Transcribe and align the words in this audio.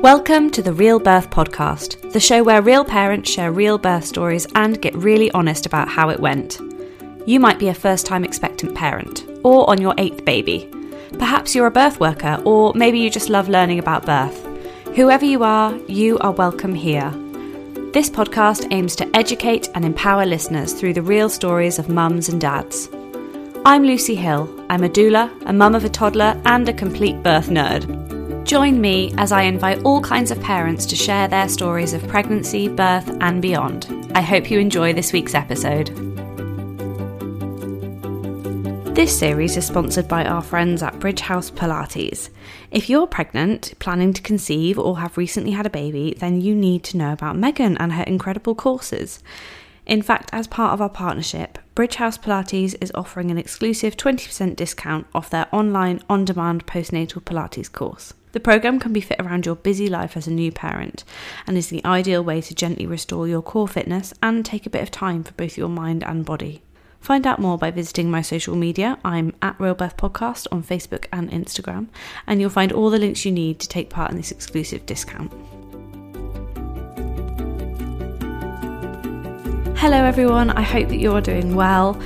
Welcome 0.00 0.50
to 0.52 0.62
the 0.62 0.72
Real 0.72 0.98
Birth 0.98 1.28
Podcast, 1.28 2.12
the 2.12 2.20
show 2.20 2.42
where 2.42 2.62
real 2.62 2.84
parents 2.84 3.30
share 3.30 3.52
real 3.52 3.76
birth 3.76 4.04
stories 4.04 4.46
and 4.54 4.80
get 4.80 4.94
really 4.94 5.30
honest 5.32 5.66
about 5.66 5.88
how 5.88 6.08
it 6.08 6.20
went. 6.20 6.58
You 7.26 7.38
might 7.38 7.58
be 7.58 7.68
a 7.68 7.74
first 7.74 8.06
time 8.06 8.24
expectant 8.24 8.74
parent, 8.74 9.26
or 9.44 9.68
on 9.68 9.80
your 9.80 9.94
eighth 9.98 10.24
baby. 10.24 10.70
Perhaps 11.18 11.54
you're 11.54 11.66
a 11.66 11.70
birth 11.70 12.00
worker, 12.00 12.40
or 12.46 12.72
maybe 12.74 12.98
you 12.98 13.10
just 13.10 13.28
love 13.28 13.48
learning 13.48 13.78
about 13.78 14.06
birth. 14.06 14.42
Whoever 14.96 15.26
you 15.26 15.44
are, 15.44 15.76
you 15.86 16.18
are 16.20 16.32
welcome 16.32 16.74
here. 16.74 17.10
This 17.92 18.08
podcast 18.08 18.68
aims 18.70 18.96
to 18.96 19.16
educate 19.16 19.68
and 19.74 19.84
empower 19.84 20.24
listeners 20.24 20.72
through 20.72 20.94
the 20.94 21.02
real 21.02 21.28
stories 21.28 21.78
of 21.78 21.88
mums 21.88 22.28
and 22.28 22.40
dads. 22.40 22.88
I'm 23.66 23.84
Lucy 23.84 24.14
Hill. 24.14 24.48
I'm 24.70 24.82
a 24.82 24.88
doula, 24.88 25.30
a 25.44 25.52
mum 25.52 25.74
of 25.74 25.84
a 25.84 25.90
toddler, 25.90 26.40
and 26.46 26.68
a 26.68 26.72
complete 26.72 27.22
birth 27.22 27.48
nerd. 27.48 28.09
Join 28.44 28.80
me 28.80 29.14
as 29.16 29.32
I 29.32 29.42
invite 29.42 29.84
all 29.84 30.00
kinds 30.00 30.30
of 30.30 30.40
parents 30.40 30.84
to 30.86 30.96
share 30.96 31.28
their 31.28 31.48
stories 31.48 31.92
of 31.92 32.06
pregnancy, 32.08 32.68
birth, 32.68 33.08
and 33.20 33.40
beyond. 33.40 34.10
I 34.14 34.22
hope 34.22 34.50
you 34.50 34.58
enjoy 34.58 34.92
this 34.92 35.12
week's 35.12 35.34
episode. 35.34 35.88
This 38.94 39.16
series 39.16 39.56
is 39.56 39.66
sponsored 39.66 40.08
by 40.08 40.24
our 40.24 40.42
friends 40.42 40.82
at 40.82 40.98
Bridge 40.98 41.20
House 41.20 41.50
Pilates. 41.50 42.28
If 42.70 42.90
you're 42.90 43.06
pregnant, 43.06 43.72
planning 43.78 44.12
to 44.12 44.22
conceive, 44.22 44.78
or 44.78 44.98
have 44.98 45.16
recently 45.16 45.52
had 45.52 45.66
a 45.66 45.70
baby, 45.70 46.14
then 46.18 46.40
you 46.40 46.54
need 46.54 46.82
to 46.84 46.96
know 46.96 47.12
about 47.12 47.36
Meaghan 47.36 47.76
and 47.78 47.92
her 47.92 48.02
incredible 48.02 48.54
courses. 48.54 49.22
In 49.86 50.02
fact, 50.02 50.30
as 50.32 50.46
part 50.46 50.72
of 50.72 50.80
our 50.80 50.88
partnership, 50.88 51.58
Bridge 51.74 51.94
House 51.96 52.18
Pilates 52.18 52.74
is 52.80 52.92
offering 52.94 53.30
an 53.30 53.38
exclusive 53.38 53.96
20% 53.96 54.56
discount 54.56 55.06
off 55.14 55.30
their 55.30 55.46
online 55.52 56.02
on 56.08 56.24
demand 56.24 56.66
postnatal 56.66 57.22
Pilates 57.22 57.70
course. 57.70 58.12
The 58.32 58.40
program 58.40 58.78
can 58.78 58.92
be 58.92 59.00
fit 59.00 59.20
around 59.20 59.44
your 59.44 59.56
busy 59.56 59.88
life 59.88 60.16
as 60.16 60.28
a 60.28 60.32
new 60.32 60.52
parent 60.52 61.02
and 61.46 61.56
is 61.56 61.68
the 61.68 61.84
ideal 61.84 62.22
way 62.22 62.40
to 62.42 62.54
gently 62.54 62.86
restore 62.86 63.26
your 63.26 63.42
core 63.42 63.66
fitness 63.66 64.14
and 64.22 64.44
take 64.44 64.66
a 64.66 64.70
bit 64.70 64.82
of 64.82 64.90
time 64.90 65.24
for 65.24 65.32
both 65.32 65.58
your 65.58 65.68
mind 65.68 66.04
and 66.04 66.24
body. 66.24 66.62
Find 67.00 67.26
out 67.26 67.40
more 67.40 67.58
by 67.58 67.70
visiting 67.70 68.10
my 68.10 68.22
social 68.22 68.54
media. 68.54 68.98
I'm 69.04 69.34
at 69.42 69.58
Real 69.58 69.74
Birth 69.74 69.96
Podcast 69.96 70.46
on 70.52 70.62
Facebook 70.62 71.06
and 71.12 71.30
Instagram, 71.30 71.88
and 72.26 72.40
you'll 72.40 72.50
find 72.50 72.72
all 72.72 72.90
the 72.90 72.98
links 72.98 73.24
you 73.24 73.32
need 73.32 73.58
to 73.60 73.68
take 73.68 73.90
part 73.90 74.10
in 74.10 74.16
this 74.16 74.30
exclusive 74.30 74.86
discount. 74.86 75.32
Hello, 79.78 80.04
everyone. 80.04 80.50
I 80.50 80.60
hope 80.60 80.88
that 80.90 80.98
you're 80.98 81.22
doing 81.22 81.56
well 81.56 81.98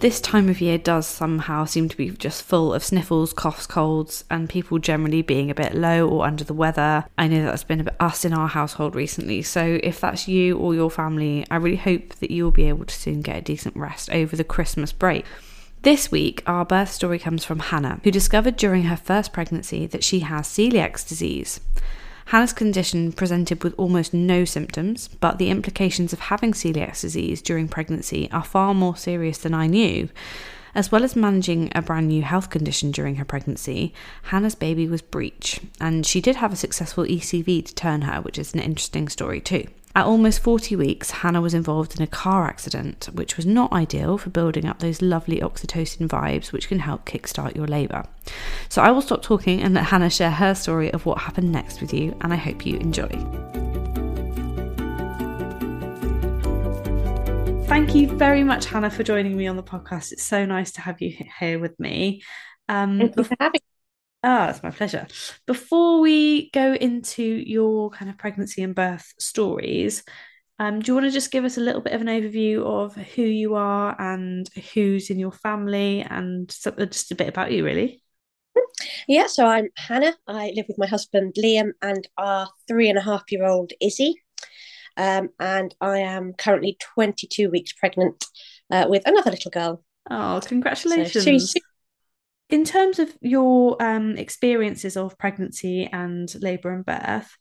this 0.00 0.20
time 0.20 0.48
of 0.48 0.62
year 0.62 0.78
does 0.78 1.06
somehow 1.06 1.66
seem 1.66 1.88
to 1.88 1.96
be 1.96 2.10
just 2.10 2.42
full 2.42 2.72
of 2.72 2.82
sniffles, 2.82 3.34
coughs, 3.34 3.66
colds, 3.66 4.24
and 4.30 4.48
people 4.48 4.78
generally 4.78 5.20
being 5.20 5.50
a 5.50 5.54
bit 5.54 5.74
low 5.74 6.08
or 6.08 6.26
under 6.26 6.42
the 6.42 6.54
weather. 6.54 7.04
I 7.18 7.28
know 7.28 7.44
that's 7.44 7.64
been 7.64 7.80
a 7.80 7.84
bit 7.84 7.96
us 8.00 8.24
in 8.24 8.32
our 8.32 8.48
household 8.48 8.94
recently. 8.94 9.42
So 9.42 9.78
if 9.82 10.00
that's 10.00 10.26
you 10.26 10.56
or 10.56 10.74
your 10.74 10.90
family, 10.90 11.46
I 11.50 11.56
really 11.56 11.76
hope 11.76 12.14
that 12.16 12.30
you'll 12.30 12.50
be 12.50 12.68
able 12.68 12.86
to 12.86 12.94
soon 12.94 13.20
get 13.20 13.36
a 13.36 13.42
decent 13.42 13.76
rest 13.76 14.10
over 14.10 14.36
the 14.36 14.44
Christmas 14.44 14.90
break. 14.90 15.26
This 15.82 16.10
week, 16.10 16.42
our 16.46 16.64
birth 16.64 16.90
story 16.90 17.18
comes 17.18 17.44
from 17.44 17.58
Hannah, 17.58 18.00
who 18.02 18.10
discovered 18.10 18.56
during 18.56 18.84
her 18.84 18.96
first 18.96 19.34
pregnancy 19.34 19.86
that 19.86 20.04
she 20.04 20.20
has 20.20 20.46
celiac 20.46 21.06
disease. 21.06 21.60
Hannah's 22.30 22.52
condition 22.52 23.10
presented 23.10 23.64
with 23.64 23.74
almost 23.76 24.14
no 24.14 24.44
symptoms, 24.44 25.08
but 25.18 25.38
the 25.38 25.50
implications 25.50 26.12
of 26.12 26.20
having 26.20 26.52
celiac 26.52 27.00
disease 27.00 27.42
during 27.42 27.66
pregnancy 27.66 28.30
are 28.30 28.44
far 28.44 28.72
more 28.72 28.96
serious 28.96 29.38
than 29.38 29.52
I 29.52 29.66
knew. 29.66 30.08
As 30.72 30.92
well 30.92 31.02
as 31.02 31.16
managing 31.16 31.72
a 31.74 31.82
brand 31.82 32.06
new 32.06 32.22
health 32.22 32.48
condition 32.48 32.92
during 32.92 33.16
her 33.16 33.24
pregnancy, 33.24 33.92
Hannah's 34.22 34.54
baby 34.54 34.86
was 34.86 35.02
breech, 35.02 35.58
and 35.80 36.06
she 36.06 36.20
did 36.20 36.36
have 36.36 36.52
a 36.52 36.56
successful 36.56 37.02
ECV 37.02 37.66
to 37.66 37.74
turn 37.74 38.02
her, 38.02 38.20
which 38.20 38.38
is 38.38 38.54
an 38.54 38.60
interesting 38.60 39.08
story 39.08 39.40
too. 39.40 39.66
At 39.92 40.06
almost 40.06 40.38
40 40.38 40.76
weeks, 40.76 41.10
Hannah 41.10 41.40
was 41.40 41.52
involved 41.52 41.96
in 41.96 42.02
a 42.02 42.06
car 42.06 42.46
accident, 42.46 43.08
which 43.12 43.36
was 43.36 43.44
not 43.44 43.72
ideal 43.72 44.18
for 44.18 44.30
building 44.30 44.64
up 44.64 44.78
those 44.78 45.02
lovely 45.02 45.40
oxytocin 45.40 46.06
vibes 46.06 46.52
which 46.52 46.68
can 46.68 46.78
help 46.78 47.04
kickstart 47.04 47.56
your 47.56 47.66
labour. 47.66 48.04
So 48.68 48.82
I 48.82 48.92
will 48.92 49.02
stop 49.02 49.20
talking 49.20 49.60
and 49.60 49.74
let 49.74 49.86
Hannah 49.86 50.08
share 50.08 50.30
her 50.30 50.54
story 50.54 50.92
of 50.92 51.06
what 51.06 51.18
happened 51.18 51.50
next 51.50 51.80
with 51.80 51.92
you, 51.92 52.16
and 52.20 52.32
I 52.32 52.36
hope 52.36 52.64
you 52.64 52.76
enjoy. 52.78 53.08
Thank 57.66 57.96
you 57.96 58.06
very 58.16 58.44
much, 58.44 58.66
Hannah, 58.66 58.90
for 58.90 59.02
joining 59.02 59.36
me 59.36 59.48
on 59.48 59.56
the 59.56 59.62
podcast. 59.64 60.12
It's 60.12 60.22
so 60.22 60.46
nice 60.46 60.70
to 60.72 60.82
have 60.82 61.00
you 61.00 61.16
here 61.40 61.58
with 61.58 61.78
me. 61.80 62.22
Um, 62.68 62.98
Thank 62.98 63.16
you 63.16 63.24
for 63.24 63.36
having 63.40 63.60
Ah, 64.22 64.46
oh, 64.46 64.50
it's 64.50 64.62
my 64.62 64.70
pleasure. 64.70 65.06
Before 65.46 66.00
we 66.00 66.50
go 66.50 66.74
into 66.74 67.22
your 67.22 67.90
kind 67.90 68.10
of 68.10 68.18
pregnancy 68.18 68.62
and 68.62 68.74
birth 68.74 69.14
stories, 69.18 70.02
um, 70.58 70.80
do 70.80 70.88
you 70.88 70.94
want 70.94 71.06
to 71.06 71.10
just 71.10 71.30
give 71.30 71.46
us 71.46 71.56
a 71.56 71.60
little 71.62 71.80
bit 71.80 71.94
of 71.94 72.02
an 72.02 72.06
overview 72.06 72.62
of 72.62 72.94
who 72.94 73.22
you 73.22 73.54
are 73.54 73.96
and 73.98 74.46
who's 74.74 75.08
in 75.08 75.18
your 75.18 75.32
family 75.32 76.02
and 76.02 76.50
just 76.50 77.10
a 77.12 77.14
bit 77.14 77.28
about 77.28 77.50
you, 77.50 77.64
really? 77.64 78.02
Yeah, 79.08 79.26
so 79.26 79.46
I'm 79.46 79.68
Hannah. 79.76 80.14
I 80.26 80.52
live 80.54 80.66
with 80.68 80.78
my 80.78 80.86
husband 80.86 81.34
Liam 81.42 81.70
and 81.80 82.06
our 82.18 82.48
three 82.68 82.90
and 82.90 82.98
a 82.98 83.02
half 83.02 83.24
year 83.30 83.46
old 83.46 83.72
Izzy. 83.80 84.22
Um, 84.96 85.30
and 85.38 85.74
I 85.80 86.00
am 86.00 86.34
currently 86.34 86.76
22 86.94 87.48
weeks 87.48 87.72
pregnant 87.72 88.22
uh, 88.70 88.86
with 88.88 89.02
another 89.06 89.30
little 89.30 89.50
girl. 89.50 89.82
Oh, 90.10 90.40
congratulations. 90.44 91.14
So 91.14 91.30
she's 91.30 91.54
in 92.50 92.64
terms 92.64 92.98
of 92.98 93.16
your 93.20 93.80
um, 93.82 94.16
experiences 94.16 94.96
of 94.96 95.16
pregnancy 95.18 95.88
and 95.90 96.32
labour 96.42 96.72
and 96.72 96.84
birth, 96.84 97.36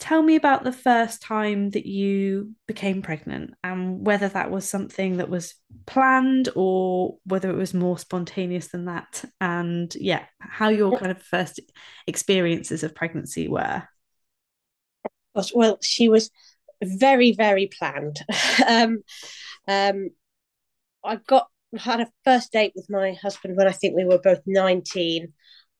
tell 0.00 0.22
me 0.22 0.34
about 0.34 0.64
the 0.64 0.72
first 0.72 1.22
time 1.22 1.70
that 1.70 1.86
you 1.86 2.52
became 2.66 3.00
pregnant 3.00 3.54
and 3.62 4.04
whether 4.04 4.28
that 4.28 4.50
was 4.50 4.68
something 4.68 5.18
that 5.18 5.28
was 5.28 5.54
planned 5.86 6.48
or 6.56 7.16
whether 7.24 7.48
it 7.48 7.56
was 7.56 7.72
more 7.72 7.96
spontaneous 7.96 8.68
than 8.68 8.86
that. 8.86 9.24
And 9.40 9.94
yeah, 9.94 10.24
how 10.40 10.68
your 10.68 10.98
kind 10.98 11.12
of 11.12 11.22
first 11.22 11.60
experiences 12.06 12.82
of 12.82 12.94
pregnancy 12.94 13.46
were. 13.48 13.84
Well, 15.54 15.78
she 15.80 16.08
was 16.08 16.30
very, 16.82 17.32
very 17.32 17.68
planned. 17.68 18.20
um, 18.68 19.02
um, 19.68 20.10
I 21.04 21.16
got 21.16 21.48
had 21.76 22.00
a 22.00 22.08
first 22.24 22.52
date 22.52 22.72
with 22.74 22.88
my 22.90 23.12
husband 23.12 23.56
when 23.56 23.68
I 23.68 23.72
think 23.72 23.96
we 23.96 24.04
were 24.04 24.18
both 24.18 24.40
19. 24.46 25.32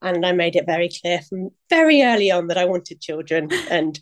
And 0.03 0.27
I 0.27 0.33
made 0.33 0.57
it 0.57 0.67
very 0.67 0.91
clear 0.91 1.21
from 1.23 1.51
very 1.71 2.03
early 2.03 2.31
on 2.31 2.49
that 2.49 2.59
I 2.59 2.67
wanted 2.67 3.01
children. 3.01 3.49
And 3.71 3.99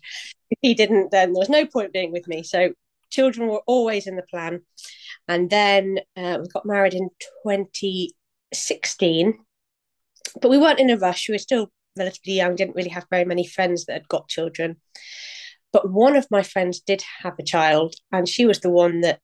if 0.49 0.59
he 0.61 0.73
didn't, 0.73 1.11
then 1.11 1.33
there 1.33 1.39
was 1.39 1.49
no 1.49 1.65
point 1.65 1.93
being 1.93 2.11
with 2.11 2.27
me. 2.27 2.43
So 2.43 2.73
children 3.09 3.47
were 3.47 3.61
always 3.67 4.05
in 4.07 4.15
the 4.17 4.23
plan. 4.23 4.61
And 5.27 5.49
then 5.49 5.99
uh, 6.17 6.39
we 6.41 6.47
got 6.49 6.65
married 6.65 6.93
in 6.93 7.09
2016. 7.43 9.33
But 10.41 10.49
we 10.49 10.57
weren't 10.57 10.79
in 10.79 10.89
a 10.89 10.97
rush. 10.97 11.29
We 11.29 11.35
were 11.35 11.39
still 11.39 11.71
relatively 11.97 12.33
young, 12.33 12.55
didn't 12.55 12.75
really 12.75 12.89
have 12.89 13.05
very 13.09 13.25
many 13.25 13.47
friends 13.47 13.85
that 13.85 13.93
had 13.93 14.07
got 14.07 14.27
children. 14.27 14.77
But 15.71 15.89
one 15.89 16.15
of 16.15 16.29
my 16.29 16.43
friends 16.43 16.79
did 16.79 17.03
have 17.21 17.33
a 17.39 17.43
child, 17.43 17.95
and 18.11 18.27
she 18.27 18.45
was 18.45 18.59
the 18.59 18.69
one 18.69 19.01
that 19.01 19.19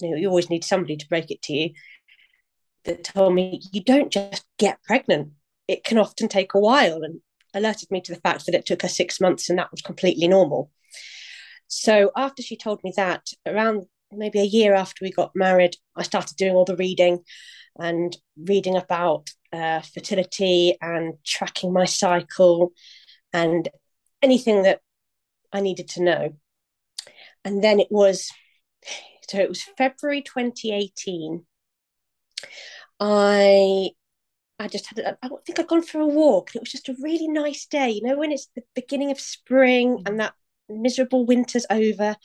you 0.00 0.10
know 0.10 0.16
you 0.16 0.28
always 0.28 0.50
need 0.50 0.64
somebody 0.64 0.96
to 0.96 1.08
break 1.08 1.30
it 1.30 1.42
to 1.42 1.52
you 1.52 1.70
that 2.84 3.04
told 3.04 3.34
me 3.34 3.60
you 3.72 3.82
don't 3.82 4.10
just 4.10 4.44
get 4.58 4.82
pregnant. 4.82 5.32
It 5.68 5.84
can 5.84 5.98
often 5.98 6.28
take 6.28 6.54
a 6.54 6.60
while 6.60 7.02
and 7.02 7.20
alerted 7.54 7.90
me 7.90 8.00
to 8.02 8.14
the 8.14 8.20
fact 8.20 8.46
that 8.46 8.54
it 8.54 8.66
took 8.66 8.82
her 8.82 8.88
six 8.88 9.20
months 9.20 9.48
and 9.48 9.58
that 9.58 9.70
was 9.70 9.82
completely 9.82 10.28
normal. 10.28 10.70
So 11.68 12.10
after 12.16 12.42
she 12.42 12.56
told 12.56 12.82
me 12.82 12.92
that, 12.96 13.28
around 13.46 13.86
maybe 14.10 14.40
a 14.40 14.44
year 14.44 14.74
after 14.74 15.04
we 15.04 15.12
got 15.12 15.36
married, 15.36 15.76
I 15.94 16.02
started 16.02 16.36
doing 16.36 16.54
all 16.54 16.64
the 16.64 16.76
reading 16.76 17.20
and 17.78 18.16
reading 18.36 18.76
about 18.76 19.30
uh, 19.52 19.80
fertility 19.80 20.76
and 20.80 21.14
tracking 21.24 21.72
my 21.72 21.84
cycle 21.84 22.72
and 23.32 23.68
anything 24.22 24.62
that 24.62 24.80
I 25.52 25.60
needed 25.60 25.88
to 25.90 26.02
know. 26.02 26.34
And 27.44 27.62
then 27.62 27.80
it 27.80 27.88
was, 27.90 28.30
so 29.28 29.38
it 29.38 29.48
was 29.48 29.62
February 29.62 30.22
2018 30.22 31.46
I 32.98 33.90
I 34.58 34.68
just 34.68 34.86
had 34.86 34.98
a, 34.98 35.18
I 35.22 35.28
think 35.46 35.58
I'd 35.58 35.68
gone 35.68 35.82
for 35.82 36.00
a 36.00 36.06
walk 36.06 36.50
and 36.50 36.56
it 36.56 36.62
was 36.62 36.72
just 36.72 36.88
a 36.88 36.96
really 37.00 37.28
nice 37.28 37.66
day. 37.66 37.90
You 37.90 38.02
know, 38.02 38.18
when 38.18 38.32
it's 38.32 38.48
the 38.54 38.62
beginning 38.74 39.10
of 39.10 39.18
spring 39.20 40.02
and 40.06 40.20
that 40.20 40.34
miserable 40.68 41.24
winter's 41.26 41.66
over. 41.70 42.16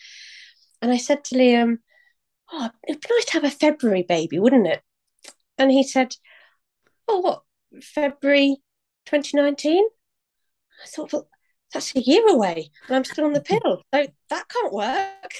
And 0.82 0.92
I 0.92 0.98
said 0.98 1.24
to 1.26 1.36
Liam, 1.36 1.78
Oh, 2.52 2.70
it'd 2.88 3.02
be 3.02 3.08
nice 3.10 3.26
to 3.26 3.34
have 3.34 3.44
a 3.44 3.50
February 3.50 4.04
baby, 4.04 4.38
wouldn't 4.40 4.68
it? 4.68 4.82
And 5.58 5.72
he 5.72 5.84
said, 5.84 6.16
Oh, 7.08 7.20
what, 7.20 7.44
February 7.82 8.58
2019? 9.06 9.86
I 10.84 10.88
thought, 10.88 11.14
well, 11.14 11.30
that's 11.74 11.96
a 11.96 12.02
year 12.02 12.28
away 12.30 12.70
and 12.88 12.96
I'm 12.96 13.04
still 13.06 13.26
on 13.26 13.34
the 13.34 13.42
pill. 13.42 13.84
So 13.94 14.08
that 14.30 14.50
can't 14.50 14.74
work 14.74 15.34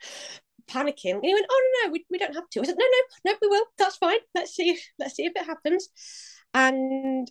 panicking. 0.70 1.14
And 1.14 1.24
he 1.24 1.34
went, 1.34 1.46
"Oh 1.50 1.70
no, 1.82 1.86
no, 1.86 1.92
we, 1.92 2.06
we 2.10 2.18
don't 2.18 2.34
have 2.34 2.48
to." 2.50 2.60
I 2.60 2.64
said, 2.64 2.76
"No, 2.78 2.86
no, 2.86 3.32
no, 3.32 3.38
we 3.40 3.48
will. 3.48 3.64
That's 3.78 3.96
fine. 3.96 4.18
Let's 4.34 4.54
see. 4.54 4.78
Let's 4.98 5.16
see 5.16 5.26
if 5.26 5.32
it 5.36 5.46
happens." 5.46 5.88
And 6.52 7.30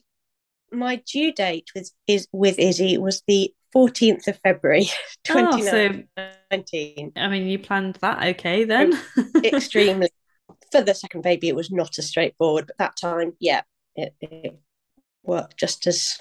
my 0.71 1.01
due 1.12 1.31
date 1.31 1.69
with 1.75 1.91
is 2.07 2.27
with 2.31 2.59
Izzy 2.59 2.97
was 2.97 3.24
the 3.27 3.53
14th 3.75 4.27
of 4.27 4.39
February 4.44 4.89
2019. 5.24 6.07
Oh, 6.56 6.62
so, 6.62 7.21
I 7.21 7.27
mean, 7.30 7.47
you 7.47 7.57
planned 7.57 7.95
that 8.01 8.24
okay 8.35 8.63
then? 8.63 8.94
extremely. 9.44 10.09
For 10.71 10.81
the 10.81 10.94
second 10.94 11.21
baby, 11.21 11.50
it 11.50 11.56
was 11.56 11.71
not 11.71 11.97
as 11.97 12.09
straightforward, 12.09 12.68
but 12.68 12.77
that 12.77 12.95
time, 12.95 13.33
yeah, 13.39 13.62
it, 13.95 14.13
it 14.21 14.59
worked 15.24 15.57
just 15.57 15.88
as 15.88 16.15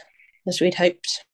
as 0.47 0.61
we'd 0.61 0.75
hoped 0.75 1.25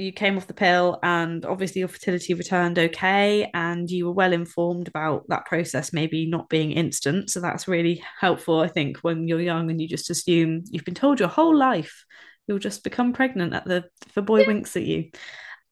you 0.00 0.12
came 0.12 0.36
off 0.36 0.46
the 0.46 0.54
pill 0.54 0.98
and 1.02 1.44
obviously 1.44 1.80
your 1.80 1.88
fertility 1.88 2.34
returned 2.34 2.78
okay 2.78 3.50
and 3.54 3.90
you 3.90 4.06
were 4.06 4.12
well 4.12 4.32
informed 4.32 4.88
about 4.88 5.24
that 5.28 5.44
process 5.46 5.92
maybe 5.92 6.26
not 6.26 6.48
being 6.48 6.72
instant. 6.72 7.30
So 7.30 7.40
that's 7.40 7.68
really 7.68 8.02
helpful 8.20 8.60
i 8.60 8.68
think 8.68 8.98
when 8.98 9.28
you're 9.28 9.40
young 9.40 9.70
and 9.70 9.80
you 9.80 9.86
just 9.88 10.10
assume 10.10 10.64
you've 10.70 10.84
been 10.84 10.94
told 10.94 11.20
your 11.20 11.28
whole 11.28 11.56
life 11.56 12.04
you'll 12.50 12.58
just 12.58 12.82
become 12.82 13.12
pregnant 13.12 13.54
at 13.54 13.64
the 13.64 13.84
if 14.08 14.16
a 14.16 14.22
boy 14.22 14.44
winks 14.44 14.76
at 14.76 14.82
you. 14.82 15.10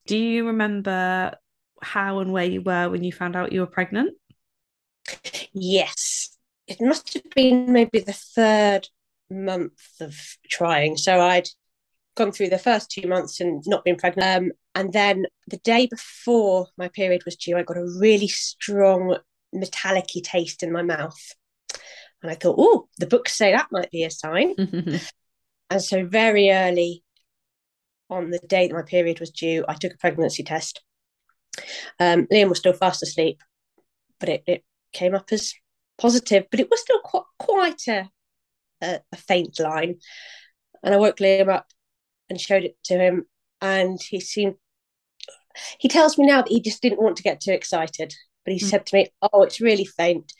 Do 0.06 0.16
you 0.16 0.46
remember 0.46 1.34
how 1.82 2.20
and 2.20 2.32
where 2.32 2.44
you 2.44 2.62
were 2.62 2.88
when 2.88 3.02
you 3.02 3.12
found 3.12 3.34
out 3.34 3.52
you 3.52 3.60
were 3.60 3.66
pregnant? 3.66 4.14
Yes. 5.52 6.36
It 6.68 6.80
must 6.80 7.14
have 7.14 7.28
been 7.34 7.72
maybe 7.72 7.98
the 7.98 8.12
third 8.12 8.88
month 9.28 10.00
of 10.00 10.16
trying. 10.48 10.96
So 10.96 11.20
i'd 11.20 11.48
gone 12.18 12.32
through 12.32 12.48
the 12.50 12.58
first 12.58 12.90
two 12.90 13.08
months 13.08 13.40
and 13.40 13.62
not 13.66 13.84
been 13.84 13.96
pregnant. 13.96 14.44
Um, 14.44 14.52
and 14.74 14.92
then 14.92 15.24
the 15.46 15.58
day 15.58 15.86
before 15.86 16.66
my 16.76 16.88
period 16.88 17.22
was 17.24 17.36
due, 17.36 17.56
I 17.56 17.62
got 17.62 17.78
a 17.78 17.96
really 17.98 18.28
strong 18.28 19.16
metallic 19.52 20.06
taste 20.24 20.62
in 20.62 20.72
my 20.72 20.82
mouth. 20.82 21.18
And 22.20 22.30
I 22.30 22.34
thought, 22.34 22.56
oh, 22.58 22.88
the 22.98 23.06
books 23.06 23.34
say 23.34 23.52
that 23.52 23.68
might 23.70 23.90
be 23.92 24.02
a 24.02 24.10
sign. 24.10 24.54
and 25.70 25.82
so, 25.82 26.04
very 26.04 26.50
early 26.50 27.04
on 28.10 28.30
the 28.30 28.40
day 28.40 28.66
that 28.66 28.74
my 28.74 28.82
period 28.82 29.20
was 29.20 29.30
due, 29.30 29.64
I 29.68 29.74
took 29.74 29.94
a 29.94 29.98
pregnancy 29.98 30.42
test. 30.42 30.82
Um, 32.00 32.26
Liam 32.26 32.48
was 32.48 32.58
still 32.58 32.72
fast 32.72 33.02
asleep, 33.02 33.40
but 34.18 34.28
it, 34.28 34.42
it 34.46 34.64
came 34.92 35.14
up 35.14 35.28
as 35.30 35.54
positive, 35.96 36.46
but 36.50 36.58
it 36.58 36.70
was 36.70 36.80
still 36.80 37.00
quite, 37.00 37.24
quite 37.38 37.86
a, 37.86 38.10
a, 38.82 39.00
a 39.12 39.16
faint 39.16 39.60
line. 39.60 40.00
And 40.82 40.94
I 40.94 40.98
woke 40.98 41.18
Liam 41.18 41.48
up 41.48 41.66
and 42.28 42.40
showed 42.40 42.64
it 42.64 42.76
to 42.84 42.98
him, 42.98 43.26
and 43.60 44.00
he 44.00 44.20
seemed. 44.20 44.54
He 45.78 45.88
tells 45.88 46.16
me 46.18 46.26
now 46.26 46.42
that 46.42 46.50
he 46.50 46.60
just 46.60 46.82
didn't 46.82 47.02
want 47.02 47.16
to 47.16 47.22
get 47.22 47.40
too 47.40 47.52
excited, 47.52 48.14
but 48.44 48.54
he 48.54 48.60
mm. 48.60 48.68
said 48.68 48.86
to 48.86 48.96
me, 48.96 49.08
"Oh, 49.22 49.42
it's 49.42 49.60
really 49.60 49.84
faint. 49.84 50.32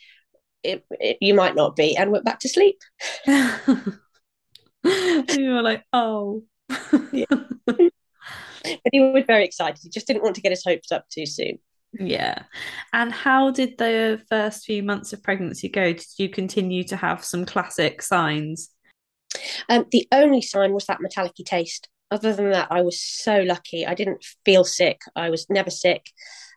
It, 0.63 0.85
it, 0.91 1.17
you 1.21 1.33
might 1.33 1.55
not 1.55 1.75
be," 1.75 1.97
and 1.97 2.11
went 2.11 2.25
back 2.25 2.39
to 2.39 2.49
sleep. 2.49 2.79
you 3.25 3.93
were 4.85 5.61
like, 5.61 5.83
"Oh." 5.91 6.43
But 8.83 8.91
he 8.91 8.99
was 8.99 9.23
very 9.25 9.45
excited. 9.45 9.79
He 9.81 9.89
just 9.89 10.07
didn't 10.07 10.23
want 10.23 10.35
to 10.35 10.41
get 10.41 10.51
his 10.51 10.63
hopes 10.63 10.91
up 10.91 11.05
too 11.09 11.25
soon. 11.25 11.59
Yeah. 11.93 12.43
And 12.93 13.11
how 13.11 13.51
did 13.51 13.77
the 13.77 14.21
first 14.29 14.65
few 14.65 14.83
months 14.83 15.13
of 15.13 15.23
pregnancy 15.23 15.69
go? 15.69 15.93
Did 15.93 16.05
you 16.17 16.29
continue 16.29 16.83
to 16.85 16.95
have 16.95 17.23
some 17.23 17.45
classic 17.45 18.01
signs? 18.01 18.69
Um, 19.67 19.85
the 19.91 20.07
only 20.11 20.41
sign 20.41 20.73
was 20.73 20.85
that 20.85 21.01
metallic 21.01 21.35
taste. 21.45 21.89
Other 22.11 22.33
than 22.33 22.51
that, 22.51 22.67
I 22.71 22.81
was 22.81 22.99
so 22.99 23.41
lucky. 23.41 23.85
I 23.85 23.93
didn't 23.93 24.25
feel 24.43 24.63
sick. 24.63 25.01
I 25.15 25.29
was 25.29 25.47
never 25.49 25.69
sick. 25.69 26.07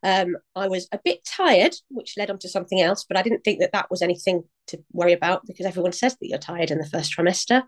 Um, 0.02 0.36
I 0.56 0.66
was 0.68 0.88
a 0.92 1.00
bit 1.04 1.24
tired, 1.24 1.74
which 1.88 2.14
led 2.16 2.30
on 2.30 2.38
to 2.38 2.48
something 2.48 2.80
else, 2.80 3.04
but 3.06 3.16
I 3.18 3.22
didn't 3.22 3.44
think 3.44 3.60
that 3.60 3.72
that 3.72 3.90
was 3.90 4.02
anything 4.02 4.44
to 4.68 4.82
worry 4.92 5.12
about 5.12 5.46
because 5.46 5.66
everyone 5.66 5.92
says 5.92 6.16
that 6.16 6.28
you're 6.28 6.38
tired 6.38 6.70
in 6.70 6.78
the 6.78 6.88
first 6.88 7.14
trimester. 7.16 7.64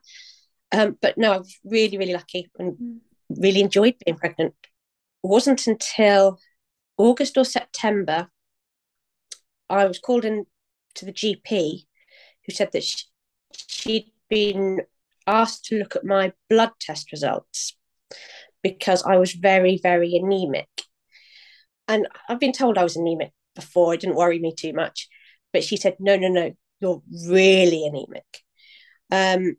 Um, 0.73 0.97
but 1.01 1.19
no, 1.19 1.33
I 1.33 1.39
was 1.39 1.59
really, 1.65 1.99
really 1.99 2.15
lucky 2.15 2.51
and 2.59 3.01
really 3.29 3.61
enjoyed 3.61 3.97
being 4.05 4.17
pregnant. 4.17 4.55
It 4.63 5.29
wasn't 5.29 5.67
until 5.67 6.41
August 6.97 7.37
or 7.37 7.45
September 7.45 8.29
I 9.69 9.87
was 9.87 9.99
called 9.99 10.25
in 10.25 10.47
to 10.97 11.05
the 11.05 11.13
GP 11.13 11.85
who 12.47 12.53
said 12.53 12.71
that 12.73 12.85
she, 12.85 13.05
she'd 13.67 14.13
been 14.29 14.81
asked 15.27 15.65
to 15.67 15.79
look 15.79 15.97
at 15.97 16.05
my 16.05 16.33
blood 16.49 16.71
test 16.81 17.13
results 17.13 17.77
because 18.63 19.03
I 19.03 19.19
was 19.19 19.33
very, 19.33 19.79
very 19.83 20.17
anemic. 20.17 20.69
And 21.87 22.09
I've 22.29 22.41
been 22.41 22.53
told 22.53 22.79
I 22.79 22.83
was 22.83 22.97
anemic 22.97 23.33
before, 23.55 23.95
it 23.95 24.01
didn't 24.01 24.17
worry 24.17 24.39
me 24.39 24.55
too 24.55 24.73
much. 24.73 25.09
But 25.53 25.65
she 25.65 25.77
said, 25.77 25.97
no, 26.01 26.17
no, 26.17 26.29
no, 26.29 26.53
you're 26.81 27.03
really 27.29 27.87
anemic. 27.87 28.25
Um, 29.11 29.57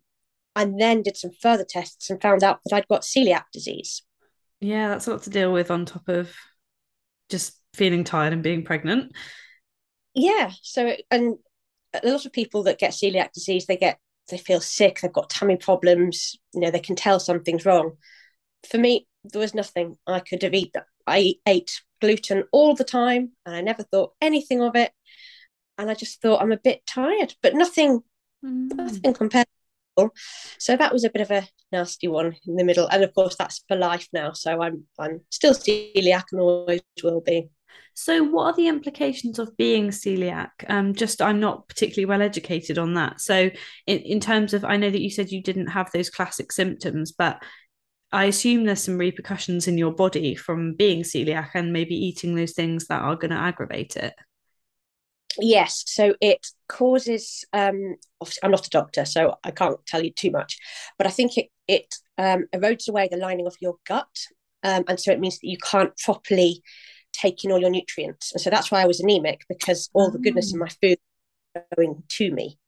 and 0.56 0.80
then 0.80 1.04
did 1.04 1.18
some 1.18 1.32
further 1.42 1.66
tests 1.68 2.10
and 2.10 2.22
found 2.22 2.44
out 2.44 2.60
that 2.66 2.76
I'd 2.76 2.88
got 2.88 3.02
celiac 3.02 3.44
disease. 3.54 4.04
Yeah, 4.62 4.90
that's 4.90 5.08
a 5.08 5.12
lot 5.12 5.24
to 5.24 5.30
deal 5.30 5.54
with 5.54 5.70
on 5.70 5.86
top 5.86 6.08
of 6.08 6.34
just 7.30 7.60
feeling 7.74 8.04
tired 8.04 8.34
and 8.34 8.42
being 8.42 8.64
pregnant. 8.64 9.12
Yeah. 10.14 10.52
So, 10.62 10.96
and 11.12 11.36
a 11.94 12.10
lot 12.10 12.26
of 12.26 12.34
people 12.34 12.64
that 12.64 12.80
get 12.80 12.92
celiac 12.92 13.34
disease, 13.34 13.66
they 13.66 13.78
get 13.78 14.00
they 14.30 14.38
feel 14.38 14.62
sick, 14.62 15.00
they've 15.00 15.14
got 15.14 15.30
tummy 15.30 15.58
problems, 15.58 16.38
you 16.54 16.62
know, 16.62 16.72
they 16.72 16.80
can 16.80 16.96
tell 16.96 17.20
something's 17.20 17.66
wrong. 17.66 17.98
For 18.70 18.78
me, 18.78 19.08
there 19.24 19.40
was 19.40 19.54
nothing 19.54 19.98
I 20.08 20.20
could 20.20 20.42
have 20.44 20.54
eaten. 20.54 20.84
I 21.06 21.36
ate 21.46 21.82
gluten 22.02 22.44
all 22.52 22.76
the 22.76 22.84
time 22.84 23.32
and 23.46 23.56
I 23.56 23.62
never 23.62 23.84
thought 23.84 24.14
anything 24.22 24.62
of 24.62 24.76
it. 24.76 24.92
And 25.78 25.90
I 25.90 25.94
just 25.94 26.22
thought 26.22 26.42
I'm 26.42 26.52
a 26.52 26.58
bit 26.58 26.86
tired, 26.88 27.36
but 27.44 27.54
nothing, 27.54 28.02
mm. 28.44 28.74
nothing 28.74 29.14
compared 29.14 29.46
so 30.60 30.76
that 30.76 30.92
was 30.92 31.04
a 31.04 31.10
bit 31.10 31.22
of 31.22 31.32
a 31.32 31.48
nasty 31.72 32.08
one 32.08 32.36
in 32.46 32.56
the 32.56 32.64
middle 32.64 32.88
and 32.88 33.04
of 33.04 33.14
course 33.14 33.36
that's 33.36 33.64
for 33.68 33.78
life 33.78 34.08
now 34.12 34.34
so 34.34 34.62
i'm 34.62 34.84
i'm 35.00 35.22
still 35.30 35.54
celiac 35.54 36.24
and 36.32 36.42
always 36.42 36.82
will 37.04 37.22
be 37.22 37.50
so, 37.94 38.24
what 38.24 38.46
are 38.46 38.56
the 38.56 38.68
implications 38.68 39.40
of 39.40 39.56
being 39.56 39.88
celiac? 39.88 40.50
Um, 40.68 40.94
just 40.94 41.22
I'm 41.22 41.40
not 41.40 41.68
particularly 41.70 42.06
well 42.06 42.22
educated 42.22 42.78
on 42.78 42.94
that. 42.96 43.22
So, 43.22 43.50
in, 43.88 44.00
in 44.00 44.20
terms 44.20 44.54
of, 44.54 44.66
I 44.66 44.76
know 44.76 44.90
that 44.90 45.02
you 45.02 45.10
said 45.10 45.32
you 45.32 45.42
didn't 45.42 45.68
have 45.68 45.92
those 45.92 46.10
classic 46.10 46.52
symptoms, 46.52 47.14
but 47.14 47.42
I 48.12 48.26
assume 48.26 48.66
there's 48.66 48.84
some 48.84 48.98
repercussions 48.98 49.68
in 49.68 49.78
your 49.78 49.94
body 49.94 50.36
from 50.36 50.74
being 50.74 51.04
celiac 51.04 51.52
and 51.54 51.74
maybe 51.74 51.96
eating 51.96 52.36
those 52.36 52.54
things 52.54 52.88
that 52.88 53.02
are 53.02 53.16
going 53.16 53.32
to 53.32 53.38
aggravate 53.38 53.96
it. 53.96 54.14
Yes, 55.40 55.84
so 55.88 56.16
it 56.22 56.48
causes. 56.68 57.46
Um, 57.54 57.96
I'm 58.42 58.52
not 58.52 58.68
a 58.68 58.70
doctor, 58.70 59.06
so 59.06 59.38
I 59.44 59.52
can't 59.52 59.86
tell 59.86 60.04
you 60.04 60.12
too 60.12 60.32
much, 60.32 60.58
but 60.98 61.08
I 61.08 61.12
think 61.12 61.38
it 61.38 61.50
it 61.68 61.96
um, 62.18 62.46
erodes 62.54 62.88
away 62.88 63.08
the 63.10 63.18
lining 63.18 63.48
of 63.48 63.56
your 63.60 63.76
gut, 63.86 64.28
um, 64.64 64.84
and 64.88 65.00
so 65.00 65.12
it 65.12 65.20
means 65.20 65.40
that 65.40 65.48
you 65.48 65.58
can't 65.58 65.96
properly 65.98 66.62
taking 67.16 67.52
all 67.52 67.60
your 67.60 67.70
nutrients. 67.70 68.32
And 68.32 68.42
so 68.42 68.50
that's 68.50 68.72
why 68.72 68.82
I 68.82 68.88
was 68.88 69.00
anemic 69.00 69.42
because 69.50 69.90
all 69.94 70.12
the 70.12 70.20
goodness 70.20 70.54
in 70.54 70.60
my 70.60 70.70
food 70.82 70.98
going 71.76 72.04
to 72.08 72.32
me. 72.32 72.60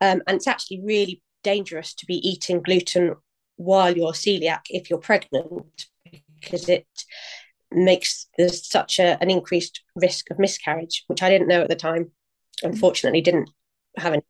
Um, 0.00 0.22
and 0.26 0.36
it's 0.36 0.46
actually 0.46 0.80
really 0.82 1.22
dangerous 1.42 1.94
to 1.94 2.06
be 2.06 2.16
eating 2.28 2.62
gluten 2.62 3.14
while 3.56 3.96
you're 3.96 4.12
celiac 4.12 4.62
if 4.68 4.90
you're 4.90 4.98
pregnant 4.98 5.86
because 6.40 6.68
it 6.68 6.86
makes 7.70 8.28
there's 8.36 8.68
such 8.68 8.98
a, 8.98 9.20
an 9.22 9.30
increased 9.30 9.82
risk 9.94 10.30
of 10.30 10.38
miscarriage, 10.38 11.04
which 11.06 11.22
I 11.22 11.28
didn't 11.28 11.48
know 11.48 11.62
at 11.62 11.68
the 11.68 11.76
time. 11.76 12.10
Unfortunately, 12.62 13.20
didn't 13.20 13.50
have 13.96 14.14
any, 14.14 14.22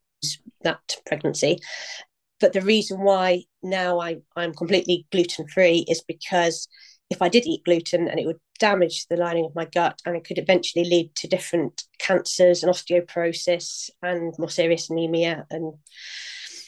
that 0.63 0.97
pregnancy. 1.07 1.59
But 2.41 2.53
the 2.53 2.61
reason 2.61 3.01
why 3.01 3.45
now 3.63 4.01
I, 4.01 4.19
I'm 4.37 4.53
completely 4.53 5.07
gluten 5.11 5.49
free 5.49 5.85
is 5.89 6.03
because 6.03 6.69
if 7.09 7.23
I 7.23 7.29
did 7.29 7.47
eat 7.47 7.65
gluten 7.65 8.09
and 8.09 8.19
it 8.19 8.27
would 8.27 8.41
damage 8.59 9.07
the 9.09 9.17
lining 9.17 9.45
of 9.45 9.55
my 9.55 9.65
gut 9.65 10.01
and 10.05 10.17
it 10.17 10.25
could 10.25 10.39
eventually 10.39 10.85
lead 10.85 11.15
to 11.15 11.29
different 11.29 11.85
cancers 11.99 12.63
and 12.63 12.73
osteoporosis 12.73 13.91
and 14.03 14.35
more 14.39 14.51
serious 14.51 14.91
anemia 14.91 15.47
and 15.51 15.75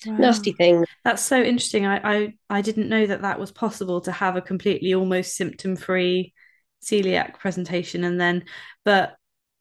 wow. 0.07 0.16
nasty 0.16 0.52
things. 0.52 0.87
That's 1.04 1.23
so 1.23 1.40
interesting. 1.40 1.87
I, 1.87 2.00
I 2.02 2.35
I 2.50 2.62
didn't 2.62 2.88
know 2.88 3.07
that 3.07 3.23
that 3.23 3.40
was 3.40 3.52
possible 3.52 4.00
to 4.02 4.12
have 4.12 4.37
a 4.37 4.42
completely 4.42 4.95
almost 4.95 5.37
symptom 5.37 5.76
free 5.76 6.35
celiac 6.83 7.38
presentation 7.38 8.04
and 8.04 8.21
then 8.21 8.45
but 8.85 9.16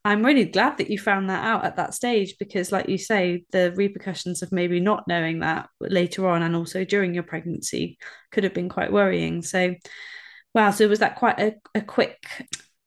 I'm 0.08 0.26
really 0.26 0.46
glad 0.46 0.78
that 0.78 0.90
you 0.90 0.98
found 0.98 1.30
that 1.30 1.44
out 1.44 1.66
at 1.66 1.76
that 1.76 1.94
stage 1.94 2.36
because, 2.40 2.72
like 2.72 2.88
you 2.88 2.98
say, 2.98 3.44
the 3.52 3.74
repercussions 3.76 4.42
of 4.42 4.54
maybe 4.54 4.80
not 4.80 5.06
knowing 5.06 5.40
that 5.40 5.68
later 5.82 6.30
on 6.30 6.44
and 6.44 6.56
also 6.56 6.86
during 6.86 7.14
your 7.14 7.24
pregnancy 7.24 7.98
could 8.32 8.46
have 8.46 8.54
been 8.54 8.70
quite 8.70 8.90
worrying. 8.90 9.42
So, 9.42 9.76
Wow. 10.58 10.72
So 10.72 10.88
was 10.88 10.98
that 11.00 11.18
quite 11.18 11.40
a, 11.40 11.54
a 11.76 11.82
quick, 11.82 12.26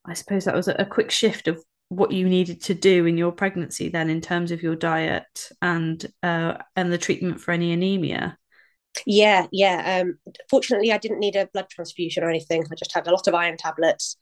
I 0.05 0.15
suppose 0.15 0.45
that 0.45 0.57
was 0.57 0.67
a, 0.67 0.75
a 0.81 0.85
quick 0.85 1.13
shift 1.13 1.47
of 1.47 1.63
what 1.89 2.11
you 2.11 2.29
needed 2.29 2.61
to 2.63 2.75
do 2.75 3.07
in 3.07 3.17
your 3.17 3.31
pregnancy 3.31 3.89
then 3.89 4.11
in 4.11 4.21
terms 4.21 4.51
of 4.51 4.61
your 4.61 4.75
diet 4.75 5.53
and 5.63 6.05
uh, 6.25 6.55
and 6.75 6.93
the 6.93 6.99
treatment 6.99 7.41
for 7.41 7.53
any 7.53 7.73
anemia? 7.73 8.37
Yeah, 9.07 9.47
yeah. 9.53 10.01
Um, 10.03 10.19
fortunately, 10.51 10.91
I 10.93 10.99
didn't 10.99 11.21
need 11.21 11.37
a 11.37 11.47
blood 11.47 11.69
transfusion 11.71 12.25
or 12.25 12.29
anything. 12.29 12.65
I 12.65 12.75
just 12.75 12.93
had 12.93 13.07
a 13.07 13.13
lot 13.13 13.29
of 13.29 13.35
iron 13.35 13.57
tablets. 13.57 14.17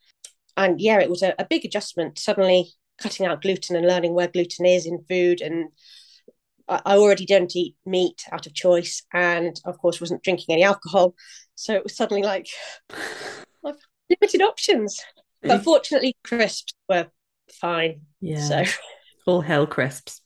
And 0.59 0.79
yeah, 0.79 1.01
it 1.01 1.09
was 1.09 1.23
a, 1.23 1.35
a 1.39 1.47
big 1.47 1.65
adjustment, 1.65 2.19
suddenly 2.19 2.73
cutting 3.01 3.25
out 3.25 3.41
gluten 3.41 3.77
and 3.77 3.87
learning 3.87 4.13
where 4.13 4.29
gluten 4.29 4.67
is 4.67 4.85
in 4.85 5.07
food 5.09 5.41
and 5.41 5.71
I 6.69 6.97
already 6.97 7.25
don't 7.25 7.55
eat 7.57 7.77
meat 7.87 8.25
out 8.31 8.47
of 8.47 8.55
choice, 8.55 9.03
and 9.13 9.59
of 9.65 9.79
course 9.79 10.01
wasn't 10.01 10.23
drinking 10.23 10.55
any 10.55 10.65
alcohol. 10.65 11.15
So 11.55 11.75
it 11.75 11.83
was 11.83 11.97
suddenly 11.97 12.23
like 12.23 12.49
I've 13.65 13.77
limited 14.11 14.43
options. 14.43 15.01
But 15.43 15.63
fortunately, 15.63 16.17
crisps 16.25 16.75
were 16.89 17.09
fine. 17.61 18.03
Yeah. 18.21 18.41
So 18.41 18.65
all 19.27 19.41
hell 19.41 19.67
crisps. 19.67 20.21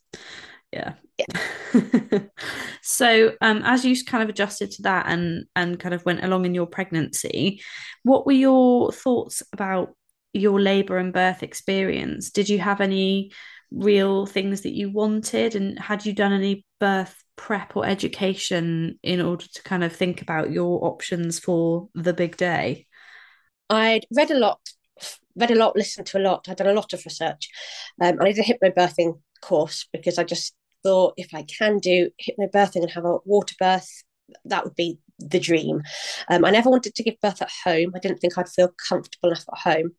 Yeah. 0.72 0.94
Yeah. 1.18 2.18
so 2.82 3.32
um 3.40 3.62
as 3.64 3.84
you 3.84 3.94
kind 4.04 4.22
of 4.22 4.30
adjusted 4.30 4.70
to 4.72 4.82
that 4.82 5.06
and 5.06 5.44
and 5.54 5.78
kind 5.78 5.94
of 5.94 6.04
went 6.04 6.25
along 6.25 6.46
in 6.46 6.54
your 6.54 6.66
pregnancy, 6.66 7.62
what 8.02 8.26
were 8.26 8.32
your 8.32 8.90
thoughts 8.90 9.42
about 9.52 9.94
your 10.32 10.61
labor 10.61 10.96
and 10.96 11.12
birth 11.12 11.42
experience? 11.42 12.30
Did 12.30 12.49
you 12.49 12.58
have 12.58 12.80
any 12.80 13.32
real 13.75 14.26
things 14.26 14.62
that 14.62 14.75
you 14.75 14.91
wanted 14.91 15.55
and 15.55 15.79
had 15.79 16.05
you 16.05 16.12
done 16.12 16.33
any 16.33 16.64
birth 16.79 17.23
prep 17.37 17.76
or 17.76 17.87
education 17.87 18.99
in 19.02 19.21
order 19.21 19.47
to 19.52 19.62
kind 19.62 19.83
of 19.83 19.95
think 19.95 20.23
about 20.23 20.52
your 20.52 20.85
options 20.85 21.38
for 21.38 21.88
the 21.95 22.12
big 22.12 22.37
day? 22.37 22.87
I'd 23.71 24.07
read 24.14 24.31
a 24.31 24.38
lot, 24.38 24.61
read 25.37 25.50
a 25.50 25.55
lot, 25.55 25.76
listened 25.76 26.07
to 26.09 26.19
a 26.19 26.21
lot. 26.21 26.49
I'd 26.49 26.59
done 26.59 26.67
a 26.69 26.75
lot 26.75 26.93
of 26.93 27.05
research. 27.05 27.49
Um, 28.00 28.19
I 28.21 28.33
did 28.33 28.38
a 28.38 28.43
hypnobirthing 28.43 29.19
course 29.41 29.88
because 29.93 30.19
I 30.19 30.25
just 30.25 30.55
thought 30.83 31.14
if 31.17 31.35
I 31.35 31.45
can 31.45 31.79
do 31.79 32.11
hypnobirthing 32.21 32.83
and 32.83 32.91
have 32.91 33.05
a 33.05 33.19
water 33.25 33.55
birth, 33.59 33.88
that 34.45 34.64
would 34.64 34.76
be 34.76 34.99
the 35.19 35.41
dream. 35.41 35.83
Um, 36.29 36.45
I 36.45 36.50
never 36.50 36.71
wanted 36.71 36.95
to 36.95 37.02
give 37.02 37.21
birth 37.21 37.43
at 37.43 37.50
home. 37.64 37.93
I 37.95 37.99
didn't 37.99 38.19
think 38.19 38.37
I'd 38.37 38.49
feel 38.49 38.73
comfortable 38.88 39.31
enough 39.31 39.45
at 39.52 39.75
home, 39.75 39.93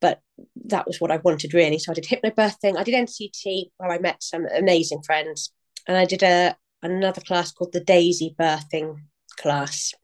but 0.00 0.20
that 0.66 0.86
was 0.86 1.00
what 1.00 1.10
I 1.10 1.18
wanted 1.18 1.54
really. 1.54 1.78
So 1.78 1.92
I 1.92 1.94
did 1.94 2.04
hypnobirthing. 2.04 2.76
I 2.76 2.84
did 2.84 2.94
NCT 2.94 3.70
where 3.78 3.90
I 3.90 3.98
met 3.98 4.22
some 4.22 4.46
amazing 4.46 5.02
friends, 5.02 5.52
and 5.86 5.96
I 5.96 6.04
did 6.04 6.22
a 6.22 6.56
another 6.82 7.20
class 7.20 7.52
called 7.52 7.72
the 7.72 7.80
Daisy 7.80 8.34
Birthing 8.38 8.96
class, 9.36 9.94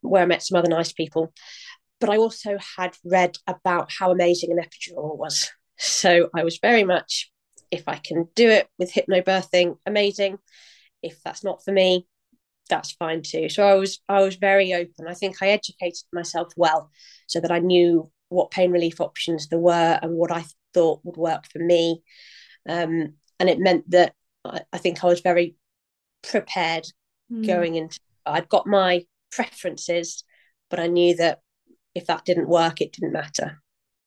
where 0.00 0.22
I 0.22 0.26
met 0.26 0.42
some 0.42 0.58
other 0.58 0.68
nice 0.68 0.92
people. 0.92 1.32
But 2.00 2.10
I 2.10 2.16
also 2.16 2.58
had 2.76 2.96
read 3.04 3.36
about 3.46 3.90
how 3.96 4.10
amazing 4.10 4.50
an 4.50 4.58
epidural 4.58 5.16
was. 5.16 5.50
So 5.78 6.30
I 6.34 6.42
was 6.44 6.58
very 6.60 6.84
much, 6.84 7.30
if 7.70 7.84
I 7.86 7.96
can 7.96 8.28
do 8.34 8.48
it 8.48 8.68
with 8.78 8.92
hypnobirthing, 8.92 9.76
amazing. 9.86 10.38
If 11.02 11.22
that's 11.22 11.44
not 11.44 11.64
for 11.64 11.72
me, 11.72 12.06
that's 12.68 12.92
fine 12.92 13.22
too. 13.22 13.48
So 13.48 13.66
I 13.66 13.74
was 13.74 14.00
I 14.08 14.22
was 14.22 14.36
very 14.36 14.72
open. 14.72 15.06
I 15.08 15.14
think 15.14 15.36
I 15.42 15.48
educated 15.48 16.04
myself 16.12 16.52
well 16.56 16.90
so 17.26 17.40
that 17.40 17.52
I 17.52 17.58
knew 17.58 18.10
what 18.32 18.50
pain 18.50 18.70
relief 18.70 19.00
options 19.00 19.48
there 19.48 19.58
were 19.58 19.98
and 20.00 20.12
what 20.12 20.32
I 20.32 20.44
thought 20.74 21.00
would 21.04 21.16
work 21.16 21.44
for 21.50 21.58
me. 21.58 22.02
Um, 22.68 23.14
and 23.38 23.48
it 23.48 23.58
meant 23.58 23.90
that 23.90 24.14
I, 24.44 24.60
I 24.72 24.78
think 24.78 25.02
I 25.02 25.08
was 25.08 25.20
very 25.20 25.56
prepared 26.22 26.86
mm. 27.30 27.46
going 27.46 27.74
into 27.74 27.98
I'd 28.24 28.48
got 28.48 28.66
my 28.66 29.04
preferences, 29.32 30.22
but 30.70 30.78
I 30.78 30.86
knew 30.86 31.16
that 31.16 31.40
if 31.94 32.06
that 32.06 32.24
didn't 32.24 32.48
work, 32.48 32.80
it 32.80 32.92
didn't 32.92 33.12
matter. 33.12 33.60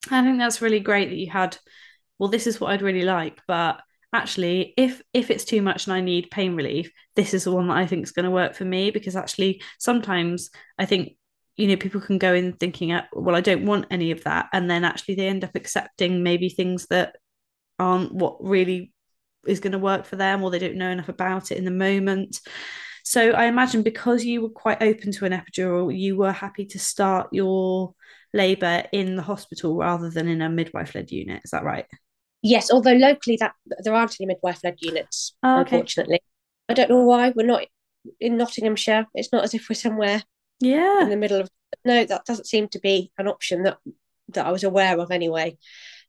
I 0.09 0.23
think 0.23 0.37
that's 0.37 0.61
really 0.61 0.79
great 0.79 1.09
that 1.09 1.17
you 1.17 1.29
had, 1.29 1.57
well, 2.17 2.29
this 2.29 2.47
is 2.47 2.61
what 2.61 2.71
I'd 2.71 2.81
really 2.81 3.03
like, 3.03 3.41
but 3.47 3.81
actually 4.13 4.73
if 4.77 5.01
if 5.13 5.29
it's 5.29 5.43
too 5.43 5.61
much 5.61 5.87
and 5.87 5.93
I 5.93 6.01
need 6.01 6.31
pain 6.31 6.55
relief, 6.55 6.89
this 7.15 7.33
is 7.33 7.43
the 7.43 7.51
one 7.51 7.67
that 7.67 7.77
I 7.77 7.85
think 7.85 8.03
is 8.03 8.11
going 8.11 8.23
to 8.23 8.31
work 8.31 8.55
for 8.55 8.65
me 8.65 8.91
because 8.91 9.15
actually 9.15 9.61
sometimes 9.77 10.49
I 10.79 10.85
think 10.85 11.17
you 11.57 11.67
know 11.67 11.77
people 11.77 12.01
can 12.01 12.17
go 12.17 12.33
in 12.33 12.53
thinking 12.53 12.91
uh, 12.91 13.05
well 13.13 13.35
I 13.35 13.41
don't 13.41 13.65
want 13.65 13.87
any 13.89 14.11
of 14.11 14.23
that 14.23 14.49
and 14.53 14.69
then 14.69 14.83
actually 14.83 15.15
they 15.15 15.27
end 15.27 15.43
up 15.43 15.55
accepting 15.55 16.23
maybe 16.23 16.49
things 16.49 16.87
that 16.87 17.15
aren't 17.79 18.13
what 18.13 18.37
really 18.43 18.93
is 19.45 19.59
going 19.59 19.73
to 19.73 19.79
work 19.79 20.05
for 20.05 20.15
them 20.15 20.43
or 20.43 20.51
they 20.51 20.59
don't 20.59 20.75
know 20.75 20.89
enough 20.89 21.09
about 21.09 21.51
it 21.51 21.57
in 21.57 21.65
the 21.65 21.71
moment. 21.71 22.39
So 23.03 23.31
I 23.31 23.45
imagine 23.45 23.83
because 23.83 24.25
you 24.25 24.41
were 24.41 24.49
quite 24.49 24.81
open 24.81 25.11
to 25.13 25.25
an 25.25 25.31
epidural, 25.31 25.95
you 25.95 26.17
were 26.17 26.31
happy 26.31 26.65
to 26.67 26.79
start 26.79 27.27
your 27.31 27.93
labour 28.33 28.83
in 28.91 29.15
the 29.15 29.21
hospital 29.21 29.77
rather 29.77 30.09
than 30.09 30.27
in 30.27 30.41
a 30.41 30.49
midwife-led 30.49 31.11
unit. 31.11 31.41
Is 31.45 31.51
that 31.51 31.63
right? 31.63 31.85
Yes, 32.41 32.71
although 32.71 32.93
locally 32.93 33.37
that 33.39 33.53
there 33.83 33.93
aren't 33.93 34.17
any 34.19 34.27
midwife-led 34.27 34.77
units, 34.81 35.35
oh, 35.43 35.61
okay. 35.61 35.75
unfortunately. 35.75 36.19
I 36.67 36.73
don't 36.73 36.89
know 36.89 37.03
why 37.03 37.31
we're 37.35 37.45
not 37.45 37.65
in 38.19 38.37
Nottinghamshire. 38.37 39.05
It's 39.13 39.31
not 39.31 39.43
as 39.43 39.53
if 39.53 39.69
we're 39.69 39.75
somewhere 39.75 40.23
yeah 40.59 41.01
in 41.01 41.09
the 41.09 41.17
middle 41.17 41.41
of 41.41 41.49
no, 41.83 42.05
that 42.05 42.25
doesn't 42.25 42.47
seem 42.47 42.67
to 42.69 42.79
be 42.79 43.11
an 43.17 43.27
option 43.27 43.63
that 43.63 43.77
that 44.29 44.45
I 44.45 44.51
was 44.51 44.63
aware 44.63 44.99
of 44.99 45.11
anyway. 45.11 45.57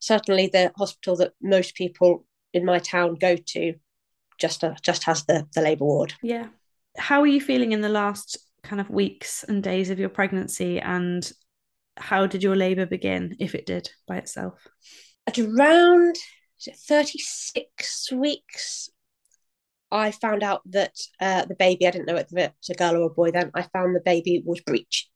Certainly 0.01 0.49
the 0.49 0.73
hospital 0.77 1.17
that 1.17 1.33
most 1.43 1.75
people 1.75 2.25
in 2.53 2.65
my 2.65 2.79
town 2.79 3.15
go 3.15 3.37
to 3.37 3.75
just 4.39 4.63
uh, 4.63 4.75
just 4.83 5.05
has 5.05 5.25
the 5.25 5.47
the 5.55 5.63
labour 5.63 5.85
ward. 5.85 6.15
Yeah. 6.23 6.49
How 6.97 7.21
are 7.21 7.27
you 7.27 7.41
feeling 7.41 7.73
in 7.73 7.81
the 7.81 7.89
last 7.89 8.39
kind 8.63 8.81
of 8.81 8.91
weeks 8.91 9.45
and 9.45 9.63
days 9.63 9.91
of 9.91 9.99
your 9.99 10.09
pregnancy 10.09 10.81
and 10.81 11.31
how 11.99 12.27
did 12.27 12.43
your 12.43 12.57
labour 12.57 12.87
begin, 12.87 13.37
if 13.39 13.55
it 13.55 13.67
did 13.67 13.91
by 14.07 14.17
itself? 14.17 14.67
At 15.27 15.39
around 15.39 16.17
36 16.61 18.13
weeks, 18.13 18.89
I 19.91 20.11
found 20.11 20.43
out 20.43 20.63
that 20.67 20.95
uh, 21.21 21.45
the 21.45 21.55
baby, 21.55 21.87
I 21.87 21.91
didn't 21.91 22.07
know 22.07 22.15
whether 22.15 22.39
it 22.39 22.53
was 22.61 22.71
a 22.71 22.75
girl 22.75 22.97
or 22.97 23.07
a 23.07 23.11
boy 23.11 23.31
then, 23.31 23.51
I 23.55 23.63
found 23.63 23.95
the 23.95 24.01
baby 24.05 24.43
was 24.45 24.61
breech. 24.61 25.09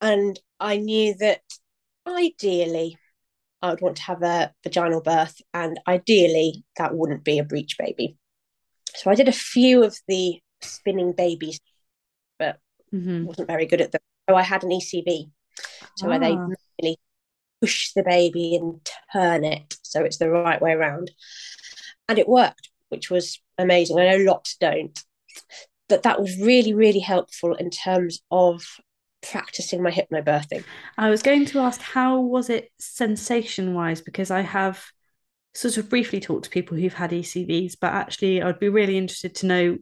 And 0.00 0.38
I 0.58 0.78
knew 0.78 1.14
that 1.20 1.40
ideally 2.06 2.98
I 3.62 3.70
would 3.70 3.80
want 3.80 3.96
to 3.96 4.02
have 4.04 4.22
a 4.22 4.52
vaginal 4.62 5.00
birth, 5.00 5.40
and 5.52 5.80
ideally 5.88 6.64
that 6.76 6.94
wouldn't 6.94 7.24
be 7.24 7.38
a 7.38 7.44
breech 7.44 7.76
baby. 7.78 8.16
So 8.94 9.10
I 9.10 9.14
did 9.14 9.28
a 9.28 9.32
few 9.32 9.84
of 9.84 9.96
the 10.08 10.40
spinning 10.60 11.12
babies, 11.12 11.60
but 12.38 12.58
mm-hmm. 12.94 13.24
wasn't 13.24 13.48
very 13.48 13.66
good 13.66 13.80
at 13.80 13.92
them. 13.92 14.00
So 14.28 14.36
I 14.36 14.42
had 14.42 14.62
an 14.62 14.70
ECV, 14.70 15.30
so 15.96 16.06
ah. 16.06 16.10
where 16.10 16.18
they 16.18 16.36
really 16.36 16.98
push 17.60 17.92
the 17.94 18.02
baby 18.02 18.54
and 18.56 18.86
turn 19.12 19.44
it 19.44 19.76
so 19.82 20.04
it's 20.04 20.18
the 20.18 20.30
right 20.30 20.60
way 20.60 20.72
around, 20.72 21.10
and 22.08 22.18
it 22.18 22.28
worked, 22.28 22.70
which 22.96 23.10
was 23.10 23.40
amazing. 23.58 23.98
I 23.98 24.10
know 24.10 24.24
lots 24.24 24.56
don't, 24.56 24.98
but 25.88 26.02
that 26.02 26.20
was 26.20 26.36
really 26.40 26.74
really 26.74 27.00
helpful 27.00 27.54
in 27.54 27.70
terms 27.70 28.22
of 28.30 28.64
practicing 29.22 29.82
my 29.82 29.90
hypnobirthing. 29.90 30.64
I 30.98 31.10
was 31.10 31.22
going 31.22 31.46
to 31.46 31.60
ask, 31.60 31.80
how 31.80 32.20
was 32.20 32.50
it 32.50 32.70
sensation 32.78 33.74
wise? 33.74 34.00
Because 34.00 34.30
I 34.30 34.40
have 34.40 34.84
sort 35.54 35.76
of 35.76 35.88
briefly 35.88 36.20
talked 36.20 36.44
to 36.44 36.50
people 36.50 36.76
who've 36.76 36.92
had 36.92 37.10
ECVs, 37.10 37.74
but 37.80 37.92
actually, 37.92 38.42
I'd 38.42 38.60
be 38.60 38.68
really 38.68 38.98
interested 38.98 39.34
to 39.36 39.46
know 39.46 39.78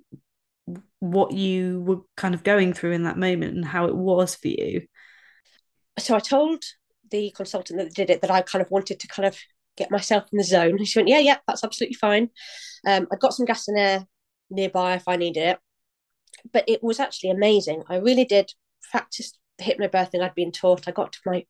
what 1.00 1.32
you 1.32 1.82
were 1.82 2.00
kind 2.16 2.34
of 2.34 2.42
going 2.42 2.72
through 2.72 2.92
in 2.92 3.04
that 3.04 3.18
moment 3.18 3.54
and 3.54 3.64
how 3.64 3.86
it 3.86 3.94
was 3.94 4.34
for 4.34 4.48
you. 4.48 4.86
So 5.98 6.14
I 6.14 6.20
told 6.20 6.64
the 7.10 7.30
consultant 7.36 7.78
that 7.78 7.94
did 7.94 8.10
it 8.10 8.22
that 8.22 8.30
I 8.30 8.40
kind 8.42 8.62
of 8.62 8.70
wanted 8.70 9.00
to 9.00 9.08
kind 9.08 9.26
of 9.26 9.36
get 9.76 9.90
myself 9.90 10.24
in 10.32 10.38
the 10.38 10.44
zone. 10.44 10.70
And 10.70 10.86
she 10.86 10.98
went, 10.98 11.08
Yeah, 11.08 11.18
yeah, 11.18 11.38
that's 11.46 11.64
absolutely 11.64 11.94
fine. 11.94 12.30
Um, 12.86 13.06
I've 13.12 13.20
got 13.20 13.34
some 13.34 13.46
gas 13.46 13.68
and 13.68 13.78
air 13.78 14.06
nearby 14.50 14.94
if 14.94 15.08
I 15.08 15.16
needed 15.16 15.42
it. 15.42 15.58
But 16.52 16.64
it 16.68 16.82
was 16.82 17.00
actually 17.00 17.30
amazing. 17.30 17.84
I 17.88 17.96
really 17.96 18.24
did 18.24 18.52
practiced 18.90 19.38
the 19.58 19.64
hypnobirthing 19.64 20.22
I'd 20.22 20.34
been 20.34 20.52
taught. 20.52 20.88
I 20.88 20.90
got 20.90 21.12
to 21.12 21.18
my 21.26 21.44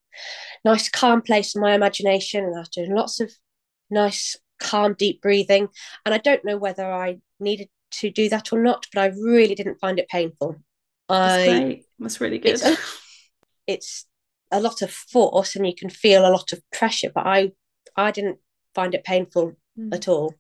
nice 0.65 0.89
calm 0.89 1.23
place 1.23 1.55
in 1.55 1.61
my 1.61 1.75
imagination 1.75 2.45
and 2.45 2.55
I 2.55 2.61
was 2.61 2.69
doing 2.69 2.95
lots 2.95 3.21
of 3.21 3.33
nice, 3.91 4.37
calm, 4.61 4.95
deep 4.99 5.21
breathing. 5.21 5.69
And 6.05 6.15
I 6.15 6.19
don't 6.19 6.45
know 6.45 6.57
whether 6.57 6.91
I 6.91 7.19
needed 7.41 7.69
to 7.93 8.11
do 8.11 8.29
that 8.29 8.53
or 8.53 8.63
not, 8.63 8.87
but 8.93 9.01
I 9.01 9.07
really 9.07 9.55
didn't 9.55 9.81
find 9.81 9.99
it 9.99 10.09
painful. 10.09 10.57
That's 11.09 11.49
I, 11.49 11.61
great. 11.61 11.85
That's 11.99 12.21
really 12.21 12.39
good. 12.39 12.61
It's 12.63 12.81
it's 13.67 14.07
a 14.51 14.61
lot 14.61 14.83
of 14.83 14.91
force 14.91 15.57
and 15.57 15.67
you 15.67 15.75
can 15.75 15.91
feel 15.91 16.27
a 16.27 16.31
lot 16.31 16.53
of 16.53 16.61
pressure, 16.73 17.11
but 17.15 17.27
I 17.27 17.53
I 17.97 18.11
didn't 18.11 18.39
find 18.75 18.95
it 18.95 19.05
painful 19.05 19.57
mm. 19.79 19.95
at 19.95 20.09
all. 20.09 20.35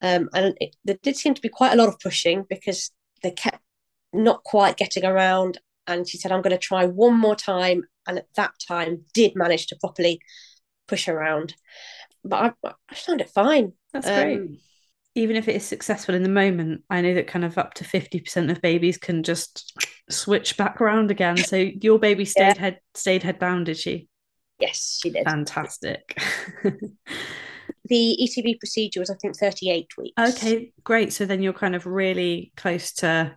Um, 0.00 0.28
and 0.32 0.56
it, 0.60 0.76
there 0.84 0.98
did 1.02 1.16
seem 1.16 1.34
to 1.34 1.40
be 1.40 1.48
quite 1.48 1.72
a 1.72 1.76
lot 1.76 1.88
of 1.88 1.98
pushing 1.98 2.44
because 2.48 2.90
they 3.22 3.30
kept 3.30 3.60
not 4.12 4.42
quite 4.44 4.76
getting 4.76 5.04
around 5.04 5.58
and 5.88 6.06
she 6.06 6.18
said, 6.18 6.30
I'm 6.30 6.42
going 6.42 6.52
to 6.52 6.58
try 6.58 6.84
one 6.84 7.18
more 7.18 7.34
time. 7.34 7.84
And 8.06 8.18
at 8.18 8.26
that 8.36 8.52
time, 8.66 9.04
did 9.14 9.34
manage 9.34 9.66
to 9.68 9.76
properly 9.76 10.20
push 10.86 11.08
around. 11.08 11.54
But 12.24 12.54
I, 12.62 12.74
I 12.88 12.94
found 12.94 13.20
it 13.20 13.30
fine. 13.30 13.72
That's 13.92 14.06
um, 14.06 14.14
great. 14.14 14.40
Even 15.14 15.36
if 15.36 15.48
it 15.48 15.56
is 15.56 15.64
successful 15.64 16.14
in 16.14 16.22
the 16.22 16.28
moment, 16.28 16.82
I 16.90 17.00
know 17.00 17.14
that 17.14 17.26
kind 17.26 17.44
of 17.44 17.58
up 17.58 17.74
to 17.74 17.84
50% 17.84 18.50
of 18.50 18.62
babies 18.62 18.98
can 18.98 19.22
just 19.22 19.72
switch 20.10 20.56
back 20.56 20.80
around 20.80 21.10
again. 21.10 21.38
So 21.38 21.56
your 21.56 21.98
baby 21.98 22.24
stayed 22.26 22.56
yeah. 22.56 22.60
head 22.60 22.80
stayed 22.94 23.22
head 23.22 23.38
down, 23.38 23.64
did 23.64 23.78
she? 23.78 24.08
Yes, 24.58 24.98
she 25.02 25.10
did. 25.10 25.24
Fantastic. 25.24 26.18
the 27.84 28.18
ECV 28.20 28.58
procedure 28.58 29.00
was, 29.00 29.10
I 29.10 29.14
think, 29.14 29.36
38 29.36 29.88
weeks. 29.96 30.14
Okay, 30.18 30.72
great. 30.84 31.12
So 31.12 31.26
then 31.26 31.42
you're 31.42 31.52
kind 31.52 31.76
of 31.76 31.86
really 31.86 32.52
close 32.56 32.92
to 32.94 33.36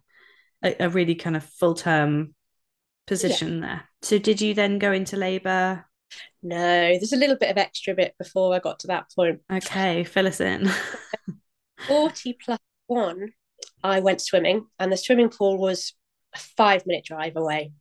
a, 0.63 0.85
a 0.85 0.89
really 0.89 1.15
kind 1.15 1.35
of 1.35 1.43
full 1.43 1.75
term 1.75 2.33
position 3.07 3.59
yeah. 3.59 3.67
there. 3.67 3.83
So 4.01 4.17
did 4.17 4.41
you 4.41 4.53
then 4.53 4.79
go 4.79 4.91
into 4.91 5.17
labour? 5.17 5.85
No, 6.43 6.57
there's 6.57 7.13
a 7.13 7.17
little 7.17 7.37
bit 7.37 7.51
of 7.51 7.57
extra 7.57 7.93
bit 7.93 8.15
before 8.17 8.53
I 8.53 8.59
got 8.59 8.79
to 8.79 8.87
that 8.87 9.05
point. 9.15 9.41
Okay, 9.51 10.03
fill 10.03 10.27
us 10.27 10.41
in. 10.41 10.69
40 11.87 12.37
plus 12.43 12.59
one, 12.87 13.33
I 13.83 13.99
went 13.99 14.21
swimming, 14.21 14.67
and 14.79 14.91
the 14.91 14.97
swimming 14.97 15.29
pool 15.29 15.57
was 15.57 15.93
a 16.35 16.39
five 16.39 16.85
minute 16.85 17.05
drive 17.05 17.35
away. 17.35 17.71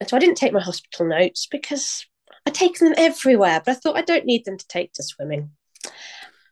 And 0.00 0.08
so 0.08 0.16
I 0.16 0.20
didn't 0.20 0.36
take 0.36 0.52
my 0.52 0.60
hospital 0.60 1.06
notes 1.06 1.46
because 1.50 2.06
I'd 2.48 2.54
taken 2.54 2.86
them 2.86 2.94
everywhere, 2.96 3.60
but 3.62 3.72
I 3.72 3.74
thought 3.74 3.98
I 3.98 4.02
don't 4.02 4.24
need 4.24 4.46
them 4.46 4.56
to 4.56 4.68
take 4.68 4.94
to 4.94 5.02
swimming. 5.02 5.50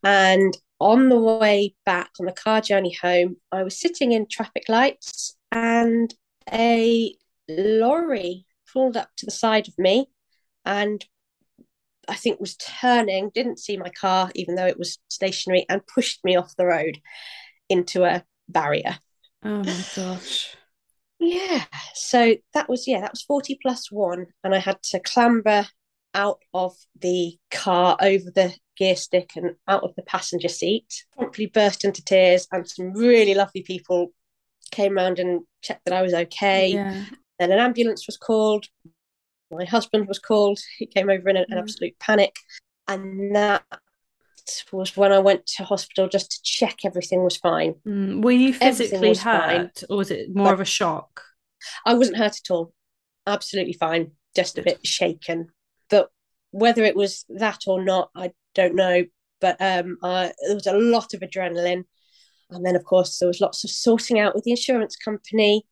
And 0.04 0.54
on 0.78 1.08
the 1.08 1.18
way 1.18 1.74
back 1.86 2.10
on 2.20 2.26
the 2.26 2.32
car 2.32 2.60
journey 2.60 2.94
home, 3.00 3.36
I 3.50 3.62
was 3.62 3.80
sitting 3.80 4.12
in 4.12 4.26
traffic 4.28 4.64
lights 4.68 5.38
and 5.50 6.14
a 6.52 7.16
lorry 7.48 8.44
pulled 8.70 8.98
up 8.98 9.08
to 9.16 9.24
the 9.24 9.32
side 9.32 9.68
of 9.68 9.78
me 9.78 10.10
and 10.66 11.02
I 12.06 12.14
think 12.14 12.40
was 12.40 12.56
turning, 12.56 13.30
didn't 13.34 13.58
see 13.58 13.78
my 13.78 13.88
car, 13.88 14.30
even 14.34 14.54
though 14.54 14.66
it 14.66 14.78
was 14.78 14.98
stationary, 15.08 15.64
and 15.70 15.80
pushed 15.86 16.22
me 16.26 16.36
off 16.36 16.56
the 16.56 16.66
road 16.66 16.98
into 17.70 18.04
a 18.04 18.22
barrier. 18.50 18.98
Oh 19.42 19.62
my 19.62 19.84
gosh. 19.96 20.54
Yeah. 21.18 21.64
So 21.94 22.36
that 22.52 22.68
was, 22.68 22.86
yeah, 22.86 23.00
that 23.00 23.12
was 23.12 23.22
40 23.22 23.58
plus 23.62 23.90
one. 23.90 24.26
And 24.44 24.54
I 24.54 24.58
had 24.58 24.82
to 24.90 25.00
clamber 25.00 25.66
out 26.16 26.40
of 26.54 26.74
the 27.00 27.36
car 27.52 27.96
over 28.00 28.30
the 28.34 28.52
gear 28.76 28.96
stick 28.96 29.30
and 29.36 29.54
out 29.68 29.84
of 29.84 29.94
the 29.94 30.02
passenger 30.02 30.48
seat. 30.48 31.04
Promptly 31.16 31.46
burst 31.46 31.84
into 31.84 32.02
tears, 32.04 32.48
and 32.50 32.68
some 32.68 32.92
really 32.92 33.34
lovely 33.34 33.62
people 33.62 34.08
came 34.72 34.96
around 34.96 35.18
and 35.20 35.42
checked 35.62 35.84
that 35.84 35.94
I 35.94 36.02
was 36.02 36.14
okay. 36.14 36.68
Yeah. 36.68 37.04
Then 37.38 37.52
an 37.52 37.58
ambulance 37.58 38.06
was 38.08 38.16
called. 38.16 38.66
My 39.50 39.64
husband 39.64 40.08
was 40.08 40.18
called. 40.18 40.58
He 40.78 40.86
came 40.86 41.08
over 41.08 41.28
in 41.28 41.36
an, 41.36 41.46
Mm. 41.52 41.58
absolute 41.58 41.96
panic. 42.00 42.34
And 42.88 43.34
that 43.36 43.64
was 44.72 44.96
when 44.96 45.12
I 45.12 45.18
went 45.18 45.46
to 45.56 45.64
hospital 45.64 46.08
just 46.08 46.30
to 46.32 46.38
check 46.42 46.78
everything 46.84 47.22
was 47.24 47.36
fine. 47.36 47.74
Mm, 47.86 48.22
Were 48.22 48.30
you 48.32 48.52
physically 48.54 49.10
was 49.10 49.22
fine. 49.22 49.60
hurt, 49.60 49.82
or 49.90 49.96
was 49.98 50.10
it 50.10 50.34
more 50.34 50.46
But- 50.46 50.54
of 50.54 50.60
a 50.60 50.64
shock? 50.64 51.22
I 51.84 51.94
wasn't 51.94 52.16
hurt 52.18 52.36
at 52.44 52.50
all. 52.50 52.72
Absolutely 53.26 53.72
fine. 53.74 54.12
Just 54.34 54.58
a 54.58 54.62
bit 54.62 54.86
shaken. 54.86 55.52
Whether 56.50 56.84
it 56.84 56.96
was 56.96 57.24
that 57.28 57.62
or 57.66 57.84
not, 57.84 58.10
I 58.14 58.32
don't 58.54 58.74
know. 58.74 59.04
But 59.40 59.56
um, 59.60 59.98
there 60.02 60.32
was 60.48 60.66
a 60.66 60.76
lot 60.76 61.12
of 61.14 61.20
adrenaline. 61.20 61.84
And 62.50 62.64
then, 62.64 62.76
of 62.76 62.84
course, 62.84 63.18
there 63.18 63.26
was 63.28 63.40
lots 63.40 63.64
of 63.64 63.70
sorting 63.70 64.18
out 64.18 64.34
with 64.34 64.44
the 64.44 64.52
insurance 64.52 64.96
company 64.96 65.66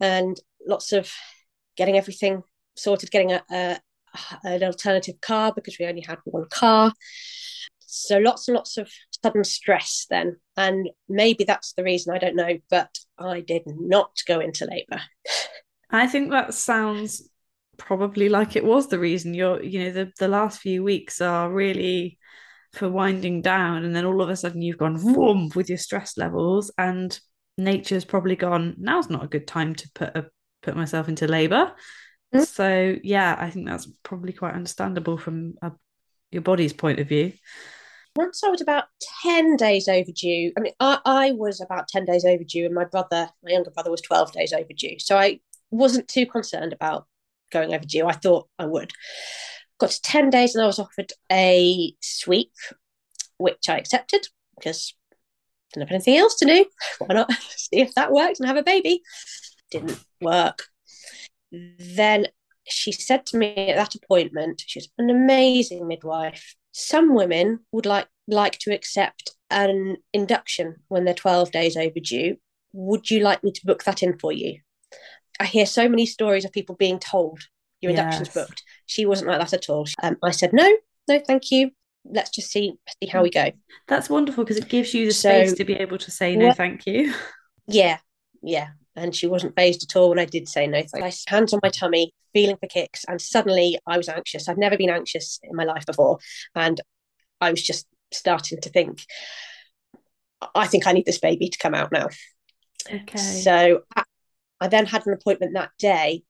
and 0.00 0.40
lots 0.66 0.92
of 0.92 1.12
getting 1.76 1.96
everything 1.98 2.42
sorted, 2.76 3.10
getting 3.10 3.32
a, 3.32 3.42
a 3.50 3.80
an 4.42 4.62
alternative 4.62 5.20
car 5.20 5.52
because 5.54 5.76
we 5.78 5.86
only 5.86 6.00
had 6.00 6.18
one 6.24 6.46
car. 6.50 6.92
So 7.78 8.18
lots 8.18 8.48
and 8.48 8.54
lots 8.54 8.76
of 8.76 8.90
sudden 9.22 9.44
stress 9.44 10.06
then. 10.10 10.36
And 10.56 10.90
maybe 11.08 11.44
that's 11.44 11.72
the 11.72 11.84
reason, 11.84 12.14
I 12.14 12.18
don't 12.18 12.36
know, 12.36 12.58
but 12.70 12.90
I 13.18 13.40
did 13.40 13.62
not 13.66 14.12
go 14.26 14.40
into 14.40 14.66
labour. 14.66 15.02
I 15.90 16.06
think 16.06 16.30
that 16.30 16.54
sounds 16.54 17.28
probably 17.80 18.28
like 18.28 18.54
it 18.56 18.64
was 18.64 18.88
the 18.88 18.98
reason 18.98 19.34
you're, 19.34 19.62
you 19.62 19.84
know, 19.84 19.90
the, 19.90 20.12
the 20.18 20.28
last 20.28 20.60
few 20.60 20.84
weeks 20.84 21.20
are 21.20 21.50
really 21.50 22.18
for 22.74 22.88
winding 22.88 23.42
down, 23.42 23.84
and 23.84 23.96
then 23.96 24.04
all 24.04 24.22
of 24.22 24.28
a 24.28 24.36
sudden 24.36 24.62
you've 24.62 24.78
gone 24.78 24.96
vroom 24.96 25.50
with 25.56 25.68
your 25.68 25.78
stress 25.78 26.16
levels, 26.16 26.70
and 26.78 27.18
nature's 27.58 28.04
probably 28.04 28.36
gone, 28.36 28.76
now's 28.78 29.10
not 29.10 29.24
a 29.24 29.28
good 29.28 29.46
time 29.46 29.74
to 29.74 29.90
put 29.94 30.14
a 30.16 30.26
put 30.62 30.76
myself 30.76 31.08
into 31.08 31.26
labor. 31.26 31.72
Mm. 32.34 32.46
So 32.46 32.96
yeah, 33.02 33.34
I 33.38 33.50
think 33.50 33.66
that's 33.66 33.88
probably 34.02 34.34
quite 34.34 34.54
understandable 34.54 35.16
from 35.16 35.54
a, 35.62 35.72
your 36.30 36.42
body's 36.42 36.74
point 36.74 37.00
of 37.00 37.08
view. 37.08 37.32
once 38.14 38.44
I 38.44 38.50
was 38.50 38.60
about 38.60 38.84
10 39.22 39.56
days 39.56 39.88
overdue, 39.88 40.52
I 40.56 40.60
mean, 40.60 40.74
I, 40.78 40.98
I 41.04 41.32
was 41.32 41.60
about 41.60 41.88
10 41.88 42.04
days 42.04 42.24
overdue, 42.24 42.66
and 42.66 42.74
my 42.74 42.84
brother, 42.84 43.30
my 43.42 43.52
younger 43.52 43.70
brother, 43.70 43.90
was 43.90 44.02
12 44.02 44.32
days 44.32 44.52
overdue. 44.52 44.98
So 44.98 45.16
I 45.16 45.40
wasn't 45.70 46.08
too 46.08 46.26
concerned 46.26 46.72
about 46.72 47.06
going 47.50 47.74
overdue. 47.74 48.06
I 48.06 48.12
thought 48.12 48.48
I 48.58 48.66
would. 48.66 48.92
Got 49.78 49.90
to 49.90 50.02
10 50.02 50.30
days, 50.30 50.54
and 50.54 50.62
I 50.62 50.66
was 50.66 50.78
offered 50.78 51.12
a 51.30 51.94
sweep, 52.00 52.52
which 53.38 53.68
I 53.68 53.78
accepted 53.78 54.26
because 54.56 54.94
I 55.10 55.16
didn't 55.74 55.88
have 55.88 55.94
anything 55.94 56.16
else 56.16 56.36
to 56.36 56.46
do. 56.46 56.66
Why 56.98 57.14
not 57.14 57.32
see 57.56 57.80
if 57.80 57.94
that 57.94 58.12
worked 58.12 58.40
and 58.40 58.48
have 58.48 58.56
a 58.56 58.62
baby? 58.62 59.02
Didn't 59.70 59.98
work. 60.20 60.64
Then 61.52 62.26
she 62.68 62.92
said 62.92 63.26
to 63.26 63.38
me 63.38 63.54
at 63.70 63.76
that 63.76 63.94
appointment, 63.94 64.62
she's 64.66 64.88
an 64.98 65.10
amazing 65.10 65.88
midwife. 65.88 66.56
Some 66.72 67.14
women 67.14 67.60
would 67.72 67.86
like 67.86 68.08
like 68.28 68.58
to 68.58 68.72
accept 68.72 69.32
an 69.50 69.96
induction 70.12 70.76
when 70.88 71.04
they're 71.04 71.14
12 71.14 71.50
days 71.50 71.76
overdue. 71.76 72.36
Would 72.72 73.10
you 73.10 73.20
like 73.20 73.42
me 73.42 73.50
to 73.52 73.66
book 73.66 73.84
that 73.84 74.02
in 74.02 74.18
for 74.18 74.32
you? 74.32 74.60
I 75.40 75.46
hear 75.46 75.66
so 75.66 75.88
many 75.88 76.06
stories 76.06 76.44
of 76.44 76.52
people 76.52 76.76
being 76.76 76.98
told 77.00 77.40
your 77.80 77.90
induction's 77.90 78.28
Yes. 78.28 78.34
booked. 78.34 78.62
She 78.86 79.06
wasn't 79.06 79.30
like 79.30 79.40
that 79.40 79.52
at 79.54 79.68
all. 79.70 79.86
Um, 80.02 80.16
I 80.22 80.30
said, 80.32 80.52
no, 80.52 80.68
no, 81.08 81.18
thank 81.26 81.50
you. 81.50 81.70
Let's 82.04 82.30
just 82.30 82.50
see 82.50 82.74
see 83.02 83.08
how 83.08 83.22
we 83.22 83.30
go. 83.30 83.50
That's 83.88 84.08
wonderful 84.10 84.44
because 84.44 84.58
it 84.58 84.68
gives 84.68 84.92
you 84.94 85.06
the 85.06 85.12
So- 85.14 85.30
space 85.30 85.54
to 85.54 85.64
be 85.64 85.74
able 85.74 85.98
to 85.98 86.10
say 86.10 86.36
no, 86.36 86.48
What- 86.48 86.56
thank 86.56 86.86
you. 86.86 87.12
Yeah, 87.66 87.98
yeah. 88.42 88.68
And 88.96 89.14
she 89.14 89.26
wasn't 89.28 89.54
phased 89.54 89.84
at 89.88 89.96
all 89.96 90.08
when 90.10 90.18
I 90.18 90.24
did 90.24 90.48
say 90.48 90.66
no. 90.66 90.82
Thanks. 90.82 91.24
I 91.28 91.30
hands 91.34 91.52
on 91.54 91.60
my 91.62 91.68
tummy, 91.70 92.12
feeling 92.32 92.56
for 92.56 92.66
kicks, 92.66 93.04
and 93.08 93.20
suddenly 93.20 93.78
I 93.86 93.96
was 93.96 94.08
anxious. 94.08 94.48
I'd 94.48 94.58
never 94.58 94.76
been 94.76 94.90
anxious 94.90 95.38
in 95.44 95.54
my 95.54 95.62
life 95.64 95.86
before, 95.86 96.18
and 96.56 96.80
I 97.40 97.50
was 97.52 97.62
just 97.62 97.86
starting 98.12 98.60
to 98.60 98.68
think, 98.68 99.04
I 100.54 100.66
think 100.66 100.86
I 100.86 100.92
need 100.92 101.06
this 101.06 101.18
baby 101.20 101.48
to 101.48 101.58
come 101.58 101.74
out 101.74 101.92
now. 101.92 102.08
Okay. 102.92 103.18
So 103.18 103.82
I, 103.94 104.02
I 104.60 104.68
then 104.68 104.86
had 104.86 105.06
an 105.06 105.12
appointment 105.12 105.54
that 105.54 105.70
day, 105.78 106.24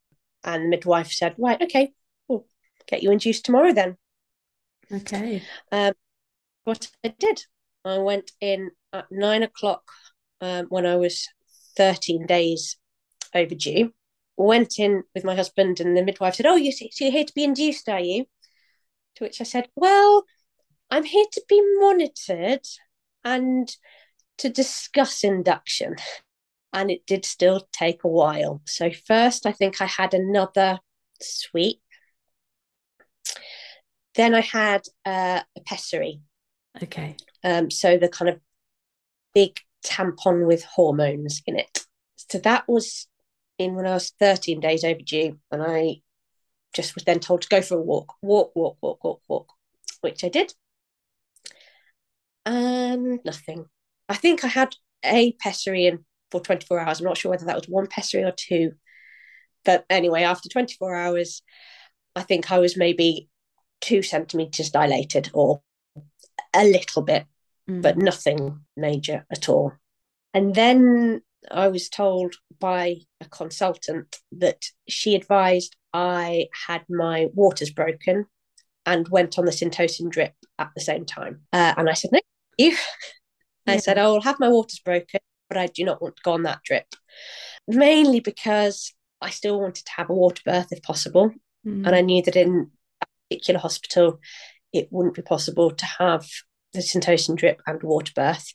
and 0.44 0.64
the 0.64 0.68
midwife 0.68 1.12
said, 1.12 1.34
"Right, 1.38 1.60
okay, 1.62 1.92
we'll 2.28 2.46
get 2.86 3.02
you 3.02 3.10
induced 3.10 3.44
tomorrow 3.44 3.72
then." 3.72 3.96
Okay. 4.92 5.42
what 6.64 6.88
I 7.04 7.14
did. 7.18 7.44
I 7.84 7.98
went 7.98 8.32
in 8.40 8.70
at 8.92 9.06
nine 9.10 9.42
o'clock 9.42 9.82
um, 10.40 10.66
when 10.68 10.86
I 10.86 10.96
was 10.96 11.26
13 11.76 12.26
days 12.26 12.76
overdue. 13.34 13.92
Went 14.36 14.78
in 14.78 15.02
with 15.14 15.24
my 15.24 15.34
husband, 15.34 15.80
and 15.80 15.96
the 15.96 16.02
midwife 16.02 16.34
said, 16.34 16.46
Oh, 16.46 16.56
you, 16.56 16.72
so 16.72 16.86
you're 17.00 17.12
here 17.12 17.24
to 17.24 17.34
be 17.34 17.44
induced, 17.44 17.88
are 17.88 18.00
you? 18.00 18.26
To 19.16 19.24
which 19.24 19.40
I 19.40 19.44
said, 19.44 19.68
Well, 19.76 20.24
I'm 20.90 21.04
here 21.04 21.26
to 21.32 21.42
be 21.48 21.62
monitored 21.78 22.66
and 23.24 23.70
to 24.38 24.48
discuss 24.48 25.24
induction. 25.24 25.96
And 26.72 26.90
it 26.90 27.04
did 27.06 27.24
still 27.24 27.66
take 27.72 28.04
a 28.04 28.08
while. 28.08 28.62
So, 28.66 28.90
first, 29.06 29.46
I 29.46 29.52
think 29.52 29.80
I 29.80 29.86
had 29.86 30.14
another 30.14 30.78
sweep. 31.20 31.80
Then 34.14 34.34
I 34.34 34.40
had 34.40 34.82
uh, 35.04 35.42
a 35.56 35.60
pessary, 35.66 36.20
Okay. 36.82 37.16
um, 37.44 37.70
so 37.70 37.96
the 37.96 38.08
kind 38.08 38.28
of 38.28 38.40
big 39.34 39.56
tampon 39.84 40.46
with 40.46 40.64
hormones 40.64 41.42
in 41.46 41.58
it. 41.58 41.86
So 42.16 42.38
that 42.40 42.68
was 42.68 43.08
in 43.58 43.74
when 43.74 43.86
I 43.86 43.94
was 43.94 44.10
13 44.18 44.60
days 44.60 44.84
overdue, 44.84 45.38
and 45.50 45.62
I 45.62 45.96
just 46.74 46.94
was 46.94 47.04
then 47.04 47.20
told 47.20 47.42
to 47.42 47.48
go 47.48 47.62
for 47.62 47.78
a 47.78 47.82
walk, 47.82 48.14
walk, 48.22 48.52
walk, 48.54 48.78
walk, 48.82 49.02
walk, 49.04 49.22
walk, 49.28 49.48
which 50.00 50.24
I 50.24 50.28
did. 50.28 50.54
And 52.46 53.20
nothing. 53.24 53.66
I 54.08 54.14
think 54.14 54.44
I 54.44 54.48
had 54.48 54.76
a 55.04 55.32
pessary 55.32 55.86
in 55.86 56.04
for 56.30 56.40
24 56.40 56.80
hours. 56.80 57.00
I'm 57.00 57.06
not 57.06 57.18
sure 57.18 57.30
whether 57.30 57.46
that 57.46 57.56
was 57.56 57.68
one 57.68 57.86
pessary 57.86 58.24
or 58.24 58.32
two. 58.32 58.72
But 59.64 59.84
anyway, 59.90 60.22
after 60.22 60.48
24 60.48 60.94
hours, 60.94 61.42
I 62.16 62.22
think 62.22 62.50
I 62.50 62.58
was 62.58 62.76
maybe 62.76 63.28
two 63.80 64.02
centimeters 64.02 64.70
dilated 64.70 65.30
or 65.32 65.62
a 66.54 66.64
little 66.64 67.02
bit 67.02 67.26
Mm. 67.68 67.82
but 67.82 67.96
nothing 67.98 68.60
major 68.76 69.26
at 69.30 69.48
all. 69.48 69.72
And 70.34 70.54
then 70.54 71.20
I 71.50 71.68
was 71.68 71.88
told 71.88 72.34
by 72.58 72.96
a 73.20 73.26
consultant 73.26 74.18
that 74.32 74.64
she 74.88 75.14
advised 75.14 75.76
I 75.92 76.48
had 76.66 76.84
my 76.88 77.28
waters 77.32 77.70
broken 77.70 78.26
and 78.86 79.08
went 79.08 79.38
on 79.38 79.44
the 79.44 79.52
Syntocin 79.52 80.10
drip 80.10 80.34
at 80.58 80.70
the 80.74 80.80
same 80.80 81.04
time. 81.04 81.42
Uh, 81.52 81.74
and 81.76 81.88
I 81.88 81.94
said, 81.94 82.10
no, 82.12 82.20
you. 82.58 82.76
I 83.66 83.74
Yeah. 83.74 83.80
said, 83.80 83.98
I 83.98 84.06
will 84.06 84.22
have 84.22 84.40
my 84.40 84.48
waters 84.48 84.80
broken, 84.80 85.20
but 85.50 85.58
I 85.58 85.66
do 85.66 85.84
not 85.84 86.00
want 86.00 86.16
to 86.16 86.22
go 86.22 86.32
on 86.32 86.44
that 86.44 86.62
drip. 86.64 86.86
Mainly 87.68 88.20
because 88.20 88.94
I 89.20 89.28
still 89.30 89.60
wanted 89.60 89.84
to 89.84 89.92
have 89.96 90.08
a 90.08 90.14
water 90.14 90.42
birth 90.46 90.68
if 90.70 90.82
possible. 90.82 91.32
Mm. 91.66 91.86
And 91.86 91.94
I 91.94 92.00
knew 92.00 92.22
that 92.22 92.36
in 92.36 92.70
a 93.02 93.06
particular 93.28 93.60
hospital, 93.60 94.20
it 94.72 94.88
wouldn't 94.90 95.16
be 95.16 95.22
possible 95.22 95.72
to 95.72 95.84
have 95.98 96.26
the 96.72 96.78
Syntocin 96.78 97.36
drip 97.36 97.60
and 97.66 97.82
water 97.82 98.12
birth. 98.14 98.54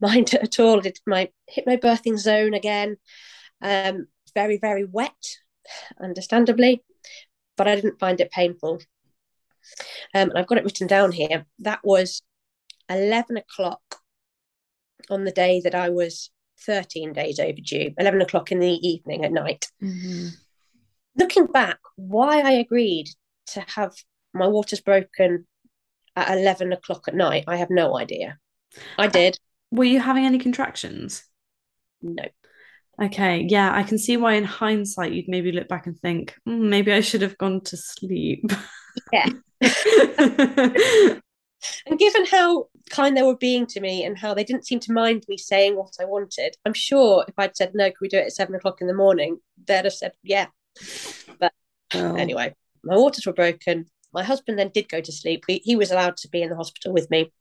Mind 0.00 0.34
at 0.42 0.60
all, 0.60 0.80
did 0.80 0.98
my 1.06 1.30
birthing 1.56 2.18
zone 2.18 2.54
again. 2.54 2.98
Um, 3.62 4.08
very, 4.34 4.58
very 4.58 4.84
wet, 4.84 5.38
understandably, 6.00 6.84
but 7.56 7.66
I 7.66 7.76
didn't 7.76 7.98
find 7.98 8.20
it 8.20 8.30
painful. 8.30 8.80
Um, 10.14 10.30
and 10.30 10.38
I've 10.38 10.46
got 10.46 10.58
it 10.58 10.64
written 10.64 10.86
down 10.86 11.12
here. 11.12 11.46
That 11.60 11.80
was 11.82 12.22
11 12.90 13.38
o'clock 13.38 14.01
on 15.10 15.24
the 15.24 15.32
day 15.32 15.60
that 15.64 15.74
I 15.74 15.88
was 15.90 16.30
13 16.66 17.12
days 17.12 17.38
overdue, 17.38 17.92
11 17.98 18.20
o'clock 18.22 18.52
in 18.52 18.60
the 18.60 18.88
evening 18.88 19.24
at 19.24 19.32
night. 19.32 19.68
Mm-hmm. 19.82 20.28
Looking 21.16 21.46
back, 21.46 21.78
why 21.96 22.40
I 22.40 22.52
agreed 22.52 23.08
to 23.48 23.64
have 23.68 23.92
my 24.32 24.46
waters 24.46 24.80
broken 24.80 25.46
at 26.16 26.36
11 26.38 26.72
o'clock 26.72 27.04
at 27.08 27.14
night, 27.14 27.44
I 27.46 27.56
have 27.56 27.70
no 27.70 27.96
idea. 27.96 28.38
I 28.98 29.06
did. 29.08 29.38
Were 29.70 29.84
you 29.84 30.00
having 30.00 30.24
any 30.24 30.38
contractions? 30.38 31.24
No. 32.00 32.24
Okay, 33.02 33.46
yeah, 33.48 33.74
I 33.74 33.82
can 33.82 33.98
see 33.98 34.16
why 34.16 34.34
in 34.34 34.44
hindsight 34.44 35.12
you'd 35.12 35.28
maybe 35.28 35.50
look 35.50 35.68
back 35.68 35.86
and 35.86 35.98
think, 35.98 36.34
mm, 36.48 36.68
maybe 36.68 36.92
I 36.92 37.00
should 37.00 37.22
have 37.22 37.38
gone 37.38 37.62
to 37.62 37.76
sleep. 37.76 38.50
Yeah. 39.12 39.28
and 41.86 41.98
given 41.98 42.26
how 42.26 42.66
kind 42.90 43.16
they 43.16 43.22
were 43.22 43.36
being 43.36 43.66
to 43.66 43.80
me 43.80 44.04
and 44.04 44.18
how 44.18 44.34
they 44.34 44.44
didn't 44.44 44.66
seem 44.66 44.80
to 44.80 44.92
mind 44.92 45.24
me 45.28 45.36
saying 45.36 45.76
what 45.76 45.94
I 46.00 46.04
wanted, 46.04 46.56
I'm 46.64 46.74
sure 46.74 47.24
if 47.26 47.34
I'd 47.38 47.56
said 47.56 47.72
no, 47.74 47.90
could 47.90 48.00
we 48.00 48.08
do 48.08 48.18
it 48.18 48.26
at 48.26 48.32
seven 48.32 48.54
o'clock 48.54 48.80
in 48.80 48.86
the 48.86 48.94
morning, 48.94 49.38
they'd 49.66 49.84
have 49.84 49.92
said 49.92 50.12
yeah. 50.22 50.46
But 51.38 51.52
oh. 51.94 52.14
anyway, 52.14 52.54
my 52.84 52.96
waters 52.96 53.26
were 53.26 53.32
broken. 53.32 53.86
My 54.12 54.22
husband 54.22 54.58
then 54.58 54.70
did 54.74 54.88
go 54.88 55.00
to 55.00 55.12
sleep. 55.12 55.44
He, 55.46 55.62
he 55.64 55.76
was 55.76 55.90
allowed 55.90 56.16
to 56.18 56.28
be 56.28 56.42
in 56.42 56.50
the 56.50 56.56
hospital 56.56 56.92
with 56.92 57.10
me. 57.10 57.32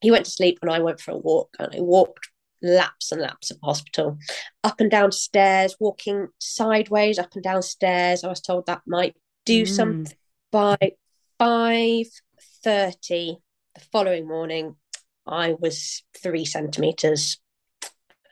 He 0.00 0.10
went 0.10 0.24
to 0.24 0.30
sleep 0.30 0.58
and 0.62 0.70
I 0.70 0.80
went 0.80 1.00
for 1.00 1.12
a 1.12 1.16
walk 1.16 1.54
and 1.58 1.68
I 1.74 1.80
walked 1.80 2.28
laps 2.62 3.10
and 3.10 3.20
laps 3.20 3.50
of 3.50 3.58
hospital, 3.62 4.18
up 4.62 4.80
and 4.80 4.90
down 4.90 5.12
stairs, 5.12 5.76
walking 5.80 6.28
sideways 6.38 7.18
up 7.18 7.34
and 7.34 7.42
down 7.42 7.62
stairs. 7.62 8.22
I 8.22 8.28
was 8.28 8.40
told 8.40 8.66
that 8.66 8.82
might 8.86 9.16
do 9.44 9.62
mm. 9.62 9.68
something. 9.68 10.16
By 10.50 10.76
five 11.38 12.06
thirty 12.62 13.38
the 13.74 13.80
following 13.92 14.26
morning, 14.26 14.76
I 15.26 15.54
was 15.58 16.02
three 16.20 16.44
centimeters, 16.44 17.38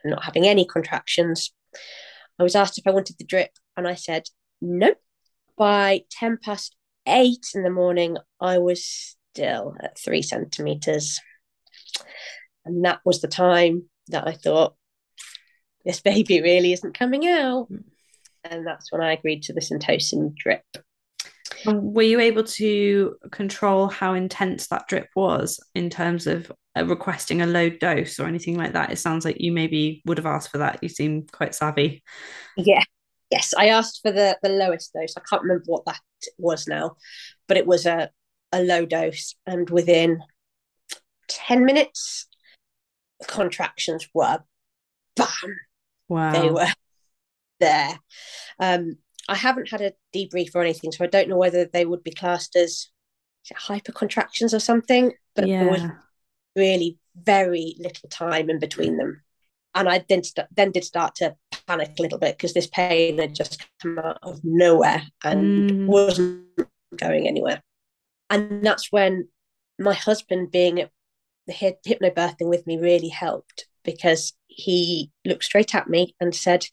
not 0.03 0.23
having 0.23 0.45
any 0.45 0.65
contractions. 0.65 1.53
I 2.39 2.43
was 2.43 2.55
asked 2.55 2.77
if 2.77 2.87
I 2.87 2.91
wanted 2.91 3.17
the 3.17 3.25
drip, 3.25 3.51
and 3.77 3.87
I 3.87 3.95
said 3.95 4.23
no. 4.61 4.93
By 5.57 6.03
ten 6.09 6.37
past 6.43 6.75
eight 7.07 7.47
in 7.55 7.63
the 7.63 7.69
morning, 7.69 8.17
I 8.39 8.57
was 8.57 9.15
still 9.33 9.75
at 9.81 9.99
three 9.99 10.21
centimeters. 10.21 11.19
And 12.65 12.85
that 12.85 12.99
was 13.05 13.21
the 13.21 13.27
time 13.27 13.89
that 14.07 14.27
I 14.27 14.33
thought, 14.33 14.75
this 15.83 16.01
baby 16.01 16.41
really 16.41 16.73
isn't 16.73 16.97
coming 16.97 17.27
out. 17.27 17.67
Hmm. 17.67 17.77
And 18.43 18.65
that's 18.65 18.91
when 18.91 19.01
I 19.01 19.13
agreed 19.13 19.43
to 19.43 19.53
the 19.53 19.61
Syntocin 19.61 20.35
drip. 20.35 20.65
Were 21.65 22.01
you 22.01 22.19
able 22.19 22.43
to 22.43 23.15
control 23.31 23.87
how 23.87 24.13
intense 24.13 24.67
that 24.67 24.87
drip 24.87 25.09
was 25.15 25.59
in 25.75 25.89
terms 25.89 26.27
of 26.27 26.51
uh, 26.77 26.85
requesting 26.85 27.41
a 27.41 27.47
low 27.47 27.69
dose 27.69 28.19
or 28.19 28.27
anything 28.27 28.57
like 28.57 28.73
that? 28.73 28.91
It 28.91 28.97
sounds 28.97 29.25
like 29.25 29.41
you 29.41 29.51
maybe 29.51 30.01
would 30.05 30.17
have 30.17 30.25
asked 30.25 30.51
for 30.51 30.59
that. 30.59 30.79
You 30.81 30.89
seem 30.89 31.27
quite 31.31 31.55
savvy. 31.55 32.03
Yeah. 32.57 32.83
Yes, 33.29 33.53
I 33.57 33.67
asked 33.67 34.01
for 34.01 34.11
the 34.11 34.37
the 34.43 34.49
lowest 34.49 34.93
dose. 34.93 35.15
I 35.15 35.21
can't 35.29 35.41
remember 35.41 35.63
what 35.67 35.85
that 35.85 36.01
was 36.37 36.67
now, 36.67 36.97
but 37.47 37.55
it 37.55 37.65
was 37.65 37.85
a 37.85 38.09
a 38.51 38.61
low 38.61 38.85
dose, 38.85 39.35
and 39.45 39.69
within 39.69 40.21
ten 41.29 41.63
minutes, 41.63 42.27
contractions 43.27 44.07
were 44.13 44.39
bam. 45.15 45.27
Wow. 46.09 46.31
They 46.33 46.49
were 46.49 46.67
there. 47.61 47.99
Um, 48.59 48.97
I 49.27 49.35
haven't 49.35 49.69
had 49.69 49.81
a 49.81 49.93
debrief 50.15 50.55
or 50.55 50.61
anything, 50.61 50.91
so 50.91 51.03
I 51.03 51.07
don't 51.07 51.29
know 51.29 51.37
whether 51.37 51.65
they 51.65 51.85
would 51.85 52.03
be 52.03 52.11
classed 52.11 52.55
as 52.55 52.87
hypercontractions 53.53 54.53
or 54.53 54.59
something. 54.59 55.13
But 55.35 55.47
yeah. 55.47 55.63
there 55.63 55.71
was 55.71 55.81
really 56.55 56.99
very 57.15 57.75
little 57.79 58.09
time 58.09 58.49
in 58.49 58.59
between 58.59 58.97
them, 58.97 59.21
and 59.75 59.87
I 59.87 60.03
then 60.07 60.23
st- 60.23 60.47
then 60.55 60.71
did 60.71 60.83
start 60.83 61.15
to 61.15 61.35
panic 61.67 61.93
a 61.97 62.01
little 62.01 62.19
bit 62.19 62.37
because 62.37 62.53
this 62.53 62.67
pain 62.67 63.19
had 63.19 63.35
just 63.35 63.65
come 63.81 63.99
out 63.99 64.19
of 64.23 64.41
nowhere 64.43 65.03
and 65.23 65.71
mm. 65.71 65.85
wasn't 65.87 66.45
going 66.95 67.27
anywhere. 67.27 67.61
And 68.29 68.65
that's 68.65 68.91
when 68.91 69.27
my 69.79 69.93
husband 69.93 70.51
being 70.51 70.79
at 70.79 70.91
the 71.47 71.53
hypnobirthing 71.53 72.49
with 72.49 72.65
me 72.67 72.77
really 72.77 73.09
helped 73.09 73.65
because 73.83 74.33
he 74.47 75.11
looked 75.25 75.43
straight 75.43 75.75
at 75.75 75.89
me 75.89 76.15
and 76.19 76.35
said, 76.35 76.67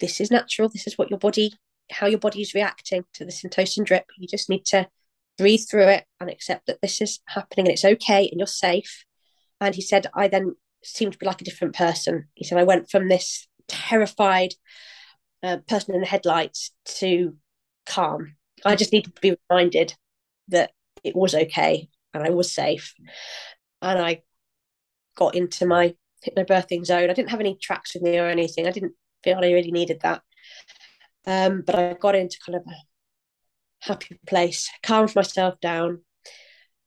This 0.00 0.20
is 0.20 0.30
natural. 0.30 0.68
This 0.68 0.86
is 0.86 0.98
what 0.98 1.10
your 1.10 1.18
body, 1.18 1.54
how 1.90 2.06
your 2.06 2.18
body 2.18 2.42
is 2.42 2.54
reacting 2.54 3.04
to 3.14 3.24
the 3.24 3.32
Syntocin 3.32 3.84
drip. 3.84 4.06
You 4.18 4.28
just 4.28 4.48
need 4.48 4.64
to 4.66 4.88
breathe 5.38 5.62
through 5.70 5.88
it 5.88 6.04
and 6.20 6.30
accept 6.30 6.66
that 6.66 6.80
this 6.82 7.00
is 7.00 7.20
happening 7.26 7.66
and 7.66 7.72
it's 7.72 7.84
okay 7.84 8.28
and 8.28 8.38
you're 8.38 8.46
safe. 8.46 9.04
And 9.60 9.74
he 9.74 9.82
said, 9.82 10.06
I 10.14 10.28
then 10.28 10.56
seemed 10.84 11.12
to 11.12 11.18
be 11.18 11.26
like 11.26 11.40
a 11.40 11.44
different 11.44 11.74
person. 11.74 12.28
He 12.34 12.44
said, 12.44 12.58
I 12.58 12.64
went 12.64 12.90
from 12.90 13.08
this 13.08 13.46
terrified 13.68 14.54
uh, 15.42 15.58
person 15.68 15.94
in 15.94 16.00
the 16.00 16.06
headlights 16.06 16.72
to 16.84 17.36
calm. 17.86 18.36
I 18.64 18.76
just 18.76 18.92
needed 18.92 19.14
to 19.14 19.20
be 19.20 19.36
reminded 19.50 19.94
that 20.48 20.72
it 21.02 21.16
was 21.16 21.34
okay 21.34 21.88
and 22.14 22.22
I 22.22 22.30
was 22.30 22.52
safe. 22.52 22.94
And 23.80 23.98
I 23.98 24.22
got 25.16 25.34
into 25.34 25.66
my 25.66 25.94
hypnobirthing 26.26 26.84
zone. 26.84 27.10
I 27.10 27.14
didn't 27.14 27.30
have 27.30 27.40
any 27.40 27.56
tracks 27.56 27.94
with 27.94 28.02
me 28.02 28.18
or 28.18 28.28
anything. 28.28 28.66
I 28.66 28.70
didn't 28.70 28.94
feel 29.24 29.38
I 29.38 29.52
really 29.52 29.72
needed 29.72 30.00
that. 30.02 30.22
Um, 31.26 31.62
but 31.64 31.74
I 31.74 31.94
got 31.94 32.14
into 32.14 32.38
kind 32.44 32.56
of 32.56 32.62
a 32.66 33.86
happy 33.88 34.18
place, 34.26 34.70
calmed 34.82 35.14
myself 35.14 35.60
down, 35.60 36.02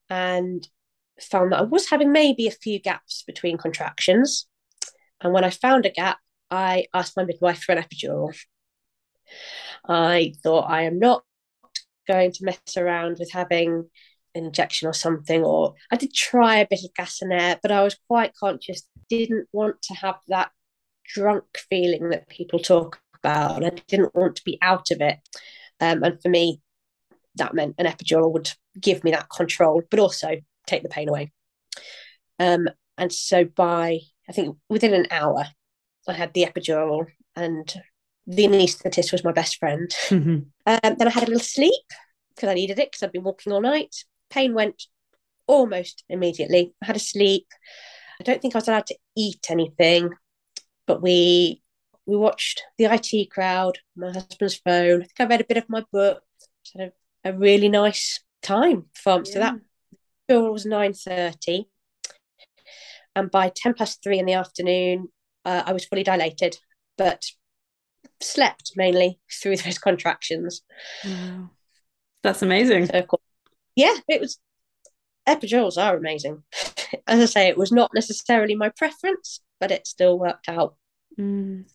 and 0.10 0.68
found 1.22 1.52
that 1.52 1.60
I 1.60 1.64
was 1.64 1.90
having 1.90 2.12
maybe 2.12 2.48
a 2.48 2.52
few 2.52 2.80
gaps 2.80 3.24
between 3.26 3.58
contractions. 3.58 4.48
And 5.22 5.34
when 5.34 5.44
I 5.44 5.50
found 5.50 5.86
a 5.86 5.90
gap, 5.90 6.20
I 6.52 6.88
asked 6.94 7.18
my 7.18 7.24
midwife 7.24 7.64
for 7.64 7.72
an 7.74 7.84
epidural. 7.84 8.36
I 9.88 10.34
thought 10.44 10.70
I 10.70 10.84
am 10.84 11.00
not 11.00 11.24
going 12.08 12.32
to 12.32 12.46
mess 12.46 12.60
around 12.78 13.18
with 13.20 13.32
having 13.32 13.90
an 14.36 14.46
injection 14.46 14.88
or 14.88 14.94
something, 14.94 15.44
or 15.44 15.76
I 15.92 15.96
did 15.96 16.14
try 16.14 16.58
a 16.58 16.68
bit 16.70 16.84
of 16.84 16.94
gas 16.94 17.22
and 17.22 17.34
air, 17.34 17.58
but 17.62 17.72
I 17.72 17.84
was 17.84 17.98
quite 18.08 18.36
conscious, 18.36 18.88
didn't 19.10 19.48
want 19.54 19.82
to 19.84 19.94
have 19.96 20.18
that 20.28 20.52
drunk 21.08 21.46
feeling 21.70 22.10
that 22.10 22.28
people 22.28 22.60
talk 22.60 23.00
about, 23.26 23.58
and 23.58 23.66
I 23.66 23.70
didn't 23.88 24.16
want 24.16 24.36
to 24.38 24.44
be 24.44 24.58
out 24.62 24.92
of 24.92 25.02
it. 25.02 25.18
Um, 25.80 26.04
and 26.04 26.22
for 26.22 26.30
me, 26.30 26.62
that 27.36 27.54
meant 27.54 27.76
an 27.78 27.86
epidural 27.86 28.32
would 28.32 28.52
give 28.80 29.04
me 29.04 29.12
that 29.12 29.30
control, 29.30 29.82
but 29.90 30.00
also 30.00 30.38
take 30.68 30.84
the 30.84 30.90
pain 30.90 31.10
away. 31.10 31.32
Um, 32.40 32.68
and 32.98 33.12
so 33.12 33.44
by 33.44 34.00
I 34.30 34.32
think 34.32 34.58
within 34.70 34.94
an 34.94 35.08
hour, 35.12 35.46
I 36.08 36.14
had 36.14 36.34
the 36.34 36.46
epidural, 36.46 37.06
and 37.36 37.74
the 38.28 38.46
anaesthetist 38.46 39.12
was 39.12 39.24
my 39.24 39.32
best 39.32 39.58
friend. 39.58 39.90
Mm-hmm. 40.08 40.40
Um, 40.66 40.96
then 40.98 41.08
I 41.08 41.12
had 41.12 41.24
a 41.24 41.28
little 41.28 41.40
sleep 41.40 41.74
because 42.36 42.50
I 42.50 42.54
needed 42.54 42.80
it 42.80 42.92
because 42.92 43.04
I'd 43.04 43.12
been 43.12 43.24
walking 43.24 43.54
all 43.54 43.62
night. 43.62 43.96
Pain 44.30 44.54
went 44.54 44.84
almost 45.48 46.04
immediately. 46.10 46.74
I 46.82 46.86
had 46.88 46.96
a 46.96 47.00
sleep. 47.00 47.48
I 48.20 48.24
don't 48.24 48.42
think 48.42 48.56
I 48.56 48.60
was 48.60 48.68
allowed 48.68 48.88
to 48.88 48.98
eat 49.16 49.46
anything, 49.50 50.10
but 50.88 51.02
we 51.02 51.62
we 52.06 52.16
watched 52.16 52.64
the 52.78 52.86
IT 52.86 53.30
crowd, 53.32 53.80
my 53.96 54.12
husband's 54.12 54.56
phone. 54.56 55.02
I 55.02 55.06
think 55.06 55.20
I 55.20 55.26
read 55.26 55.42
a 55.42 55.46
bit 55.46 55.58
of 55.58 55.70
my 55.70 55.84
book. 55.92 56.22
Just 56.64 56.78
had 56.78 56.92
a, 57.24 57.30
a 57.30 57.38
really 57.38 57.70
nice 57.70 58.22
time 58.42 58.86
from 58.94 59.24
yeah. 59.26 59.32
so 59.34 59.40
that 60.28 60.52
was 60.52 60.66
nine 60.66 60.94
thirty, 60.94 61.68
and 63.16 63.32
by 63.32 63.52
ten 63.56 63.74
past 63.74 64.04
three 64.04 64.20
in 64.20 64.26
the 64.26 64.34
afternoon, 64.34 65.10
uh, 65.46 65.64
I 65.66 65.74
was 65.74 65.86
fully 65.86 66.04
dilated, 66.04 66.58
but 66.98 67.26
slept 68.22 68.74
mainly 68.76 69.20
through 69.42 69.58
those 69.58 69.78
contractions. 69.78 70.62
Wow. 71.04 71.52
That's 72.24 72.42
amazing. 72.42 72.88
So, 72.88 73.06
yeah, 73.76 73.96
it 74.08 74.22
was. 74.22 74.40
Epidurals 75.28 75.82
are 75.82 75.98
amazing. 75.98 76.44
As 77.08 77.20
I 77.20 77.26
say, 77.26 77.48
it 77.48 77.58
was 77.58 77.72
not 77.72 77.92
necessarily 77.96 78.56
my 78.56 78.70
preference, 78.70 79.42
but 79.60 79.72
it 79.72 79.88
still 79.88 80.20
worked 80.20 80.48
out. 80.48 80.76
Mm. 81.20 81.66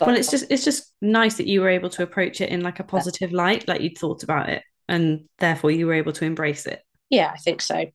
Well, 0.00 0.16
it's 0.16 0.30
just 0.30 0.46
it's 0.50 0.64
just 0.64 0.92
nice 1.00 1.36
that 1.36 1.46
you 1.46 1.60
were 1.60 1.68
able 1.68 1.90
to 1.90 2.02
approach 2.02 2.40
it 2.40 2.50
in 2.50 2.62
like 2.62 2.80
a 2.80 2.84
positive 2.84 3.32
light, 3.32 3.66
like 3.68 3.80
you'd 3.80 3.98
thought 3.98 4.22
about 4.22 4.48
it, 4.48 4.62
and 4.88 5.24
therefore 5.38 5.70
you 5.70 5.86
were 5.86 5.94
able 5.94 6.12
to 6.12 6.24
embrace 6.24 6.66
it. 6.66 6.82
Yeah, 7.10 7.30
I 7.32 7.38
think 7.38 7.60
so. 7.60 7.86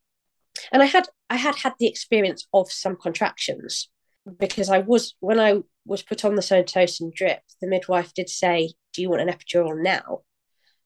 And 0.71 0.81
I 0.81 0.85
had 0.85 1.07
I 1.29 1.35
had 1.35 1.55
had 1.55 1.73
the 1.79 1.87
experience 1.87 2.47
of 2.53 2.71
some 2.71 2.95
contractions 2.95 3.89
because 4.39 4.69
I 4.69 4.79
was 4.79 5.15
when 5.19 5.39
I 5.39 5.61
was 5.85 6.03
put 6.03 6.23
on 6.23 6.35
the 6.35 6.41
Syntocin 6.41 7.13
drip, 7.13 7.41
the 7.61 7.67
midwife 7.67 8.13
did 8.13 8.29
say, 8.29 8.73
"Do 8.93 9.01
you 9.01 9.09
want 9.09 9.21
an 9.21 9.29
epidural 9.29 9.81
now?" 9.81 10.21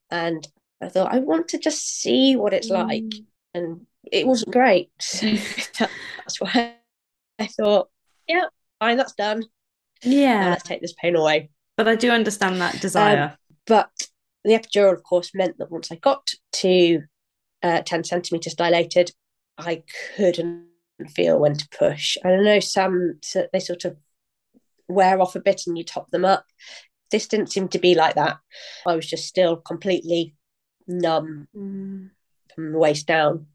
And 0.10 0.48
I 0.82 0.90
thought, 0.90 1.14
I 1.14 1.20
want 1.20 1.50
to 1.50 1.58
just 1.58 2.02
see 2.02 2.36
what 2.36 2.54
it's 2.54 2.70
mm. 2.70 2.88
like. 2.88 3.14
And 3.54 3.88
it 4.12 4.28
wasn't 4.28 4.54
great. 4.54 4.90
So 5.00 5.28
that's 5.80 6.40
why 6.40 6.76
I 7.40 7.48
thought, 7.48 7.90
yeah, 8.28 8.46
fine, 8.80 8.98
that's 8.98 9.14
done. 9.14 9.44
Yeah. 10.04 10.42
Now 10.42 10.50
let's 10.52 10.64
take 10.64 10.82
this 10.82 10.94
pain 10.94 11.16
away. 11.16 11.50
But 11.76 11.88
I 11.88 11.96
do 11.96 12.12
understand 12.12 12.60
that 12.62 12.82
desire. 12.82 13.24
Um, 13.24 13.38
but 13.66 13.92
the 14.44 14.54
epidural, 14.54 14.94
of 14.94 15.04
course, 15.04 15.32
meant 15.34 15.58
that 15.58 15.72
once 15.72 15.92
I 15.92 15.96
got 15.96 16.30
to 16.54 17.02
uh, 17.62 17.82
10 17.82 18.04
centimeters 18.04 18.56
dilated, 18.56 19.12
I 19.58 19.84
couldn't 20.16 20.68
feel 21.16 21.40
when 21.40 21.56
to 21.56 21.68
push. 21.70 22.18
And 22.24 22.34
I 22.34 22.44
know 22.44 22.60
some 22.60 23.20
they 23.54 23.60
sort 23.60 23.86
of 23.86 23.98
wear 24.88 25.22
off 25.22 25.36
a 25.36 25.40
bit 25.40 25.64
and 25.68 25.78
you 25.78 25.84
top 25.84 26.10
them 26.12 26.26
up. 26.26 26.46
This 27.12 27.28
didn't 27.28 27.52
seem 27.52 27.68
to 27.70 27.80
be 27.80 27.96
like 27.96 28.16
that. 28.16 28.38
I 28.86 28.96
was 28.96 29.08
just 29.08 29.28
still 29.28 29.58
completely 29.58 30.36
numb 30.88 31.48
mm. 31.56 32.10
from 32.54 32.72
the 32.72 32.78
waist 32.78 33.08
down. 33.08 33.48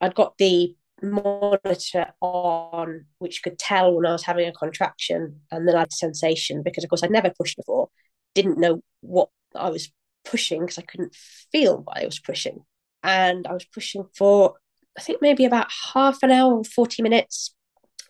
I'd 0.00 0.14
got 0.14 0.38
the 0.38 0.74
monitor 1.04 2.12
on, 2.20 3.06
which 3.18 3.42
could 3.42 3.58
tell 3.58 3.94
when 3.94 4.06
I 4.06 4.12
was 4.12 4.24
having 4.24 4.48
a 4.48 4.52
contraction, 4.52 5.40
and 5.50 5.68
then 5.68 5.76
I 5.76 5.80
had 5.80 5.88
a 5.88 5.96
sensation 5.96 6.62
because, 6.62 6.84
of 6.84 6.90
course, 6.90 7.02
I'd 7.02 7.10
never 7.10 7.32
pushed 7.38 7.56
before, 7.56 7.88
didn't 8.34 8.58
know 8.58 8.82
what 9.00 9.28
I 9.54 9.70
was 9.70 9.92
pushing 10.24 10.60
because 10.60 10.78
I 10.78 10.82
couldn't 10.82 11.14
feel 11.52 11.78
what 11.78 11.98
I 11.98 12.04
was 12.04 12.18
pushing. 12.18 12.64
And 13.02 13.46
I 13.46 13.52
was 13.52 13.64
pushing 13.66 14.04
for, 14.16 14.54
I 14.98 15.02
think, 15.02 15.20
maybe 15.20 15.44
about 15.44 15.70
half 15.92 16.22
an 16.22 16.30
hour, 16.30 16.54
or 16.54 16.64
40 16.64 17.02
minutes 17.02 17.54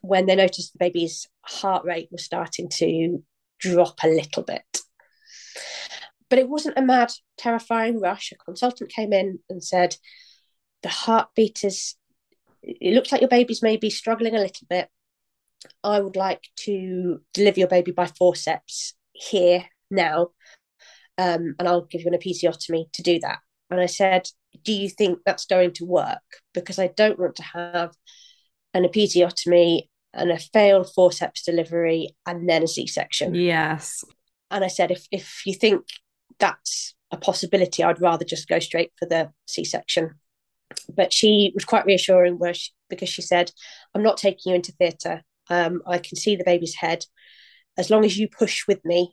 when 0.00 0.26
they 0.26 0.36
noticed 0.36 0.72
the 0.72 0.78
baby's 0.78 1.26
heart 1.42 1.84
rate 1.84 2.08
was 2.10 2.24
starting 2.24 2.68
to 2.68 3.22
drop 3.58 3.98
a 4.02 4.08
little 4.08 4.42
bit. 4.42 4.62
But 6.28 6.38
it 6.38 6.48
wasn't 6.48 6.78
a 6.78 6.82
mad, 6.82 7.12
terrifying 7.38 8.00
rush. 8.00 8.32
A 8.32 8.36
consultant 8.36 8.90
came 8.90 9.12
in 9.12 9.38
and 9.48 9.62
said, 9.62 9.96
The 10.82 10.88
heartbeat 10.88 11.64
is, 11.64 11.96
it 12.66 12.94
looks 12.94 13.12
like 13.12 13.20
your 13.20 13.28
baby's 13.28 13.62
maybe 13.62 13.90
struggling 13.90 14.34
a 14.34 14.40
little 14.40 14.66
bit. 14.68 14.88
I 15.82 16.00
would 16.00 16.16
like 16.16 16.42
to 16.60 17.20
deliver 17.32 17.60
your 17.60 17.68
baby 17.68 17.92
by 17.92 18.06
forceps 18.06 18.94
here 19.12 19.64
now. 19.90 20.28
Um, 21.16 21.54
and 21.58 21.68
I'll 21.68 21.84
give 21.84 22.02
you 22.02 22.08
an 22.08 22.18
episiotomy 22.18 22.90
to 22.92 23.02
do 23.02 23.20
that. 23.20 23.38
And 23.70 23.80
I 23.80 23.86
said, 23.86 24.28
Do 24.62 24.72
you 24.72 24.88
think 24.88 25.20
that's 25.24 25.46
going 25.46 25.72
to 25.74 25.84
work? 25.84 26.22
Because 26.52 26.78
I 26.78 26.88
don't 26.88 27.18
want 27.18 27.36
to 27.36 27.42
have 27.42 27.94
an 28.74 28.84
episiotomy 28.84 29.88
and 30.12 30.30
a 30.30 30.38
failed 30.38 30.92
forceps 30.92 31.42
delivery 31.42 32.16
and 32.26 32.48
then 32.48 32.62
a 32.62 32.68
C 32.68 32.86
section. 32.86 33.34
Yes. 33.34 34.04
And 34.50 34.64
I 34.64 34.68
said, 34.68 34.90
if, 34.90 35.06
if 35.10 35.42
you 35.46 35.54
think 35.54 35.84
that's 36.38 36.94
a 37.10 37.16
possibility, 37.16 37.82
I'd 37.82 38.00
rather 38.00 38.24
just 38.24 38.48
go 38.48 38.58
straight 38.58 38.92
for 38.98 39.06
the 39.06 39.32
C 39.46 39.64
section. 39.64 40.14
But 40.94 41.12
she 41.12 41.52
was 41.54 41.64
quite 41.64 41.86
reassuring 41.86 42.38
where 42.38 42.54
she, 42.54 42.70
because 42.88 43.08
she 43.08 43.22
said, 43.22 43.50
I'm 43.94 44.02
not 44.02 44.16
taking 44.16 44.50
you 44.50 44.56
into 44.56 44.72
theatre. 44.72 45.22
Um, 45.48 45.82
I 45.86 45.98
can 45.98 46.16
see 46.16 46.36
the 46.36 46.44
baby's 46.44 46.74
head. 46.74 47.04
As 47.76 47.90
long 47.90 48.04
as 48.04 48.16
you 48.16 48.28
push 48.28 48.66
with 48.66 48.84
me, 48.84 49.12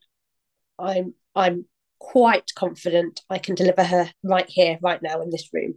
I'm 0.80 1.14
I'm 1.36 1.66
quite 2.00 2.52
confident 2.56 3.22
I 3.30 3.38
can 3.38 3.56
deliver 3.56 3.84
her 3.84 4.10
right 4.24 4.50
here, 4.50 4.78
right 4.82 5.02
now 5.02 5.22
in 5.22 5.30
this 5.30 5.50
room. 5.54 5.76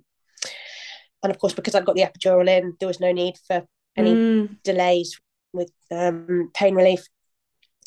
And 1.22 1.30
of 1.30 1.38
course, 1.38 1.54
because 1.54 1.74
I've 1.74 1.86
got 1.86 1.96
the 1.96 2.02
epidural 2.02 2.48
in, 2.48 2.74
there 2.78 2.88
was 2.88 3.00
no 3.00 3.12
need 3.12 3.36
for 3.46 3.66
any 3.96 4.14
mm. 4.14 4.62
delays 4.62 5.18
with 5.52 5.70
um, 5.90 6.50
pain 6.54 6.74
relief. 6.74 7.06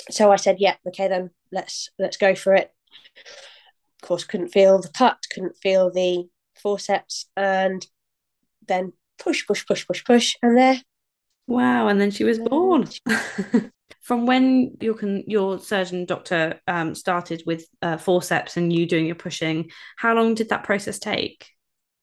So 0.10 0.32
I 0.32 0.38
said, 0.38 0.58
"Yeah, 0.60 0.76
okay, 0.88 1.08
then 1.08 1.32
let's 1.52 1.89
let's 2.00 2.17
go 2.17 2.34
for 2.36 2.54
it." 2.54 2.71
Of 4.02 4.08
course, 4.08 4.23
couldn't 4.23 4.50
feel 4.50 4.80
the 4.80 4.89
cut, 4.89 5.17
couldn't 5.34 5.58
feel 5.58 5.91
the 5.91 6.28
forceps, 6.60 7.30
and 7.36 7.86
then 8.67 8.93
push, 9.20 9.46
push, 9.48 9.65
push, 9.65 9.88
push, 9.88 10.04
push, 10.04 10.36
and 10.41 10.58
there. 10.58 10.82
Wow! 11.48 11.88
And 11.88 12.00
then 12.00 12.12
she 12.12 12.24
was 12.24 12.39
born. 12.39 12.88
From 14.02 14.26
when 14.26 14.78
your 14.80 14.93
can 14.93 15.24
your 15.28 15.60
surgeon 15.60 16.06
doctor 16.06 16.62
um, 16.67 16.96
started 16.96 17.43
with 17.46 17.67
uh, 17.82 17.98
forceps 17.98 18.58
and 18.58 18.72
you 18.72 18.86
doing 18.86 19.06
your 19.06 19.15
pushing, 19.15 19.70
how 19.98 20.13
long 20.13 20.34
did 20.34 20.50
that 20.50 20.63
process 20.63 21.00
take? 21.00 21.50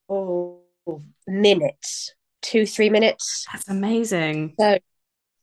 Oh, 0.08 0.60
minutes 1.26 2.14
two, 2.44 2.66
three 2.66 2.90
minutes. 2.90 3.46
That's 3.52 3.68
amazing. 3.68 4.54
So, 4.60 4.78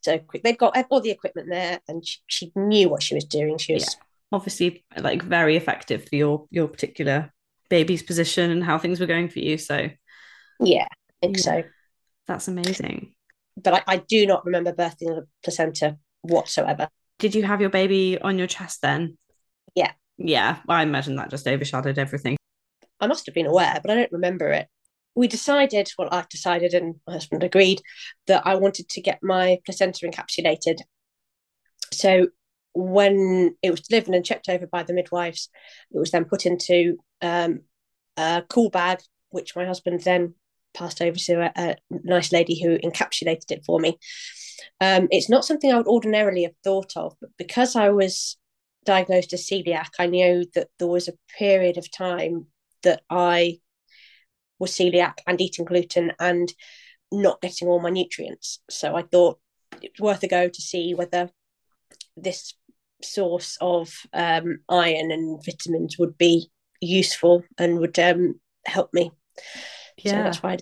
so 0.00 0.18
quick. 0.18 0.42
They've 0.42 0.56
got 0.56 0.76
all 0.90 1.00
the 1.00 1.10
equipment 1.10 1.48
there, 1.50 1.80
and 1.88 2.06
she, 2.06 2.20
she 2.26 2.52
knew 2.54 2.88
what 2.88 3.02
she 3.02 3.14
was 3.14 3.24
doing. 3.24 3.58
She 3.58 3.74
was 3.74 3.84
yeah. 3.84 4.04
obviously 4.30 4.84
like 4.96 5.22
very 5.22 5.56
effective 5.56 6.08
for 6.08 6.16
your 6.16 6.46
your 6.50 6.68
particular 6.68 7.32
baby's 7.72 8.02
position 8.02 8.50
and 8.50 8.62
how 8.62 8.78
things 8.78 9.00
were 9.00 9.06
going 9.06 9.28
for 9.28 9.38
you. 9.38 9.56
So, 9.56 9.88
yeah, 10.60 10.84
I 10.84 11.14
think 11.20 11.38
yeah. 11.38 11.42
so. 11.42 11.62
That's 12.28 12.46
amazing. 12.46 13.14
But 13.56 13.74
I, 13.74 13.82
I 13.86 13.96
do 13.96 14.26
not 14.26 14.44
remember 14.44 14.72
birthing 14.72 15.18
a 15.18 15.22
placenta 15.42 15.96
whatsoever. 16.20 16.88
Did 17.18 17.34
you 17.34 17.42
have 17.44 17.60
your 17.60 17.70
baby 17.70 18.20
on 18.20 18.36
your 18.36 18.46
chest 18.46 18.82
then? 18.82 19.16
Yeah. 19.74 19.92
Yeah, 20.18 20.58
I 20.68 20.82
imagine 20.82 21.16
that 21.16 21.30
just 21.30 21.48
overshadowed 21.48 21.98
everything. 21.98 22.36
I 23.00 23.06
must 23.06 23.26
have 23.26 23.34
been 23.34 23.46
aware, 23.46 23.80
but 23.82 23.90
I 23.90 23.94
don't 23.94 24.12
remember 24.12 24.52
it 24.52 24.68
we 25.14 25.28
decided, 25.28 25.90
well, 25.98 26.08
I 26.10 26.24
decided 26.30 26.74
and 26.74 26.96
my 27.06 27.14
husband 27.14 27.42
agreed 27.42 27.82
that 28.26 28.46
I 28.46 28.54
wanted 28.54 28.88
to 28.88 29.00
get 29.00 29.18
my 29.22 29.58
placenta 29.64 30.06
encapsulated. 30.06 30.78
So 31.92 32.28
when 32.74 33.56
it 33.62 33.70
was 33.70 33.80
delivered 33.82 34.14
and 34.14 34.24
checked 34.24 34.48
over 34.48 34.66
by 34.66 34.82
the 34.82 34.94
midwives, 34.94 35.48
it 35.90 35.98
was 35.98 36.10
then 36.10 36.24
put 36.24 36.46
into 36.46 36.96
um, 37.20 37.60
a 38.16 38.42
cool 38.48 38.70
bag, 38.70 39.00
which 39.30 39.56
my 39.56 39.64
husband 39.64 40.00
then 40.00 40.34
passed 40.74 41.02
over 41.02 41.18
to 41.18 41.42
a, 41.42 41.52
a 41.56 41.76
nice 41.90 42.32
lady 42.32 42.60
who 42.60 42.78
encapsulated 42.78 43.50
it 43.50 43.64
for 43.64 43.78
me. 43.78 43.98
Um, 44.80 45.08
it's 45.10 45.28
not 45.28 45.44
something 45.44 45.70
I 45.70 45.76
would 45.76 45.86
ordinarily 45.86 46.44
have 46.44 46.54
thought 46.64 46.92
of, 46.96 47.14
but 47.20 47.30
because 47.36 47.76
I 47.76 47.90
was 47.90 48.38
diagnosed 48.84 49.32
as 49.32 49.46
celiac, 49.46 49.90
I 49.98 50.06
knew 50.06 50.46
that 50.54 50.68
there 50.78 50.88
was 50.88 51.08
a 51.08 51.18
period 51.38 51.76
of 51.76 51.90
time 51.90 52.46
that 52.82 53.02
I 53.10 53.58
was 54.58 54.72
celiac 54.72 55.18
and 55.26 55.40
eating 55.40 55.64
gluten 55.64 56.12
and 56.18 56.52
not 57.10 57.40
getting 57.40 57.68
all 57.68 57.80
my 57.80 57.90
nutrients. 57.90 58.60
So 58.70 58.96
I 58.96 59.02
thought 59.02 59.38
it's 59.80 60.00
worth 60.00 60.22
a 60.22 60.28
go 60.28 60.48
to 60.48 60.62
see 60.62 60.94
whether 60.94 61.30
this 62.16 62.54
source 63.04 63.56
of 63.60 63.92
um, 64.12 64.58
iron 64.68 65.10
and 65.10 65.44
vitamins 65.44 65.98
would 65.98 66.16
be 66.18 66.50
useful 66.80 67.44
and 67.58 67.78
would 67.78 67.98
um, 67.98 68.40
help 68.66 68.92
me. 68.92 69.10
Yeah. 69.96 70.10
So 70.10 70.16
that's 70.22 70.42
why. 70.42 70.58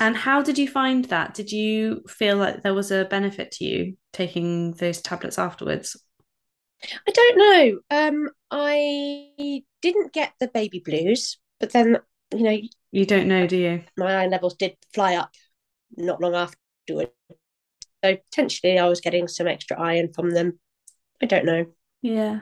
And 0.00 0.16
how 0.16 0.42
did 0.42 0.58
you 0.58 0.68
find 0.68 1.04
that? 1.06 1.34
Did 1.34 1.52
you 1.52 2.02
feel 2.08 2.36
like 2.36 2.62
there 2.62 2.74
was 2.74 2.90
a 2.90 3.04
benefit 3.04 3.52
to 3.52 3.64
you 3.64 3.96
taking 4.12 4.72
those 4.72 5.00
tablets 5.00 5.38
afterwards? 5.38 5.96
I 7.06 7.10
don't 7.12 7.38
know. 7.38 7.80
Um, 7.90 8.28
I 8.50 9.62
didn't 9.82 10.12
get 10.12 10.32
the 10.40 10.48
baby 10.48 10.82
blues, 10.84 11.38
but 11.60 11.72
then 11.72 11.98
you 12.34 12.42
know 12.42 12.58
you 12.90 13.06
don't 13.06 13.28
know, 13.28 13.46
do 13.46 13.56
you? 13.56 13.84
My 13.96 14.16
iron 14.16 14.30
levels 14.30 14.54
did 14.54 14.76
fly 14.92 15.14
up 15.14 15.30
not 15.96 16.20
long 16.20 16.34
afterwards. 16.34 17.12
So 18.04 18.16
potentially 18.30 18.78
I 18.78 18.88
was 18.88 19.00
getting 19.00 19.28
some 19.28 19.46
extra 19.46 19.80
iron 19.80 20.12
from 20.12 20.30
them. 20.30 20.58
I 21.22 21.26
don't 21.26 21.46
know. 21.46 21.66
Yeah. 22.02 22.40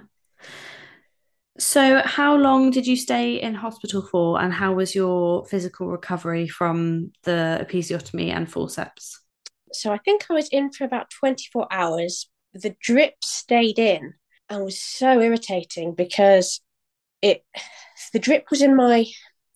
So, 1.58 2.00
how 2.04 2.36
long 2.36 2.70
did 2.70 2.86
you 2.86 2.96
stay 2.96 3.34
in 3.40 3.54
hospital 3.54 4.02
for, 4.02 4.40
and 4.40 4.52
how 4.52 4.72
was 4.72 4.94
your 4.94 5.44
physical 5.44 5.88
recovery 5.88 6.48
from 6.48 7.12
the 7.24 7.64
episiotomy 7.64 8.34
and 8.34 8.50
forceps? 8.50 9.20
So, 9.72 9.92
I 9.92 9.98
think 9.98 10.26
I 10.28 10.34
was 10.34 10.48
in 10.48 10.72
for 10.72 10.84
about 10.84 11.10
24 11.10 11.68
hours. 11.70 12.28
The 12.54 12.74
drip 12.80 13.14
stayed 13.22 13.78
in 13.78 14.14
and 14.48 14.64
was 14.64 14.80
so 14.80 15.20
irritating 15.20 15.94
because 15.94 16.60
it 17.20 17.44
the 18.12 18.18
drip 18.18 18.50
was 18.50 18.60
in 18.60 18.76
my 18.76 19.06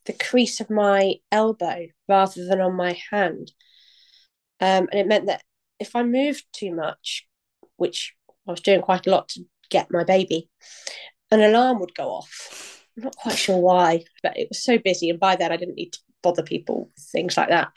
the 0.06 0.12
crease 0.12 0.60
of 0.60 0.70
my 0.70 1.14
elbow 1.32 1.86
rather 2.08 2.46
than 2.46 2.60
on 2.60 2.74
my 2.74 2.98
hand. 3.10 3.52
Um, 4.60 4.88
and 4.90 5.00
it 5.00 5.08
meant 5.08 5.26
that 5.26 5.42
if 5.78 5.94
I 5.96 6.04
moved 6.04 6.44
too 6.52 6.74
much, 6.74 7.26
which 7.76 8.14
I 8.46 8.50
was 8.50 8.60
doing 8.60 8.82
quite 8.82 9.06
a 9.06 9.10
lot 9.10 9.28
to 9.30 9.44
get 9.70 9.90
my 9.90 10.04
baby, 10.04 10.48
an 11.30 11.40
alarm 11.40 11.80
would 11.80 11.94
go 11.94 12.08
off. 12.08 12.84
I'm 12.96 13.04
not 13.04 13.16
quite 13.16 13.36
sure 13.36 13.58
why, 13.58 14.04
but 14.22 14.36
it 14.38 14.48
was 14.48 14.62
so 14.62 14.78
busy. 14.78 15.10
And 15.10 15.20
by 15.20 15.36
then, 15.36 15.52
I 15.52 15.56
didn't 15.56 15.74
need 15.74 15.92
to 15.92 15.98
bother 16.22 16.42
people 16.42 16.90
things 16.98 17.36
like 17.36 17.48
that. 17.48 17.68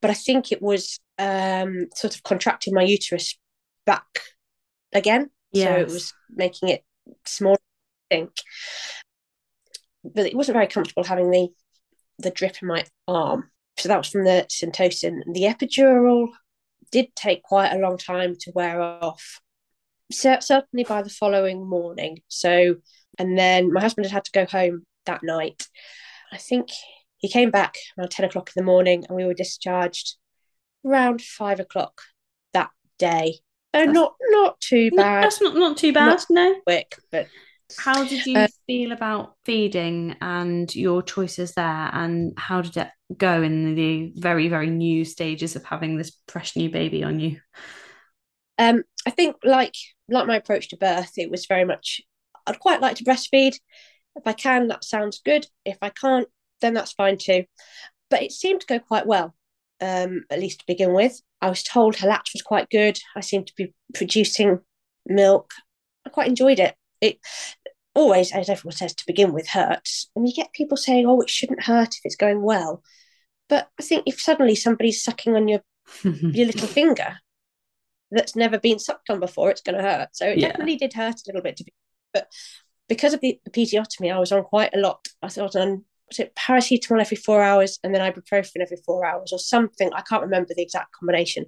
But 0.00 0.10
I 0.10 0.14
think 0.14 0.52
it 0.52 0.62
was 0.62 0.98
um, 1.18 1.86
sort 1.94 2.14
of 2.14 2.22
contracting 2.22 2.74
my 2.74 2.82
uterus 2.82 3.36
back 3.84 4.20
again. 4.92 5.30
Yes. 5.52 5.68
So 5.68 5.80
it 5.80 5.88
was 5.88 6.14
making 6.30 6.68
it 6.70 6.84
smaller, 7.24 7.58
I 8.10 8.14
think 8.14 8.30
but 10.14 10.26
it 10.26 10.34
wasn't 10.34 10.54
very 10.54 10.66
comfortable 10.66 11.04
having 11.04 11.30
the 11.30 11.48
the 12.18 12.30
drip 12.30 12.56
in 12.62 12.68
my 12.68 12.84
arm. 13.06 13.50
So 13.78 13.88
that 13.88 13.98
was 13.98 14.08
from 14.08 14.24
the 14.24 14.46
syntocin. 14.48 15.20
The 15.32 15.42
epidural 15.42 16.28
did 16.90 17.14
take 17.14 17.42
quite 17.42 17.72
a 17.72 17.78
long 17.78 17.98
time 17.98 18.34
to 18.40 18.52
wear 18.54 18.80
off. 18.80 19.40
So, 20.10 20.38
certainly 20.40 20.84
by 20.84 21.02
the 21.02 21.10
following 21.10 21.68
morning. 21.68 22.20
So, 22.28 22.76
and 23.18 23.38
then 23.38 23.72
my 23.72 23.80
husband 23.80 24.06
had 24.06 24.12
had 24.12 24.24
to 24.24 24.32
go 24.32 24.46
home 24.46 24.84
that 25.06 25.22
night. 25.22 25.66
I 26.32 26.38
think 26.38 26.68
he 27.18 27.28
came 27.28 27.50
back 27.50 27.76
around 27.98 28.10
10 28.10 28.26
o'clock 28.26 28.50
in 28.54 28.60
the 28.60 28.66
morning 28.66 29.04
and 29.08 29.16
we 29.16 29.24
were 29.24 29.34
discharged 29.34 30.16
around 30.84 31.22
five 31.22 31.60
o'clock 31.60 32.02
that 32.52 32.70
day. 32.98 33.38
So 33.74 33.84
not 33.84 34.14
not 34.30 34.60
too 34.60 34.90
bad. 34.90 35.24
That's 35.24 35.40
not, 35.40 35.54
not 35.54 35.76
too 35.76 35.92
bad, 35.92 36.06
not 36.06 36.26
no. 36.30 36.54
Quick, 36.64 36.96
but 37.10 37.28
How 37.78 38.04
did 38.04 38.24
you 38.24 38.38
uh, 38.38 38.48
feel 38.66 38.92
about 38.92 39.34
feeding 39.44 40.16
and 40.20 40.74
your 40.74 41.02
choices 41.02 41.52
there? 41.52 41.90
And 41.92 42.32
how 42.38 42.62
did 42.62 42.76
it 42.76 42.88
go 43.16 43.42
in 43.42 43.74
the 43.74 44.12
very, 44.16 44.48
very 44.48 44.70
new 44.70 45.04
stages 45.04 45.56
of 45.56 45.64
having 45.64 45.96
this 45.96 46.12
fresh 46.28 46.56
new 46.56 46.70
baby 46.70 47.02
on 47.02 47.20
you? 47.20 47.40
Um, 48.58 48.84
I 49.06 49.10
think 49.10 49.36
like 49.44 49.74
like 50.08 50.26
my 50.26 50.36
approach 50.36 50.68
to 50.68 50.76
birth, 50.76 51.12
it 51.16 51.30
was 51.30 51.46
very 51.46 51.64
much 51.64 52.00
I'd 52.46 52.60
quite 52.60 52.80
like 52.80 52.96
to 52.96 53.04
breastfeed. 53.04 53.58
If 54.14 54.26
I 54.26 54.32
can, 54.32 54.68
that 54.68 54.84
sounds 54.84 55.20
good. 55.24 55.46
If 55.64 55.78
I 55.82 55.90
can't, 55.90 56.28
then 56.60 56.74
that's 56.74 56.92
fine 56.92 57.18
too. 57.18 57.44
But 58.08 58.22
it 58.22 58.32
seemed 58.32 58.60
to 58.60 58.66
go 58.66 58.78
quite 58.78 59.06
well, 59.06 59.34
um, 59.80 60.24
at 60.30 60.40
least 60.40 60.60
to 60.60 60.66
begin 60.66 60.92
with. 60.92 61.20
I 61.42 61.48
was 61.48 61.62
told 61.62 61.96
her 61.96 62.08
latch 62.08 62.30
was 62.32 62.42
quite 62.42 62.70
good. 62.70 62.98
I 63.14 63.20
seemed 63.20 63.48
to 63.48 63.52
be 63.56 63.74
producing 63.94 64.60
milk. 65.04 65.52
I 66.06 66.10
quite 66.10 66.28
enjoyed 66.28 66.60
it. 66.60 66.74
It 67.00 67.18
always, 67.94 68.32
as 68.32 68.48
everyone 68.48 68.76
says, 68.76 68.94
to 68.94 69.06
begin 69.06 69.32
with, 69.32 69.48
hurts. 69.48 70.10
And 70.16 70.26
you 70.26 70.34
get 70.34 70.52
people 70.52 70.76
saying, 70.76 71.06
oh, 71.06 71.20
it 71.20 71.28
shouldn't 71.30 71.64
hurt 71.64 71.94
if 71.94 72.00
it's 72.04 72.16
going 72.16 72.42
well. 72.42 72.82
But 73.48 73.68
I 73.78 73.82
think 73.82 74.04
if 74.06 74.20
suddenly 74.20 74.54
somebody's 74.54 75.02
sucking 75.02 75.34
on 75.34 75.48
your 75.48 75.60
your 76.02 76.46
little 76.46 76.66
finger 76.66 77.18
that's 78.10 78.36
never 78.36 78.58
been 78.58 78.78
sucked 78.78 79.10
on 79.10 79.20
before, 79.20 79.50
it's 79.50 79.62
going 79.62 79.76
to 79.76 79.82
hurt. 79.82 80.10
So 80.12 80.26
it 80.26 80.38
yeah. 80.38 80.48
definitely 80.48 80.76
did 80.76 80.92
hurt 80.92 81.14
a 81.14 81.22
little 81.26 81.42
bit 81.42 81.56
to 81.56 81.64
be, 81.64 81.72
but 82.12 82.28
because 82.88 83.14
of 83.14 83.20
the 83.20 83.40
episiotomy, 83.48 84.14
I 84.14 84.18
was 84.18 84.32
on 84.32 84.44
quite 84.44 84.74
a 84.74 84.78
lot. 84.78 85.06
I 85.22 85.26
was 85.26 85.56
on 85.56 85.84
was 86.08 86.20
it 86.20 86.36
paracetamol 86.36 87.00
every 87.00 87.16
four 87.16 87.42
hours 87.42 87.80
and 87.82 87.92
then 87.92 88.00
ibuprofen 88.00 88.60
every 88.60 88.76
four 88.86 89.04
hours 89.04 89.32
or 89.32 89.40
something. 89.40 89.90
I 89.92 90.02
can't 90.02 90.22
remember 90.22 90.54
the 90.54 90.62
exact 90.62 90.92
combination, 90.92 91.46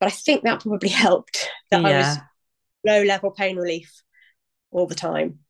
but 0.00 0.06
I 0.06 0.10
think 0.10 0.42
that 0.42 0.60
probably 0.60 0.88
helped 1.06 1.48
that 1.70 1.82
yeah. 1.82 1.88
I 1.88 1.96
was 1.98 2.18
low 2.84 3.02
level 3.02 3.30
pain 3.30 3.56
relief 3.56 3.92
all 4.70 4.86
the 4.86 4.94
time. 4.94 5.40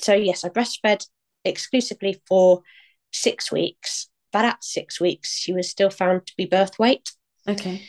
So 0.00 0.14
yes, 0.14 0.44
I 0.44 0.50
breastfed 0.50 1.06
exclusively 1.44 2.20
for 2.28 2.62
six 3.12 3.50
weeks. 3.50 4.08
But 4.30 4.44
at 4.44 4.62
six 4.62 5.00
weeks, 5.00 5.34
she 5.34 5.54
was 5.54 5.70
still 5.70 5.88
found 5.88 6.26
to 6.26 6.34
be 6.36 6.44
birth 6.44 6.78
weight. 6.78 7.10
Okay. 7.48 7.82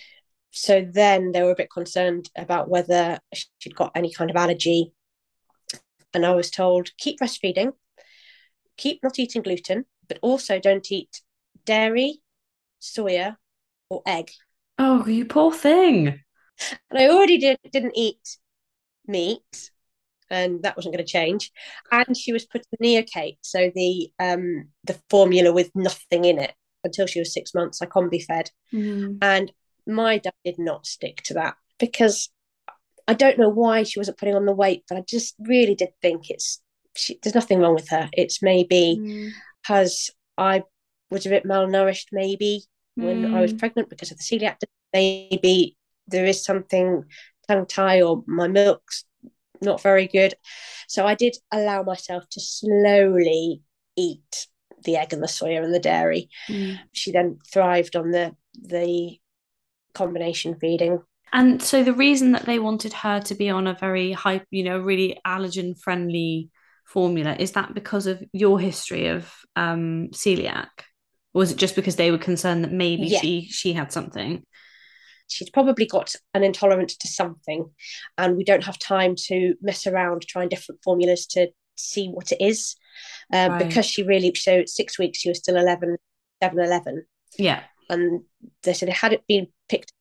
So 0.52 0.86
then 0.90 1.32
they 1.32 1.44
were 1.44 1.52
a 1.52 1.56
bit 1.56 1.72
concerned 1.72 2.30
about 2.36 2.70
whether 2.70 3.20
she'd 3.60 3.76
got 3.76 3.92
any 3.96 4.12
kind 4.12 4.30
of 4.30 4.36
allergy. 4.36 4.94
And 6.14 6.26
I 6.26 6.34
was 6.34 6.50
told, 6.50 6.90
keep 6.98 7.20
breastfeeding, 7.20 7.74
keep 8.78 9.02
not 9.04 9.20
eating 9.20 9.44
gluten, 9.44 9.86
but 10.08 10.20
also 10.22 10.60
don't 10.60 10.92
eat 10.92 11.22
dairy, 11.66 12.22
soya, 12.82 13.36
or 13.90 14.02
egg. 14.08 14.32
Oh, 14.80 15.06
you 15.06 15.26
poor 15.26 15.52
thing. 15.52 16.20
And 16.90 17.00
I 17.00 17.10
already 17.10 17.38
did, 17.38 17.58
didn't 17.72 17.96
eat 17.96 18.38
meat, 19.08 19.72
and 20.30 20.64
that 20.64 20.76
wasn't 20.76 20.94
going 20.96 21.06
to 21.06 21.12
change. 21.12 21.52
And 21.92 22.18
she 22.18 22.34
was 22.34 22.46
put 22.46 22.66
in 22.80 22.86
Neocate, 22.86 23.38
so 23.42 23.72
the 23.74 24.12
um, 24.20 24.70
the 24.84 25.00
formula 25.10 25.54
with 25.54 25.72
nothing 25.76 26.26
in 26.26 26.40
it 26.40 26.54
until 26.84 27.08
she 27.08 27.20
was 27.20 27.34
six 27.34 27.54
months. 27.54 27.82
I 27.82 27.86
combi 27.86 28.24
fed, 28.24 28.52
mm. 28.74 29.18
and 29.22 29.52
my 29.90 30.18
dad 30.18 30.34
did 30.46 30.60
not 30.60 30.86
stick 30.86 31.22
to 31.24 31.34
that 31.36 31.56
because 31.80 32.30
I 33.08 33.14
don't 33.14 33.40
know 33.40 33.50
why 33.50 33.84
she 33.84 34.00
wasn't 34.00 34.18
putting 34.18 34.36
on 34.36 34.46
the 34.46 34.54
weight, 34.54 34.84
but 34.88 34.98
I 34.98 35.02
just 35.02 35.36
really 35.40 35.76
did 35.76 35.90
think 36.02 36.30
it's 36.30 36.62
she, 36.96 37.20
there's 37.22 37.36
nothing 37.36 37.60
wrong 37.60 37.74
with 37.74 37.90
her. 37.90 38.10
It's 38.14 38.42
maybe 38.42 39.00
mm. 39.00 39.32
because 39.62 40.12
I 40.38 40.64
was 41.10 41.26
a 41.26 41.30
bit 41.30 41.46
malnourished, 41.46 42.08
maybe 42.12 42.64
when 42.96 43.24
mm. 43.24 43.36
I 43.36 43.42
was 43.42 43.54
mm. 43.54 43.60
pregnant 43.60 43.90
because 43.90 44.12
of 44.12 44.18
the 44.18 44.24
celiac. 44.24 44.58
Maybe 44.94 45.78
there 46.08 46.26
is 46.26 46.44
something 46.44 47.06
tongue 47.48 47.66
tie 47.66 48.02
or 48.02 48.24
my 48.28 48.48
milk's 48.48 49.06
not 49.62 49.82
very 49.82 50.08
good. 50.08 50.36
So 50.88 51.06
I 51.06 51.16
did 51.16 51.36
allow 51.52 51.84
myself 51.84 52.28
to 52.32 52.40
slowly 52.40 53.62
eat 53.96 54.48
the 54.84 54.98
egg 54.98 55.14
and 55.14 55.22
the 55.22 55.28
soya 55.28 55.64
and 55.64 55.74
the 55.74 55.80
dairy. 55.80 56.30
Mm. 56.48 56.80
She 56.94 57.12
then 57.12 57.40
thrived 57.52 57.96
on 57.96 58.12
the 58.12 58.36
the 58.62 59.18
combination 60.00 60.56
feeding. 60.60 61.00
And 61.32 61.62
so 61.62 61.84
the 61.84 61.94
reason 61.94 62.32
that 62.32 62.46
they 62.46 62.58
wanted 62.58 62.94
her 62.94 63.20
to 63.22 63.36
be 63.36 63.50
on 63.50 63.68
a 63.68 63.76
very 63.76 64.12
high, 64.14 64.42
you 64.50 64.64
know, 64.64 64.80
really 64.80 65.20
allergen 65.28 65.80
friendly 65.80 66.50
formula 66.88 67.36
is 67.38 67.52
that 67.52 67.76
because 67.76 68.08
of 68.08 68.24
your 68.34 68.60
history 68.60 69.08
of 69.08 69.32
um, 69.56 70.10
celiac? 70.12 70.70
Or 71.34 71.40
was 71.40 71.52
it 71.52 71.58
just 71.58 71.76
because 71.76 71.98
they 71.98 72.12
were 72.12 72.18
concerned 72.18 72.64
that 72.64 72.72
maybe 72.72 73.08
yeah. 73.08 73.20
she 73.20 73.48
she 73.52 73.74
had 73.74 73.92
something? 73.92 74.44
She's 75.28 75.52
probably 75.52 75.86
got 75.86 76.16
an 76.34 76.44
intolerance 76.44 76.98
to 76.98 77.08
something, 77.08 77.70
and 78.18 78.36
we 78.36 78.44
don't 78.44 78.64
have 78.64 78.80
time 78.80 79.14
to 79.28 79.54
mess 79.62 79.86
around 79.86 80.24
trying 80.28 80.50
different 80.50 80.82
formulas 80.84 81.28
to 81.28 81.50
see 81.76 82.08
what 82.08 82.32
it 82.32 82.42
is. 82.42 82.76
Um, 83.32 83.52
right. 83.52 83.68
Because 83.68 83.86
she 83.86 84.04
really, 84.04 84.34
so 84.36 84.64
six 84.66 84.98
weeks, 84.98 85.20
she 85.20 85.30
was 85.30 85.38
still 85.38 85.56
11, 85.56 85.98
7, 86.42 86.60
11. 86.60 87.06
Yeah. 87.38 87.62
And 87.90 88.22
they 88.64 88.74
said, 88.74 88.90
had 88.90 89.14
it 89.14 89.24
been 89.28 89.48
picked 89.68 89.94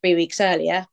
three 0.00 0.14
weeks 0.14 0.40
earlier, 0.40 0.86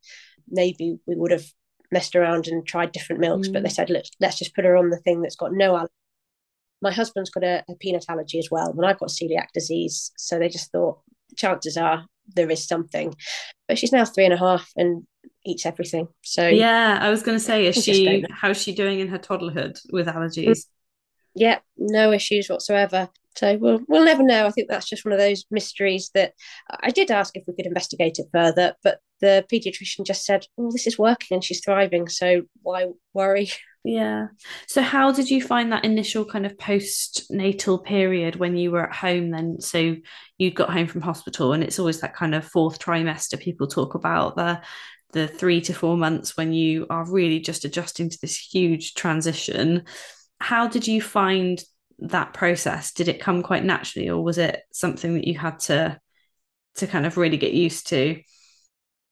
maybe 0.47 0.97
we 1.05 1.15
would 1.15 1.31
have 1.31 1.45
messed 1.91 2.15
around 2.15 2.47
and 2.47 2.65
tried 2.65 2.91
different 2.91 3.21
milks, 3.21 3.47
mm. 3.47 3.53
but 3.53 3.63
they 3.63 3.69
mm. 3.69 3.73
said, 3.73 3.89
let's, 3.89 4.11
let's 4.19 4.37
just 4.37 4.55
put 4.55 4.65
her 4.65 4.77
on 4.77 4.89
the 4.89 4.97
thing 4.97 5.21
that's 5.21 5.35
got 5.35 5.53
no 5.53 5.75
allergy. 5.75 5.93
My 6.81 6.91
husband's 6.91 7.31
got 7.31 7.43
a, 7.43 7.63
a 7.69 7.75
peanut 7.75 8.05
allergy 8.07 8.37
as 8.37 8.49
well, 8.51 8.69
and 8.69 8.85
I've 8.85 8.99
got 8.99 9.09
celiac 9.09 9.47
disease. 9.53 10.11
So 10.15 10.37
they 10.37 10.47
just 10.49 10.71
thought, 10.71 10.99
chances 11.35 11.75
are 11.75 12.05
there 12.35 12.49
is 12.51 12.67
something. 12.67 13.15
But 13.67 13.79
she's 13.79 13.91
now 13.91 14.05
three 14.05 14.25
and 14.25 14.33
a 14.33 14.37
half 14.37 14.69
and 14.75 15.07
eats 15.45 15.65
everything. 15.65 16.07
So 16.23 16.47
yeah, 16.47 16.99
I 17.01 17.09
was 17.09 17.23
going 17.23 17.37
to 17.37 17.43
say, 17.43 17.65
is 17.65 17.83
she 17.83 18.23
how's 18.29 18.61
she 18.61 18.73
doing 18.73 18.99
in 18.99 19.07
her 19.07 19.17
toddlerhood 19.17 19.79
with 19.91 20.07
allergies? 20.07 20.65
Yeah, 21.35 21.59
no 21.77 22.11
issues 22.11 22.47
whatsoever. 22.49 23.09
So 23.37 23.57
we'll 23.57 23.81
we'll 23.87 24.05
never 24.05 24.23
know. 24.23 24.45
I 24.47 24.51
think 24.51 24.69
that's 24.69 24.89
just 24.89 25.05
one 25.05 25.13
of 25.13 25.19
those 25.19 25.45
mysteries 25.51 26.09
that 26.13 26.33
I 26.69 26.89
did 26.89 27.11
ask 27.11 27.35
if 27.35 27.43
we 27.47 27.55
could 27.55 27.67
investigate 27.67 28.19
it 28.19 28.27
further, 28.33 28.75
but 28.83 28.99
the 29.21 29.45
pediatrician 29.51 30.05
just 30.05 30.25
said, 30.25 30.45
"Well, 30.57 30.71
this 30.71 30.87
is 30.87 30.97
working 30.97 31.35
and 31.35 31.43
she's 31.43 31.63
thriving, 31.63 32.07
so 32.09 32.43
why 32.61 32.87
worry?" 33.13 33.49
Yeah. 33.83 34.27
So 34.67 34.81
how 34.81 35.13
did 35.13 35.29
you 35.29 35.41
find 35.41 35.71
that 35.71 35.85
initial 35.85 36.25
kind 36.25 36.45
of 36.45 36.57
postnatal 36.57 37.81
period 37.81 38.35
when 38.35 38.57
you 38.57 38.69
were 38.69 38.85
at 38.85 38.93
home 38.93 39.29
then? 39.29 39.61
So 39.61 39.95
you 40.37 40.51
got 40.51 40.71
home 40.71 40.87
from 40.87 40.99
hospital 40.99 41.53
and 41.53 41.63
it's 41.63 41.79
always 41.79 42.01
that 42.01 42.13
kind 42.13 42.35
of 42.35 42.43
fourth 42.43 42.79
trimester 42.79 43.39
people 43.39 43.65
talk 43.65 43.95
about 43.95 44.35
the 44.35 44.61
the 45.13 45.25
3 45.25 45.61
to 45.61 45.73
4 45.73 45.95
months 45.95 46.35
when 46.35 46.51
you 46.51 46.85
are 46.89 47.09
really 47.09 47.39
just 47.39 47.63
adjusting 47.63 48.09
to 48.09 48.17
this 48.21 48.37
huge 48.37 48.93
transition. 48.93 49.83
How 50.41 50.67
did 50.67 50.85
you 50.85 51.01
find 51.01 51.63
that 51.99 52.33
process? 52.33 52.91
Did 52.91 53.07
it 53.07 53.21
come 53.21 53.43
quite 53.43 53.63
naturally, 53.63 54.09
or 54.09 54.23
was 54.23 54.37
it 54.37 54.61
something 54.71 55.15
that 55.15 55.27
you 55.27 55.37
had 55.37 55.59
to 55.61 55.99
to 56.75 56.87
kind 56.87 57.05
of 57.05 57.17
really 57.17 57.37
get 57.37 57.53
used 57.53 57.87
to? 57.87 58.21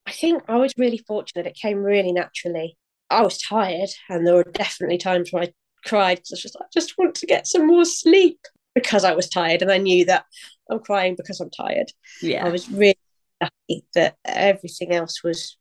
I 0.06 0.12
think 0.12 0.44
I 0.48 0.58
was 0.58 0.74
really 0.78 1.00
fortunate. 1.08 1.48
It 1.48 1.56
came 1.56 1.80
really 1.80 2.12
naturally. 2.12 2.78
I 3.10 3.22
was 3.22 3.40
tired, 3.40 3.90
and 4.10 4.26
there 4.26 4.36
were 4.36 4.44
definitely 4.44 4.98
times 4.98 5.32
where 5.32 5.44
I 5.44 5.54
cried 5.86 6.18
because 6.18 6.32
I 6.32 6.36
was 6.36 6.42
just 6.42 6.58
I 6.60 6.66
just 6.74 6.98
want 6.98 7.16
to 7.16 7.26
get 7.28 7.48
some 7.48 7.68
more 7.68 7.86
sleep 7.86 8.40
because 8.74 9.04
I 9.04 9.14
was 9.14 9.30
tired, 9.30 9.62
and 9.62 9.72
I 9.72 9.78
knew 9.78 10.06
that 10.06 10.26
I'm 10.70 10.80
crying 10.80 11.16
because 11.16 11.40
I'm 11.40 11.52
tired. 11.52 11.92
Yeah, 12.22 12.46
I 12.46 12.50
was 12.50 12.70
really 12.70 12.98
lucky 13.42 13.86
that 13.96 14.16
everything 14.26 14.94
else 14.94 15.24
was 15.24 15.58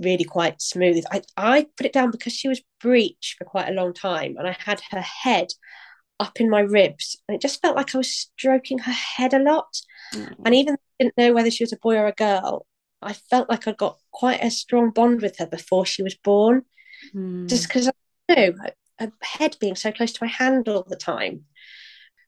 really 0.00 0.24
quite 0.24 0.60
smooth. 0.60 1.04
I, 1.10 1.22
I 1.36 1.66
put 1.76 1.86
it 1.86 1.92
down 1.92 2.10
because 2.10 2.32
she 2.32 2.48
was 2.48 2.62
breech 2.80 3.36
for 3.38 3.44
quite 3.44 3.68
a 3.68 3.74
long 3.74 3.94
time 3.94 4.36
and 4.36 4.46
I 4.46 4.56
had 4.58 4.80
her 4.90 5.00
head 5.00 5.48
up 6.20 6.40
in 6.40 6.48
my 6.48 6.60
ribs 6.60 7.20
and 7.28 7.34
it 7.34 7.40
just 7.40 7.60
felt 7.60 7.76
like 7.76 7.94
I 7.94 7.98
was 7.98 8.10
stroking 8.10 8.78
her 8.78 8.92
head 8.92 9.34
a 9.34 9.38
lot. 9.38 9.76
Mm. 10.14 10.34
And 10.44 10.54
even 10.54 10.76
didn't 10.98 11.16
know 11.16 11.32
whether 11.32 11.50
she 11.50 11.64
was 11.64 11.72
a 11.72 11.78
boy 11.78 11.96
or 11.96 12.06
a 12.06 12.12
girl, 12.12 12.66
I 13.02 13.12
felt 13.12 13.50
like 13.50 13.66
I 13.66 13.72
got 13.72 13.98
quite 14.12 14.42
a 14.42 14.50
strong 14.50 14.90
bond 14.90 15.22
with 15.22 15.38
her 15.38 15.46
before 15.46 15.86
she 15.86 16.02
was 16.02 16.14
born. 16.14 16.62
Mm. 17.14 17.48
Just 17.48 17.68
because 17.68 17.88
I 17.88 17.92
know 18.34 18.54
her 18.98 19.12
head 19.22 19.56
being 19.60 19.74
so 19.74 19.92
close 19.92 20.12
to 20.12 20.24
my 20.24 20.30
hand 20.30 20.68
all 20.68 20.84
the 20.86 20.96
time. 20.96 21.44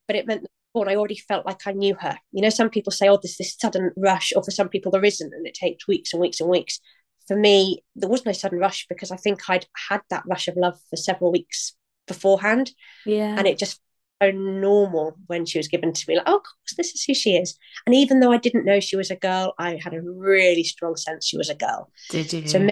But 0.06 0.16
it 0.16 0.26
meant 0.26 0.42
that 0.42 0.50
born, 0.74 0.88
I 0.88 0.96
already 0.96 1.16
felt 1.16 1.46
like 1.46 1.66
I 1.66 1.72
knew 1.72 1.96
her. 2.00 2.18
You 2.32 2.42
know, 2.42 2.50
some 2.50 2.70
people 2.70 2.92
say, 2.92 3.08
oh, 3.08 3.18
there's 3.22 3.36
this 3.36 3.56
sudden 3.58 3.92
rush, 3.96 4.32
or 4.36 4.42
for 4.42 4.50
some 4.50 4.68
people 4.68 4.92
there 4.92 5.04
isn't, 5.04 5.32
and 5.32 5.46
it 5.46 5.54
takes 5.54 5.88
weeks 5.88 6.12
and 6.12 6.20
weeks 6.20 6.40
and 6.40 6.50
weeks. 6.50 6.80
For 7.26 7.36
me, 7.36 7.82
there 7.96 8.08
was 8.08 8.24
no 8.24 8.32
sudden 8.32 8.58
rush 8.58 8.86
because 8.88 9.10
I 9.10 9.16
think 9.16 9.48
I'd 9.48 9.66
had 9.88 10.02
that 10.10 10.24
rush 10.28 10.48
of 10.48 10.56
love 10.56 10.78
for 10.90 10.96
several 10.96 11.32
weeks 11.32 11.74
beforehand. 12.06 12.72
Yeah. 13.04 13.34
And 13.36 13.46
it 13.46 13.58
just 13.58 13.80
so 14.22 14.30
normal 14.30 15.16
when 15.26 15.44
she 15.44 15.58
was 15.58 15.68
given 15.68 15.92
to 15.92 16.04
me, 16.08 16.16
like, 16.16 16.24
oh, 16.26 16.36
of 16.36 16.42
course, 16.42 16.74
this 16.76 16.94
is 16.94 17.04
who 17.04 17.14
she 17.14 17.36
is. 17.36 17.58
And 17.84 17.94
even 17.94 18.20
though 18.20 18.32
I 18.32 18.38
didn't 18.38 18.64
know 18.64 18.80
she 18.80 18.96
was 18.96 19.10
a 19.10 19.16
girl, 19.16 19.54
I 19.58 19.78
had 19.82 19.94
a 19.94 20.00
really 20.00 20.64
strong 20.64 20.96
sense 20.96 21.26
she 21.26 21.36
was 21.36 21.50
a 21.50 21.54
girl. 21.54 21.90
Did 22.10 22.32
you? 22.32 22.48
So 22.48 22.68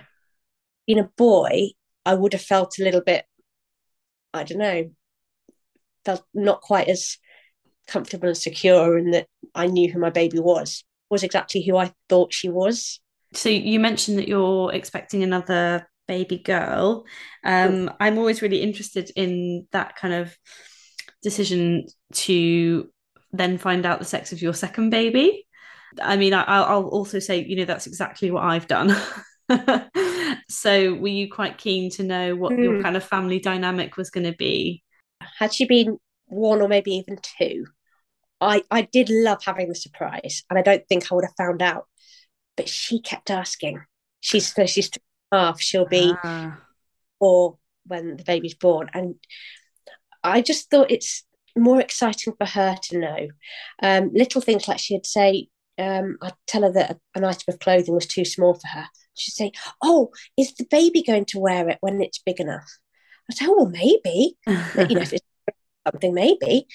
being 0.86 0.98
a 0.98 1.10
boy, 1.16 1.70
I 2.06 2.14
would 2.14 2.32
have 2.32 2.42
felt 2.42 2.78
a 2.78 2.84
little 2.84 3.00
bit, 3.00 3.24
I 4.32 4.44
don't 4.44 4.58
know, 4.58 4.90
felt 6.04 6.24
not 6.34 6.60
quite 6.60 6.88
as 6.88 7.18
comfortable 7.86 8.28
and 8.28 8.36
secure 8.36 8.96
and 8.96 9.12
that 9.14 9.26
I 9.54 9.66
knew 9.66 9.92
who 9.92 9.98
my 9.98 10.10
baby 10.10 10.38
was, 10.38 10.84
was 11.10 11.22
exactly 11.22 11.62
who 11.62 11.76
I 11.76 11.92
thought 12.08 12.32
she 12.32 12.48
was. 12.48 13.00
So 13.32 13.48
you 13.48 13.80
mentioned 13.80 14.18
that 14.18 14.28
you're 14.28 14.72
expecting 14.72 15.22
another 15.22 15.88
baby 16.06 16.38
girl. 16.38 17.04
Um, 17.44 17.90
I'm 18.00 18.18
always 18.18 18.42
really 18.42 18.62
interested 18.62 19.10
in 19.16 19.66
that 19.72 19.96
kind 19.96 20.14
of 20.14 20.36
decision 21.22 21.86
to 22.12 22.90
then 23.32 23.58
find 23.58 23.84
out 23.84 23.98
the 23.98 24.04
sex 24.04 24.32
of 24.32 24.42
your 24.42 24.54
second 24.54 24.90
baby. 24.90 25.46
I 26.00 26.16
mean, 26.16 26.34
I, 26.34 26.74
will 26.76 26.88
also 26.88 27.18
say, 27.18 27.44
you 27.44 27.56
know, 27.56 27.64
that's 27.64 27.86
exactly 27.86 28.30
what 28.30 28.44
I've 28.44 28.66
done. 28.66 28.96
so, 30.48 30.94
were 30.94 31.08
you 31.08 31.30
quite 31.30 31.58
keen 31.58 31.90
to 31.92 32.02
know 32.02 32.34
what 32.34 32.52
mm. 32.52 32.62
your 32.62 32.76
hmm. 32.76 32.82
kind 32.82 32.96
of 32.96 33.04
family 33.04 33.38
dynamic 33.38 33.96
was 33.96 34.10
going 34.10 34.24
to 34.24 34.36
be? 34.36 34.82
Had 35.38 35.54
she 35.54 35.66
been 35.66 35.98
one 36.26 36.60
or 36.60 36.68
maybe 36.68 36.92
even 36.92 37.18
two, 37.38 37.66
I, 38.40 38.62
I 38.70 38.82
did 38.82 39.08
love 39.10 39.42
having 39.44 39.68
the 39.68 39.74
surprise, 39.74 40.42
and 40.50 40.58
I 40.58 40.62
don't 40.62 40.86
think 40.88 41.10
I 41.10 41.14
would 41.14 41.24
have 41.24 41.36
found 41.36 41.62
out. 41.62 41.86
But 42.56 42.68
she 42.68 43.00
kept 43.00 43.30
asking. 43.30 43.82
She's 44.20 44.54
she's 44.66 44.90
half. 45.34 45.60
She'll 45.60 45.86
be 45.86 46.12
ah. 46.22 46.58
or 47.20 47.58
when 47.86 48.16
the 48.16 48.24
baby's 48.24 48.54
born, 48.54 48.90
and 48.94 49.16
I 50.22 50.40
just 50.40 50.70
thought 50.70 50.90
it's 50.90 51.24
more 51.56 51.80
exciting 51.80 52.34
for 52.38 52.46
her 52.46 52.76
to 52.82 52.98
know. 52.98 53.28
Um, 53.82 54.10
little 54.12 54.40
things 54.40 54.66
like 54.66 54.78
she'd 54.78 55.06
say, 55.06 55.48
um, 55.78 56.18
I'd 56.22 56.32
tell 56.46 56.62
her 56.62 56.72
that 56.72 56.98
an 57.14 57.24
item 57.24 57.42
of 57.48 57.58
clothing 57.58 57.94
was 57.94 58.06
too 58.06 58.24
small 58.24 58.54
for 58.54 58.68
her. 58.68 58.86
She'd 59.16 59.32
say, 59.32 59.52
"Oh, 59.82 60.10
is 60.36 60.54
the 60.54 60.66
baby 60.70 61.02
going 61.02 61.24
to 61.26 61.38
wear 61.38 61.68
it 61.68 61.78
when 61.80 62.00
it's 62.00 62.18
big 62.18 62.40
enough?" 62.40 62.78
I'd 63.30 63.36
say, 63.36 63.46
"Oh, 63.48 63.54
well, 63.56 63.66
maybe. 63.66 64.36
you 64.46 64.96
know, 64.96 65.02
if 65.02 65.12
it's 65.12 65.26
something, 65.88 66.14
maybe." 66.14 66.66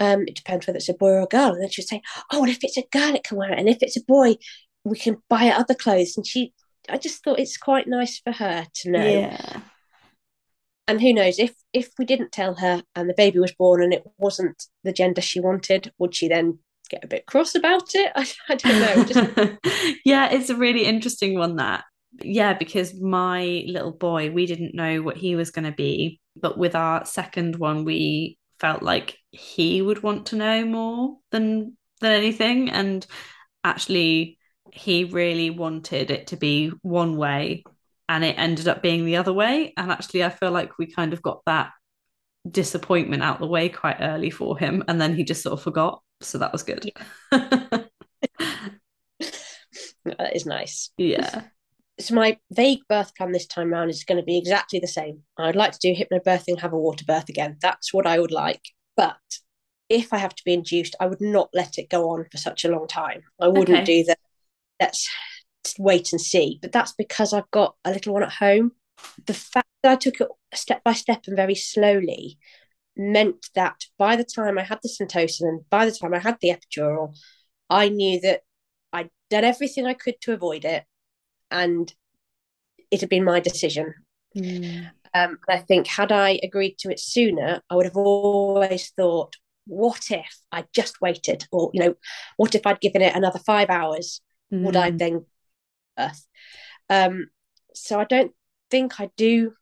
Um, 0.00 0.22
it 0.26 0.34
depends 0.34 0.66
whether 0.66 0.78
it's 0.78 0.88
a 0.88 0.94
boy 0.94 1.10
or 1.10 1.20
a 1.20 1.26
girl. 1.26 1.52
And 1.52 1.62
then 1.62 1.70
she'd 1.70 1.88
say, 1.88 2.02
"Oh, 2.32 2.42
and 2.42 2.50
if 2.50 2.62
it's 2.62 2.76
a 2.76 2.84
girl, 2.90 3.14
it 3.14 3.24
can 3.24 3.38
wear 3.38 3.52
it, 3.52 3.58
and 3.58 3.68
if 3.68 3.78
it's 3.82 3.96
a 3.96 4.04
boy, 4.04 4.36
we 4.84 4.98
can 4.98 5.18
buy 5.28 5.48
other 5.48 5.74
clothes." 5.74 6.16
And 6.16 6.26
she, 6.26 6.52
I 6.88 6.98
just 6.98 7.22
thought 7.22 7.38
it's 7.38 7.56
quite 7.56 7.86
nice 7.86 8.18
for 8.18 8.32
her 8.32 8.66
to 8.72 8.90
know. 8.90 9.06
Yeah. 9.06 9.60
And 10.86 11.00
who 11.00 11.14
knows 11.14 11.38
if 11.38 11.54
if 11.72 11.90
we 11.98 12.04
didn't 12.04 12.32
tell 12.32 12.54
her 12.56 12.82
and 12.94 13.08
the 13.08 13.14
baby 13.14 13.38
was 13.38 13.52
born 13.52 13.82
and 13.82 13.92
it 13.92 14.04
wasn't 14.18 14.64
the 14.82 14.92
gender 14.92 15.22
she 15.22 15.40
wanted, 15.40 15.92
would 15.98 16.14
she 16.14 16.28
then 16.28 16.58
get 16.90 17.04
a 17.04 17.08
bit 17.08 17.26
cross 17.26 17.54
about 17.54 17.94
it? 17.94 18.12
I, 18.16 18.26
I 18.48 18.54
don't 18.56 18.80
know. 18.80 19.04
Just... 19.04 19.98
yeah, 20.04 20.30
it's 20.30 20.50
a 20.50 20.56
really 20.56 20.84
interesting 20.84 21.38
one 21.38 21.56
that. 21.56 21.84
Yeah, 22.22 22.54
because 22.54 22.94
my 23.00 23.64
little 23.66 23.90
boy, 23.90 24.30
we 24.30 24.46
didn't 24.46 24.74
know 24.74 25.02
what 25.02 25.16
he 25.16 25.34
was 25.34 25.50
going 25.50 25.64
to 25.64 25.72
be, 25.72 26.20
but 26.36 26.56
with 26.56 26.76
our 26.76 27.04
second 27.04 27.56
one, 27.56 27.84
we 27.84 28.38
felt 28.60 28.82
like 28.82 29.18
he 29.32 29.82
would 29.82 30.02
want 30.02 30.26
to 30.26 30.36
know 30.36 30.64
more 30.64 31.16
than 31.32 31.76
than 32.00 32.12
anything 32.12 32.70
and 32.70 33.06
actually 33.64 34.38
he 34.74 35.04
really 35.04 35.50
wanted 35.50 36.10
it 36.10 36.26
to 36.28 36.36
be 36.36 36.72
one 36.82 37.16
way 37.16 37.62
and 38.08 38.24
it 38.24 38.38
ended 38.38 38.66
up 38.68 38.82
being 38.82 39.04
the 39.04 39.16
other 39.16 39.32
way 39.32 39.72
and 39.76 39.90
actually 39.90 40.24
I 40.24 40.30
feel 40.30 40.50
like 40.50 40.78
we 40.78 40.86
kind 40.90 41.12
of 41.12 41.22
got 41.22 41.42
that 41.46 41.70
disappointment 42.50 43.22
out 43.22 43.38
the 43.38 43.46
way 43.46 43.68
quite 43.68 43.98
early 44.00 44.30
for 44.30 44.58
him 44.58 44.82
and 44.88 45.00
then 45.00 45.14
he 45.14 45.24
just 45.24 45.42
sort 45.42 45.54
of 45.54 45.62
forgot 45.62 46.02
so 46.20 46.38
that 46.38 46.52
was 46.52 46.62
good 46.62 46.90
that 47.30 47.90
is 50.34 50.44
nice 50.44 50.90
yeah 50.98 51.44
so 52.00 52.14
my 52.14 52.36
vague 52.50 52.80
birth 52.88 53.14
plan 53.14 53.30
this 53.30 53.46
time 53.46 53.72
around 53.72 53.90
is 53.90 54.04
going 54.04 54.18
to 54.18 54.24
be 54.24 54.36
exactly 54.36 54.80
the 54.80 54.88
same. 54.88 55.22
I'd 55.38 55.54
like 55.54 55.70
to 55.72 55.78
do 55.80 55.94
hypnobirthing, 55.94 56.58
have 56.58 56.72
a 56.72 56.78
water 56.78 57.04
birth 57.06 57.28
again. 57.28 57.56
That's 57.60 57.94
what 57.94 58.04
I 58.04 58.18
would 58.18 58.32
like. 58.32 58.62
But 58.96 59.16
if 59.88 60.12
I 60.12 60.18
have 60.18 60.34
to 60.34 60.42
be 60.44 60.54
induced, 60.54 60.96
I 60.98 61.06
would 61.06 61.20
not 61.20 61.50
let 61.54 61.78
it 61.78 61.88
go 61.90 62.10
on 62.10 62.26
for 62.32 62.38
such 62.38 62.64
a 62.64 62.68
long 62.68 62.88
time. 62.88 63.22
I 63.40 63.46
wouldn't 63.48 63.78
okay. 63.78 63.84
do 63.84 64.04
that. 64.04 64.18
Let's 64.80 65.08
wait 65.78 66.12
and 66.12 66.20
see. 66.20 66.58
But 66.60 66.72
that's 66.72 66.92
because 66.92 67.32
I've 67.32 67.50
got 67.50 67.76
a 67.84 67.90
little 67.90 68.14
one 68.14 68.22
at 68.22 68.32
home. 68.32 68.72
The 69.26 69.34
fact 69.34 69.68
that 69.82 69.92
I 69.92 69.96
took 69.96 70.20
it 70.20 70.28
step 70.54 70.82
by 70.84 70.92
step 70.92 71.24
and 71.26 71.36
very 71.36 71.54
slowly 71.54 72.38
meant 72.96 73.48
that 73.54 73.84
by 73.98 74.16
the 74.16 74.24
time 74.24 74.58
I 74.58 74.62
had 74.62 74.78
the 74.82 74.88
Syntocin 74.88 75.48
and 75.48 75.68
by 75.70 75.84
the 75.84 75.92
time 75.92 76.14
I 76.14 76.18
had 76.18 76.36
the 76.40 76.50
epidural, 76.50 77.16
I 77.68 77.88
knew 77.88 78.20
that 78.20 78.42
I'd 78.92 79.10
done 79.30 79.44
everything 79.44 79.86
I 79.86 79.94
could 79.94 80.20
to 80.22 80.32
avoid 80.32 80.64
it 80.64 80.84
and 81.50 81.92
it 82.90 83.00
had 83.00 83.08
been 83.08 83.24
my 83.24 83.40
decision. 83.40 83.94
Mm. 84.36 84.90
Um, 85.12 85.38
I 85.48 85.58
think 85.58 85.86
had 85.86 86.12
I 86.12 86.40
agreed 86.42 86.78
to 86.78 86.90
it 86.90 87.00
sooner, 87.00 87.62
I 87.70 87.76
would 87.76 87.86
have 87.86 87.96
always 87.96 88.90
thought, 88.96 89.36
what 89.66 90.10
if 90.10 90.38
I 90.52 90.64
just 90.72 91.00
waited? 91.00 91.46
Or, 91.50 91.70
you 91.72 91.80
know, 91.80 91.94
what 92.36 92.54
if 92.54 92.66
I'd 92.66 92.80
given 92.80 93.02
it 93.02 93.14
another 93.14 93.38
five 93.38 93.70
hours? 93.70 94.20
Mm. 94.54 94.62
Would 94.62 94.76
I 94.76 94.90
hmm. 94.90 94.96
then 94.96 95.26
birth? 95.96 96.26
Um, 96.88 97.26
so 97.74 97.98
I 97.98 98.04
don't 98.04 98.32
think 98.70 99.00
I 99.00 99.10
do 99.16 99.52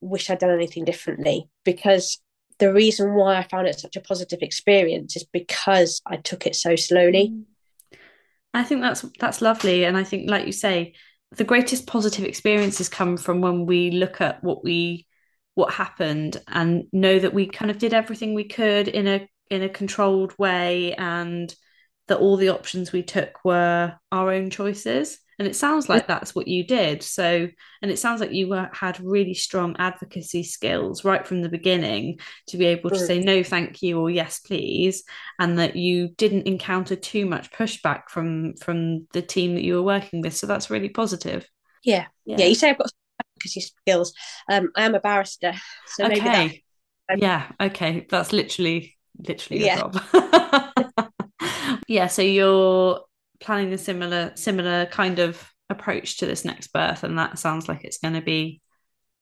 wish 0.00 0.30
I'd 0.30 0.38
done 0.38 0.50
anything 0.50 0.84
differently 0.84 1.48
because 1.64 2.20
the 2.58 2.72
reason 2.72 3.14
why 3.14 3.36
I 3.36 3.42
found 3.42 3.66
it 3.66 3.78
such 3.78 3.96
a 3.96 4.00
positive 4.00 4.40
experience 4.42 5.16
is 5.16 5.24
because 5.24 6.00
I 6.06 6.16
took 6.16 6.46
it 6.46 6.56
so 6.56 6.76
slowly. 6.76 7.32
Mm. 7.32 7.98
I 8.52 8.64
think 8.64 8.80
that's 8.80 9.04
that's 9.20 9.40
lovely, 9.40 9.84
and 9.84 9.96
I 9.96 10.02
think, 10.02 10.28
like 10.28 10.44
you 10.44 10.52
say, 10.52 10.94
the 11.36 11.44
greatest 11.44 11.86
positive 11.86 12.24
experiences 12.24 12.88
come 12.88 13.16
from 13.16 13.40
when 13.40 13.64
we 13.64 13.92
look 13.92 14.20
at 14.20 14.42
what 14.42 14.64
we 14.64 15.06
what 15.54 15.72
happened 15.72 16.36
and 16.48 16.84
know 16.92 17.18
that 17.18 17.34
we 17.34 17.46
kind 17.46 17.70
of 17.70 17.78
did 17.78 17.94
everything 17.94 18.34
we 18.34 18.44
could 18.44 18.88
in 18.88 19.06
a 19.06 19.28
in 19.50 19.62
a 19.62 19.68
controlled 19.68 20.36
way, 20.36 20.94
and 20.94 21.54
that 22.10 22.18
all 22.18 22.36
the 22.36 22.48
options 22.48 22.90
we 22.90 23.04
took 23.04 23.44
were 23.44 23.94
our 24.10 24.32
own 24.32 24.50
choices. 24.50 25.20
And 25.38 25.46
it 25.46 25.54
sounds 25.54 25.88
like 25.88 26.08
that's 26.08 26.34
what 26.34 26.48
you 26.48 26.64
did. 26.66 27.04
So 27.04 27.48
and 27.80 27.90
it 27.90 28.00
sounds 28.00 28.20
like 28.20 28.32
you 28.32 28.48
were, 28.48 28.68
had 28.72 29.00
really 29.00 29.32
strong 29.32 29.76
advocacy 29.78 30.42
skills 30.42 31.04
right 31.04 31.24
from 31.24 31.40
the 31.40 31.48
beginning 31.48 32.18
to 32.48 32.58
be 32.58 32.66
able 32.66 32.90
to 32.90 32.98
say 32.98 33.20
no 33.20 33.42
thank 33.44 33.80
you 33.80 33.98
or 33.98 34.10
yes 34.10 34.40
please 34.40 35.04
and 35.38 35.58
that 35.60 35.76
you 35.76 36.08
didn't 36.08 36.48
encounter 36.48 36.96
too 36.96 37.26
much 37.26 37.50
pushback 37.52 38.08
from 38.10 38.54
from 38.56 39.06
the 39.12 39.22
team 39.22 39.54
that 39.54 39.62
you 39.62 39.76
were 39.76 39.82
working 39.82 40.20
with. 40.20 40.36
So 40.36 40.48
that's 40.48 40.68
really 40.68 40.90
positive. 40.90 41.48
Yeah. 41.84 42.06
Yeah, 42.26 42.38
yeah. 42.38 42.46
you 42.46 42.54
say 42.56 42.70
i've 42.70 42.78
got 42.78 42.90
advocacy 43.20 43.60
skills. 43.60 44.12
Um 44.50 44.70
i 44.74 44.82
am 44.82 44.96
a 44.96 45.00
barrister 45.00 45.54
so 45.86 46.06
okay 46.06 46.64
that, 47.08 47.14
um, 47.14 47.18
yeah 47.20 47.52
okay. 47.60 48.04
That's 48.10 48.32
literally 48.32 48.98
literally 49.16 49.64
yeah. 49.64 50.69
yeah 51.90 52.06
so 52.06 52.22
you're 52.22 53.00
planning 53.40 53.72
a 53.72 53.78
similar 53.78 54.32
similar 54.36 54.86
kind 54.86 55.18
of 55.18 55.52
approach 55.68 56.18
to 56.18 56.26
this 56.26 56.44
next 56.44 56.68
birth 56.68 57.02
and 57.02 57.18
that 57.18 57.38
sounds 57.38 57.68
like 57.68 57.84
it's 57.84 57.98
going 57.98 58.14
to 58.14 58.22
be 58.22 58.62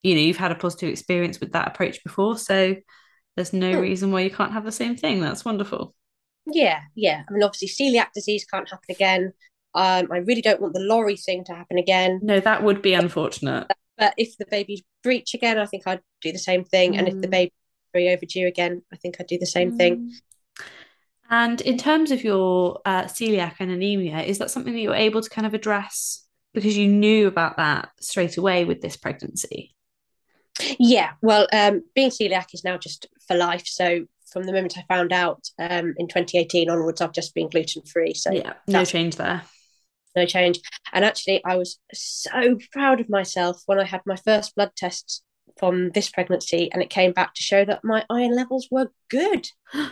you 0.03 0.15
know 0.15 0.21
you've 0.21 0.37
had 0.37 0.53
a 0.53 0.55
positive 0.55 0.91
experience 0.91 1.41
with 1.41 1.53
that 1.53 1.67
approach 1.67 2.05
before 2.05 2.37
so 2.37 2.77
there's 3.37 3.53
no 3.53 3.73
hmm. 3.73 3.81
reason 3.81 4.13
why 4.13 4.21
you 4.21 4.31
can't 4.31 4.53
have 4.53 4.65
the 4.65 4.73
same 4.73 4.97
thing 4.97 5.21
that's 5.21 5.45
wonderful 5.45 5.95
yeah 6.47 6.81
yeah 6.95 7.23
i 7.29 7.33
mean 7.33 7.43
obviously 7.43 7.69
celiac 7.69 8.13
disease 8.15 8.45
can't 8.45 8.69
happen 8.69 8.91
again 8.91 9.33
um, 9.75 10.07
i 10.13 10.19
really 10.19 10.43
don't 10.43 10.61
want 10.61 10.75
the 10.75 10.81
lorry 10.81 11.17
thing 11.17 11.45
to 11.45 11.55
happen 11.55 11.79
again 11.79 12.21
no 12.23 12.39
that 12.39 12.63
would 12.63 12.83
be 12.83 12.93
unfortunate 12.93 13.67
but 13.97 14.13
if 14.19 14.37
the 14.37 14.47
baby's 14.51 14.83
breech 15.03 15.33
again 15.33 15.59
i 15.59 15.65
think 15.65 15.85
i'd 15.87 16.01
do 16.21 16.33
the 16.33 16.39
same 16.39 16.65
thing 16.65 16.93
mm. 16.93 16.99
and 16.99 17.09
if 17.09 17.19
the 17.21 17.29
baby 17.29 17.53
very 17.95 18.11
overdue 18.11 18.47
again 18.47 18.83
i 18.93 18.97
think 18.97 19.17
i'd 19.19 19.27
do 19.27 19.39
the 19.39 19.47
same 19.47 19.73
mm. 19.73 19.79
thing. 19.79 20.13
And 21.31 21.61
in 21.61 21.77
terms 21.77 22.11
of 22.11 22.25
your 22.25 22.81
uh, 22.85 23.05
celiac 23.05 23.57
and 23.61 23.71
anemia, 23.71 24.21
is 24.21 24.39
that 24.39 24.51
something 24.51 24.73
that 24.73 24.81
you're 24.81 24.95
able 24.95 25.21
to 25.21 25.31
kind 25.31 25.47
of 25.47 25.55
address 25.55 26.25
because 26.55 26.77
you 26.77 26.89
knew 26.89 27.27
about 27.27 27.59
that 27.59 27.91
straight 28.01 28.37
away 28.37 28.65
with 28.65 28.81
this 28.81 28.97
pregnancy? 28.97 29.75
Yeah, 30.79 31.13
well, 31.23 31.47
um, 31.53 31.83
being 31.95 32.11
celiac 32.11 32.55
is 32.55 32.65
now 32.65 32.79
just 32.79 33.07
for 33.27 33.37
life. 33.37 33.67
So 33.67 34.07
from 34.33 34.45
the 34.45 34.53
moment 34.53 34.79
I 34.79 34.85
found 34.93 35.13
out 35.13 35.49
um, 35.59 35.95
in 35.99 36.09
2018 36.09 36.71
onwards, 36.71 37.01
I've 37.01 37.13
just 37.13 37.35
been 37.35 37.49
gluten 37.49 37.83
free. 37.83 38.15
So 38.15 38.33
yeah, 38.33 38.55
no 38.67 38.85
change 38.85 39.17
there. 39.17 39.43
No 40.17 40.27
change. 40.27 40.61
And 40.93 41.05
actually, 41.05 41.45
I 41.45 41.57
was 41.57 41.79
so 41.93 42.59
proud 42.73 43.01
of 43.01 43.09
myself 43.09 43.63
when 43.67 43.79
I 43.79 43.85
had 43.85 44.01
my 44.07 44.17
first 44.17 44.55
blood 44.57 44.73
tests 44.77 45.23
from 45.59 45.91
this 45.91 46.11
pregnancy, 46.11 46.71
and 46.73 46.83
it 46.83 46.91
came 46.91 47.13
back 47.13 47.35
to 47.35 47.43
show 47.43 47.65
that 47.65 47.85
my 47.85 48.05
iron 48.11 48.35
levels 48.35 48.69
were 48.71 48.91
good. 49.09 49.49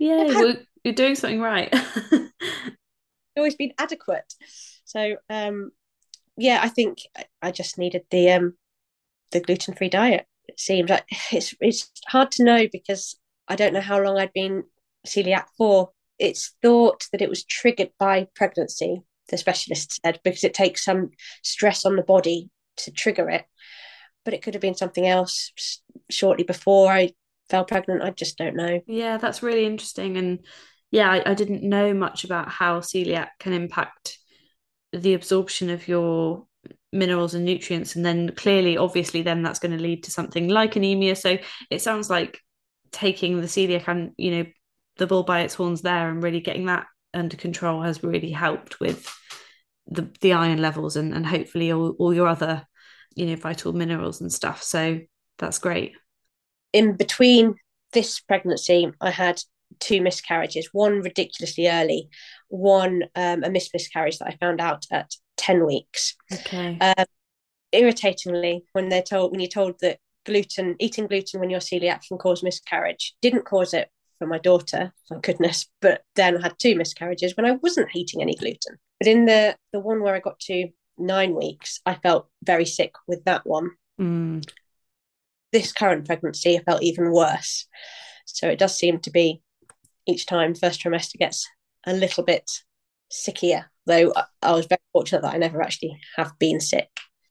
Yeah, 0.00 0.52
you're 0.84 0.94
doing 0.94 1.14
something 1.14 1.40
right. 1.40 1.74
always 3.38 3.54
been 3.54 3.72
adequate. 3.78 4.34
So 4.84 5.16
um, 5.30 5.70
yeah, 6.36 6.60
I 6.62 6.68
think 6.68 6.98
I 7.40 7.50
just 7.50 7.78
needed 7.78 8.02
the 8.10 8.30
um, 8.32 8.54
the 9.32 9.40
gluten 9.40 9.74
free 9.74 9.88
diet. 9.88 10.26
It 10.46 10.60
seems 10.60 10.90
like 10.90 11.04
it's 11.32 11.54
it's 11.60 11.90
hard 12.08 12.30
to 12.32 12.44
know 12.44 12.66
because 12.70 13.18
I 13.46 13.56
don't 13.56 13.72
know 13.72 13.80
how 13.80 14.02
long 14.02 14.18
I'd 14.18 14.32
been 14.32 14.64
celiac 15.06 15.46
for. 15.56 15.90
It's 16.18 16.54
thought 16.62 17.06
that 17.12 17.22
it 17.22 17.28
was 17.28 17.44
triggered 17.44 17.90
by 17.98 18.26
pregnancy. 18.34 19.02
The 19.28 19.38
specialist 19.38 20.00
said 20.02 20.20
because 20.24 20.42
it 20.42 20.54
takes 20.54 20.84
some 20.84 21.10
stress 21.42 21.84
on 21.84 21.96
the 21.96 22.02
body 22.02 22.50
to 22.78 22.90
trigger 22.90 23.28
it, 23.28 23.44
but 24.24 24.34
it 24.34 24.42
could 24.42 24.54
have 24.54 24.60
been 24.62 24.74
something 24.74 25.06
else 25.06 25.52
shortly 26.10 26.44
before 26.44 26.90
I 26.90 27.10
fell 27.48 27.64
pregnant. 27.64 28.02
I 28.02 28.10
just 28.10 28.38
don't 28.38 28.56
know. 28.56 28.80
Yeah, 28.86 29.16
that's 29.16 29.42
really 29.42 29.66
interesting 29.66 30.16
and 30.16 30.40
yeah, 30.90 31.10
I, 31.10 31.30
I 31.30 31.34
didn't 31.34 31.62
know 31.62 31.92
much 31.92 32.24
about 32.24 32.48
how 32.48 32.80
celiac 32.80 33.28
can 33.38 33.52
impact 33.52 34.18
the 34.92 35.14
absorption 35.14 35.68
of 35.70 35.86
your 35.86 36.46
minerals 36.92 37.34
and 37.34 37.44
nutrients 37.44 37.94
and 37.94 38.04
then 38.04 38.32
clearly 38.34 38.78
obviously 38.78 39.20
then 39.20 39.42
that's 39.42 39.58
going 39.58 39.76
to 39.76 39.82
lead 39.82 40.04
to 40.04 40.10
something 40.10 40.48
like 40.48 40.74
anemia 40.74 41.14
so 41.14 41.36
it 41.70 41.82
sounds 41.82 42.08
like 42.08 42.40
taking 42.90 43.38
the 43.40 43.46
celiac 43.46 43.86
and 43.86 44.12
you 44.16 44.30
know 44.30 44.44
the 44.96 45.06
bull 45.06 45.22
by 45.22 45.40
its 45.40 45.54
horns 45.54 45.82
there 45.82 46.08
and 46.08 46.22
really 46.22 46.40
getting 46.40 46.66
that 46.66 46.86
under 47.12 47.36
control 47.36 47.82
has 47.82 48.02
really 48.02 48.30
helped 48.30 48.80
with 48.80 49.14
the 49.86 50.10
the 50.22 50.32
iron 50.32 50.60
levels 50.60 50.96
and 50.96 51.12
and 51.12 51.26
hopefully 51.26 51.70
all, 51.70 51.90
all 51.98 52.14
your 52.14 52.26
other 52.26 52.66
you 53.14 53.26
know 53.26 53.36
vital 53.36 53.74
minerals 53.74 54.22
and 54.22 54.32
stuff 54.32 54.62
so 54.62 54.98
that's 55.38 55.58
great 55.58 55.92
in 56.72 56.96
between 56.96 57.54
this 57.92 58.20
pregnancy 58.20 58.90
i 59.00 59.10
had 59.10 59.40
two 59.80 60.00
miscarriages 60.00 60.68
one 60.72 61.00
ridiculously 61.00 61.68
early 61.68 62.08
one 62.48 63.04
um, 63.14 63.44
a 63.44 63.50
missed 63.50 63.70
miscarriage 63.72 64.18
that 64.18 64.28
i 64.28 64.36
found 64.36 64.60
out 64.60 64.84
at 64.90 65.10
10 65.38 65.64
weeks. 65.64 66.14
Okay. 66.32 66.76
Um, 66.80 67.06
irritatingly 67.72 68.64
when 68.72 68.88
they're 68.88 69.02
told 69.02 69.30
when 69.30 69.40
you're 69.40 69.48
told 69.48 69.74
that 69.80 69.98
gluten 70.24 70.74
eating 70.78 71.06
gluten 71.06 71.38
when 71.38 71.50
you're 71.50 71.60
celiac 71.60 72.00
can 72.08 72.16
cause 72.16 72.42
miscarriage 72.42 73.14
didn't 73.20 73.44
cause 73.44 73.74
it 73.74 73.90
for 74.18 74.26
my 74.26 74.38
daughter 74.38 74.90
thank 75.06 75.22
goodness 75.22 75.66
but 75.82 76.00
then 76.16 76.38
i 76.38 76.40
had 76.40 76.58
two 76.58 76.74
miscarriages 76.74 77.36
when 77.36 77.44
i 77.44 77.52
wasn't 77.62 77.88
eating 77.94 78.22
any 78.22 78.34
gluten. 78.34 78.78
But 78.98 79.06
in 79.06 79.26
the 79.26 79.54
the 79.74 79.80
one 79.80 80.02
where 80.02 80.14
i 80.14 80.20
got 80.20 80.40
to 80.40 80.68
nine 80.96 81.34
weeks 81.34 81.80
i 81.84 81.94
felt 81.94 82.28
very 82.42 82.64
sick 82.64 82.92
with 83.06 83.24
that 83.24 83.46
one. 83.46 83.72
Mm. 84.00 84.50
This 85.52 85.72
current 85.72 86.06
pregnancy 86.06 86.56
i 86.56 86.62
felt 86.62 86.82
even 86.82 87.12
worse 87.12 87.66
so 88.26 88.48
it 88.48 88.58
does 88.58 88.76
seem 88.76 88.98
to 88.98 89.10
be 89.10 89.42
each 90.06 90.26
time 90.26 90.54
first 90.54 90.82
trimester 90.82 91.16
gets 91.18 91.48
a 91.86 91.92
little 91.92 92.24
bit 92.24 92.50
sickier 93.12 93.64
though 93.86 94.12
i 94.42 94.52
was 94.52 94.66
very 94.66 94.80
fortunate 94.92 95.22
that 95.22 95.34
i 95.34 95.38
never 95.38 95.62
actually 95.62 95.98
have 96.16 96.32
been 96.38 96.60
sick 96.60 96.88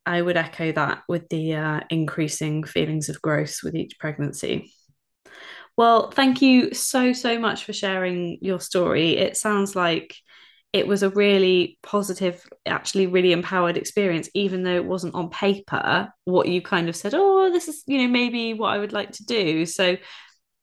I 0.08 0.22
would 0.22 0.38
echo 0.38 0.72
that 0.72 1.02
with 1.06 1.28
the 1.28 1.54
uh, 1.54 1.80
increasing 1.90 2.64
feelings 2.64 3.10
of 3.10 3.20
growth 3.20 3.58
with 3.62 3.74
each 3.74 3.98
pregnancy. 3.98 4.72
Well, 5.76 6.10
thank 6.10 6.40
you 6.40 6.72
so, 6.72 7.12
so 7.12 7.38
much 7.38 7.64
for 7.64 7.74
sharing 7.74 8.38
your 8.40 8.58
story. 8.58 9.18
It 9.18 9.36
sounds 9.36 9.76
like 9.76 10.16
it 10.72 10.86
was 10.86 11.02
a 11.02 11.10
really 11.10 11.78
positive, 11.82 12.44
actually, 12.66 13.06
really 13.06 13.32
empowered 13.32 13.76
experience, 13.76 14.28
even 14.34 14.62
though 14.62 14.76
it 14.76 14.84
wasn't 14.84 15.14
on 15.14 15.30
paper 15.30 16.08
what 16.24 16.48
you 16.48 16.60
kind 16.60 16.88
of 16.88 16.96
said, 16.96 17.14
oh, 17.14 17.50
this 17.50 17.68
is, 17.68 17.82
you 17.86 17.98
know, 17.98 18.08
maybe 18.08 18.52
what 18.54 18.74
I 18.74 18.78
would 18.78 18.92
like 18.92 19.12
to 19.12 19.24
do. 19.24 19.64
So 19.64 19.96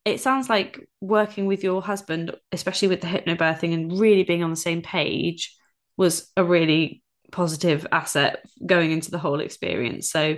it 0.06 0.22
sounds 0.22 0.48
like 0.50 0.80
working 1.02 1.48
with 1.48 1.64
your 1.64 1.82
husband, 1.82 2.36
especially 2.52 2.90
with 2.90 3.02
the 3.02 3.08
hypnobirthing 3.08 3.74
and 3.74 4.00
really 4.00 4.24
being 4.24 4.44
on 4.44 4.52
the 4.52 4.56
same 4.56 4.84
page, 4.84 5.56
was 5.98 6.32
a 6.38 6.44
really 6.44 7.02
positive 7.32 7.88
asset 7.92 8.46
going 8.64 8.92
into 8.92 9.10
the 9.10 9.18
whole 9.18 9.40
experience. 9.40 10.12
So 10.12 10.36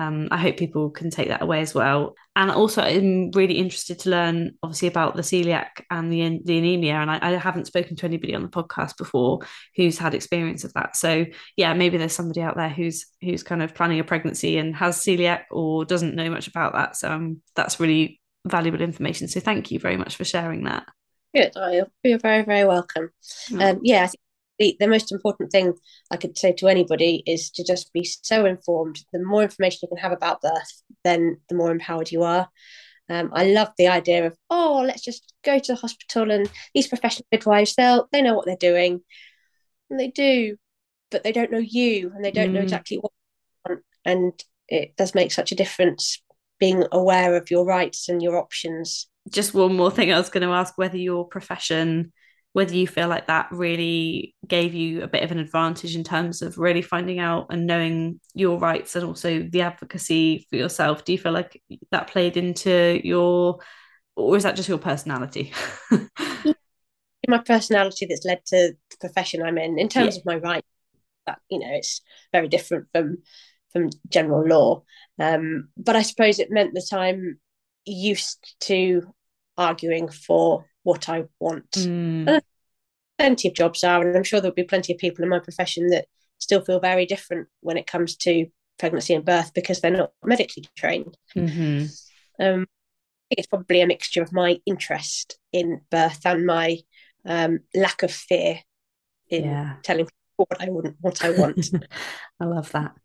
um, 0.00 0.28
I 0.30 0.38
hope 0.38 0.56
people 0.56 0.88
can 0.88 1.10
take 1.10 1.28
that 1.28 1.42
away 1.42 1.60
as 1.60 1.74
well. 1.74 2.14
And 2.34 2.50
also, 2.50 2.80
I'm 2.80 3.30
really 3.32 3.58
interested 3.58 3.98
to 4.00 4.10
learn, 4.10 4.54
obviously, 4.62 4.88
about 4.88 5.14
the 5.14 5.20
celiac 5.20 5.82
and 5.90 6.10
the 6.10 6.40
the 6.42 6.56
anemia. 6.56 6.94
And 6.94 7.10
I, 7.10 7.18
I, 7.20 7.30
haven't 7.32 7.66
spoken 7.66 7.96
to 7.96 8.06
anybody 8.06 8.34
on 8.34 8.40
the 8.40 8.48
podcast 8.48 8.96
before 8.96 9.40
who's 9.76 9.98
had 9.98 10.14
experience 10.14 10.64
of 10.64 10.72
that. 10.72 10.96
So 10.96 11.26
yeah, 11.54 11.74
maybe 11.74 11.98
there's 11.98 12.14
somebody 12.14 12.40
out 12.40 12.56
there 12.56 12.70
who's 12.70 13.06
who's 13.20 13.42
kind 13.42 13.62
of 13.62 13.74
planning 13.74 14.00
a 14.00 14.04
pregnancy 14.04 14.56
and 14.56 14.74
has 14.74 14.96
celiac 14.96 15.42
or 15.50 15.84
doesn't 15.84 16.14
know 16.14 16.30
much 16.30 16.48
about 16.48 16.72
that. 16.72 16.96
So 16.96 17.10
um, 17.10 17.42
that's 17.54 17.78
really 17.78 18.22
valuable 18.46 18.80
information. 18.80 19.28
So 19.28 19.40
thank 19.40 19.70
you 19.70 19.78
very 19.78 19.98
much 19.98 20.16
for 20.16 20.24
sharing 20.24 20.64
that. 20.64 20.86
Good. 21.34 21.52
You're 22.02 22.18
very 22.18 22.42
very 22.42 22.64
welcome. 22.64 23.10
Oh. 23.52 23.60
Um, 23.60 23.80
yeah, 23.82 24.04
I 24.04 24.06
think 24.06 24.20
the, 24.60 24.76
the 24.78 24.86
most 24.86 25.10
important 25.10 25.50
thing 25.50 25.72
I 26.10 26.18
could 26.18 26.38
say 26.38 26.52
to 26.52 26.68
anybody 26.68 27.24
is 27.26 27.50
to 27.52 27.64
just 27.64 27.92
be 27.92 28.04
so 28.04 28.44
informed. 28.44 29.00
The 29.12 29.24
more 29.24 29.42
information 29.42 29.80
you 29.82 29.88
can 29.88 29.96
have 29.96 30.12
about 30.12 30.42
birth, 30.42 30.82
then 31.02 31.38
the 31.48 31.56
more 31.56 31.72
empowered 31.72 32.12
you 32.12 32.22
are. 32.22 32.48
Um, 33.08 33.30
I 33.32 33.46
love 33.46 33.70
the 33.76 33.88
idea 33.88 34.26
of 34.26 34.36
oh, 34.50 34.84
let's 34.86 35.02
just 35.02 35.32
go 35.44 35.58
to 35.58 35.72
the 35.72 35.80
hospital 35.80 36.30
and 36.30 36.48
these 36.74 36.86
professional 36.86 37.26
midwives 37.32 37.74
they'll 37.74 38.08
they 38.12 38.22
know 38.22 38.34
what 38.34 38.46
they're 38.46 38.54
doing, 38.54 39.00
and 39.88 39.98
they 39.98 40.08
do, 40.08 40.56
but 41.10 41.24
they 41.24 41.32
don't 41.32 41.50
know 41.50 41.58
you 41.58 42.12
and 42.14 42.24
they 42.24 42.30
don't 42.30 42.50
mm. 42.50 42.52
know 42.52 42.60
exactly 42.60 42.98
what 42.98 43.10
want, 43.66 43.80
and 44.04 44.44
it 44.68 44.94
does 44.96 45.14
make 45.14 45.32
such 45.32 45.50
a 45.50 45.56
difference 45.56 46.22
being 46.60 46.84
aware 46.92 47.34
of 47.34 47.50
your 47.50 47.64
rights 47.64 48.08
and 48.08 48.22
your 48.22 48.36
options. 48.36 49.08
Just 49.28 49.54
one 49.54 49.74
more 49.74 49.90
thing 49.90 50.12
I 50.12 50.18
was 50.18 50.28
going 50.28 50.46
to 50.46 50.54
ask 50.54 50.76
whether 50.76 50.98
your 50.98 51.26
profession 51.26 52.12
whether 52.52 52.74
you 52.74 52.86
feel 52.86 53.08
like 53.08 53.28
that 53.28 53.46
really 53.52 54.34
gave 54.46 54.74
you 54.74 55.02
a 55.02 55.08
bit 55.08 55.22
of 55.22 55.30
an 55.30 55.38
advantage 55.38 55.94
in 55.94 56.02
terms 56.02 56.42
of 56.42 56.58
really 56.58 56.82
finding 56.82 57.20
out 57.20 57.46
and 57.50 57.66
knowing 57.66 58.20
your 58.34 58.58
rights 58.58 58.96
and 58.96 59.04
also 59.04 59.42
the 59.50 59.62
advocacy 59.62 60.46
for 60.50 60.56
yourself 60.56 61.04
do 61.04 61.12
you 61.12 61.18
feel 61.18 61.32
like 61.32 61.62
that 61.92 62.08
played 62.08 62.36
into 62.36 63.00
your 63.04 63.60
or 64.16 64.36
is 64.36 64.42
that 64.42 64.56
just 64.56 64.68
your 64.68 64.78
personality? 64.78 65.52
My 67.28 67.38
personality 67.38 68.06
that's 68.06 68.24
led 68.24 68.44
to 68.46 68.74
the 68.90 68.96
profession 68.98 69.40
i'm 69.42 69.56
in 69.56 69.78
in 69.78 69.88
terms 69.88 70.16
yeah. 70.16 70.20
of 70.20 70.26
my 70.26 70.36
rights 70.36 70.66
that 71.26 71.38
you 71.48 71.60
know 71.60 71.68
it's 71.70 72.00
very 72.32 72.48
different 72.48 72.88
from 72.92 73.18
from 73.72 73.88
general 74.08 74.44
law. 74.44 74.82
Um, 75.20 75.68
but 75.76 75.94
i 75.94 76.02
suppose 76.02 76.40
it 76.40 76.50
meant 76.50 76.74
that 76.74 76.88
i'm 76.92 77.38
used 77.84 78.56
to 78.62 79.02
arguing 79.56 80.08
for 80.08 80.64
what 80.90 81.08
I 81.08 81.24
want. 81.38 81.70
Mm. 81.70 82.40
plenty 83.16 83.48
of 83.48 83.54
jobs 83.54 83.84
are, 83.84 84.04
and 84.04 84.16
I'm 84.16 84.24
sure 84.24 84.40
there'll 84.40 84.54
be 84.54 84.64
plenty 84.64 84.92
of 84.92 84.98
people 84.98 85.22
in 85.22 85.30
my 85.30 85.38
profession 85.38 85.86
that 85.88 86.06
still 86.38 86.62
feel 86.62 86.80
very 86.80 87.06
different 87.06 87.46
when 87.60 87.76
it 87.76 87.86
comes 87.86 88.16
to 88.16 88.46
pregnancy 88.78 89.14
and 89.14 89.24
birth 89.24 89.52
because 89.54 89.80
they're 89.80 89.90
not 89.92 90.10
medically 90.24 90.64
trained. 90.76 91.16
Mm-hmm. 91.36 91.84
Um, 92.42 92.62
I 92.62 93.28
think 93.28 93.38
it's 93.38 93.46
probably 93.46 93.80
a 93.82 93.86
mixture 93.86 94.22
of 94.22 94.32
my 94.32 94.58
interest 94.66 95.38
in 95.52 95.82
birth 95.90 96.22
and 96.24 96.44
my 96.44 96.78
um, 97.24 97.60
lack 97.74 98.02
of 98.02 98.10
fear 98.10 98.58
in 99.28 99.44
yeah. 99.44 99.74
telling 99.84 100.06
people 100.06 100.46
what 100.48 100.60
I 100.60 100.70
wouldn't, 100.70 100.96
what 101.00 101.24
I 101.24 101.30
want. 101.30 101.70
I 102.40 102.44
love 102.46 102.72
that. 102.72 102.96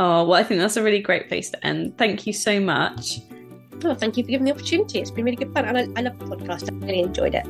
Oh 0.00 0.24
well, 0.24 0.40
I 0.40 0.42
think 0.42 0.60
that's 0.60 0.76
a 0.76 0.82
really 0.82 1.00
great 1.00 1.28
place 1.28 1.50
to 1.50 1.64
end. 1.64 1.98
Thank 1.98 2.26
you 2.26 2.32
so 2.32 2.58
much. 2.58 3.20
Thank 3.82 4.16
you 4.16 4.24
for 4.24 4.30
giving 4.30 4.44
the 4.44 4.52
opportunity. 4.52 5.00
It's 5.00 5.10
been 5.10 5.24
really 5.24 5.36
good 5.36 5.52
fun. 5.52 5.64
And 5.64 5.78
I, 5.78 6.00
I 6.00 6.02
love 6.02 6.18
the 6.18 6.24
podcast. 6.24 6.70
I 6.70 6.86
really 6.86 7.00
enjoyed 7.00 7.34
it. 7.34 7.46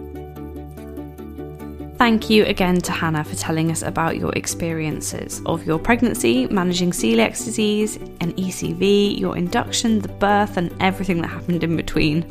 Thank 1.98 2.28
you 2.28 2.44
again 2.46 2.80
to 2.80 2.90
Hannah 2.90 3.22
for 3.22 3.36
telling 3.36 3.70
us 3.70 3.82
about 3.82 4.16
your 4.16 4.32
experiences 4.32 5.40
of 5.46 5.64
your 5.64 5.78
pregnancy, 5.78 6.46
managing 6.48 6.90
celiac 6.90 7.30
disease, 7.44 7.96
and 8.20 8.36
ECV, 8.36 9.20
your 9.20 9.36
induction, 9.36 10.00
the 10.00 10.08
birth, 10.08 10.56
and 10.56 10.74
everything 10.80 11.20
that 11.22 11.28
happened 11.28 11.62
in 11.62 11.76
between. 11.76 12.28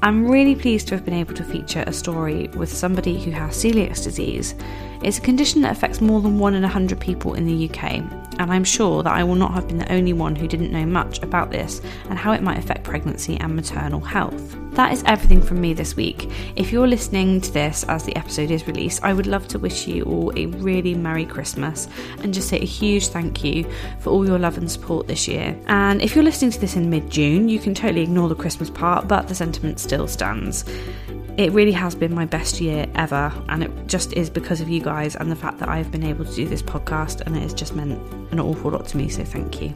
I'm 0.00 0.30
really 0.30 0.54
pleased 0.54 0.88
to 0.88 0.94
have 0.94 1.04
been 1.04 1.12
able 1.12 1.34
to 1.34 1.44
feature 1.44 1.84
a 1.86 1.92
story 1.92 2.48
with 2.56 2.72
somebody 2.72 3.22
who 3.22 3.32
has 3.32 3.62
celiac 3.62 4.02
disease. 4.02 4.54
It's 5.02 5.18
a 5.18 5.20
condition 5.20 5.60
that 5.62 5.72
affects 5.72 6.00
more 6.00 6.22
than 6.22 6.38
one 6.38 6.54
in 6.54 6.64
a 6.64 6.68
hundred 6.68 6.98
people 7.00 7.34
in 7.34 7.46
the 7.46 7.68
UK, 7.68 8.27
and 8.38 8.52
I'm 8.52 8.64
sure 8.64 9.02
that 9.02 9.12
I 9.12 9.24
will 9.24 9.34
not 9.34 9.54
have 9.54 9.68
been 9.68 9.78
the 9.78 9.92
only 9.92 10.12
one 10.12 10.36
who 10.36 10.46
didn't 10.46 10.72
know 10.72 10.86
much 10.86 11.22
about 11.22 11.50
this 11.50 11.80
and 12.08 12.18
how 12.18 12.32
it 12.32 12.42
might 12.42 12.58
affect 12.58 12.84
pregnancy 12.84 13.36
and 13.38 13.54
maternal 13.54 14.00
health. 14.00 14.56
That 14.72 14.92
is 14.92 15.02
everything 15.06 15.42
from 15.42 15.60
me 15.60 15.74
this 15.74 15.96
week. 15.96 16.30
If 16.54 16.70
you're 16.70 16.86
listening 16.86 17.40
to 17.40 17.52
this 17.52 17.84
as 17.84 18.04
the 18.04 18.14
episode 18.16 18.50
is 18.50 18.66
released, 18.66 19.02
I 19.02 19.12
would 19.12 19.26
love 19.26 19.48
to 19.48 19.58
wish 19.58 19.88
you 19.88 20.04
all 20.04 20.32
a 20.36 20.46
really 20.46 20.94
Merry 20.94 21.26
Christmas 21.26 21.88
and 22.22 22.32
just 22.32 22.48
say 22.48 22.60
a 22.60 22.64
huge 22.64 23.08
thank 23.08 23.42
you 23.42 23.68
for 23.98 24.10
all 24.10 24.26
your 24.26 24.38
love 24.38 24.56
and 24.56 24.70
support 24.70 25.08
this 25.08 25.26
year. 25.26 25.58
And 25.66 26.00
if 26.00 26.14
you're 26.14 26.24
listening 26.24 26.52
to 26.52 26.60
this 26.60 26.76
in 26.76 26.90
mid 26.90 27.10
June, 27.10 27.48
you 27.48 27.58
can 27.58 27.74
totally 27.74 28.02
ignore 28.02 28.28
the 28.28 28.36
Christmas 28.36 28.70
part, 28.70 29.08
but 29.08 29.26
the 29.26 29.34
sentiment 29.34 29.80
still 29.80 30.06
stands. 30.06 30.64
It 31.38 31.52
really 31.52 31.70
has 31.70 31.94
been 31.94 32.12
my 32.12 32.24
best 32.24 32.60
year 32.60 32.90
ever, 32.96 33.32
and 33.48 33.62
it 33.62 33.70
just 33.86 34.12
is 34.14 34.28
because 34.28 34.60
of 34.60 34.68
you 34.68 34.80
guys 34.80 35.14
and 35.14 35.30
the 35.30 35.36
fact 35.36 35.60
that 35.60 35.68
I've 35.68 35.88
been 35.92 36.02
able 36.02 36.24
to 36.24 36.34
do 36.34 36.48
this 36.48 36.62
podcast, 36.62 37.20
and 37.20 37.36
it 37.36 37.42
has 37.42 37.54
just 37.54 37.76
meant 37.76 37.92
an 38.32 38.40
awful 38.40 38.72
lot 38.72 38.88
to 38.88 38.96
me, 38.96 39.08
so 39.08 39.22
thank 39.22 39.62
you. 39.62 39.72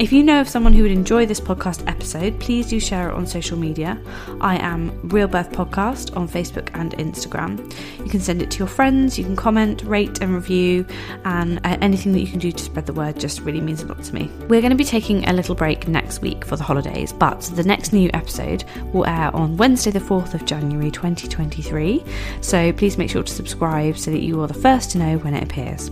If 0.00 0.12
you 0.12 0.22
know 0.22 0.40
of 0.40 0.48
someone 0.48 0.72
who 0.72 0.80
would 0.82 0.92
enjoy 0.92 1.26
this 1.26 1.42
podcast 1.42 1.86
episode, 1.86 2.40
please 2.40 2.68
do 2.68 2.80
share 2.80 3.10
it 3.10 3.12
on 3.12 3.26
social 3.26 3.58
media. 3.58 4.00
I 4.40 4.56
am 4.56 4.98
Real 5.10 5.28
Birth 5.28 5.52
Podcast 5.52 6.16
on 6.16 6.26
Facebook 6.26 6.70
and 6.72 6.92
Instagram. 6.92 7.70
You 8.02 8.08
can 8.08 8.20
send 8.20 8.40
it 8.40 8.50
to 8.52 8.58
your 8.60 8.66
friends, 8.66 9.18
you 9.18 9.26
can 9.26 9.36
comment, 9.36 9.82
rate, 9.82 10.22
and 10.22 10.34
review, 10.34 10.86
and 11.26 11.58
uh, 11.66 11.76
anything 11.82 12.12
that 12.12 12.20
you 12.20 12.28
can 12.28 12.38
do 12.38 12.50
to 12.50 12.64
spread 12.64 12.86
the 12.86 12.94
word 12.94 13.20
just 13.20 13.40
really 13.40 13.60
means 13.60 13.82
a 13.82 13.88
lot 13.88 14.02
to 14.04 14.14
me. 14.14 14.30
We're 14.48 14.62
going 14.62 14.70
to 14.70 14.74
be 14.74 14.84
taking 14.84 15.28
a 15.28 15.34
little 15.34 15.54
break 15.54 15.86
next 15.86 16.22
week 16.22 16.46
for 16.46 16.56
the 16.56 16.64
holidays, 16.64 17.12
but 17.12 17.42
the 17.54 17.64
next 17.64 17.92
new 17.92 18.08
episode 18.14 18.64
will 18.94 19.04
air 19.04 19.30
on 19.36 19.58
Wednesday, 19.58 19.90
the 19.90 19.98
4th 20.00 20.32
of 20.32 20.46
January 20.46 20.90
2023. 20.90 22.02
So 22.40 22.72
please 22.72 22.96
make 22.96 23.10
sure 23.10 23.22
to 23.22 23.32
subscribe 23.34 23.98
so 23.98 24.10
that 24.12 24.22
you 24.22 24.40
are 24.40 24.46
the 24.46 24.54
first 24.54 24.92
to 24.92 24.98
know 24.98 25.18
when 25.18 25.34
it 25.34 25.42
appears. 25.42 25.90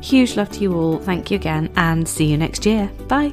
Huge 0.00 0.36
love 0.36 0.50
to 0.52 0.60
you 0.60 0.74
all. 0.74 0.98
Thank 0.98 1.30
you 1.30 1.36
again, 1.36 1.70
and 1.76 2.08
see 2.08 2.26
you 2.26 2.36
next 2.36 2.66
year. 2.66 2.90
Bye. 3.08 3.32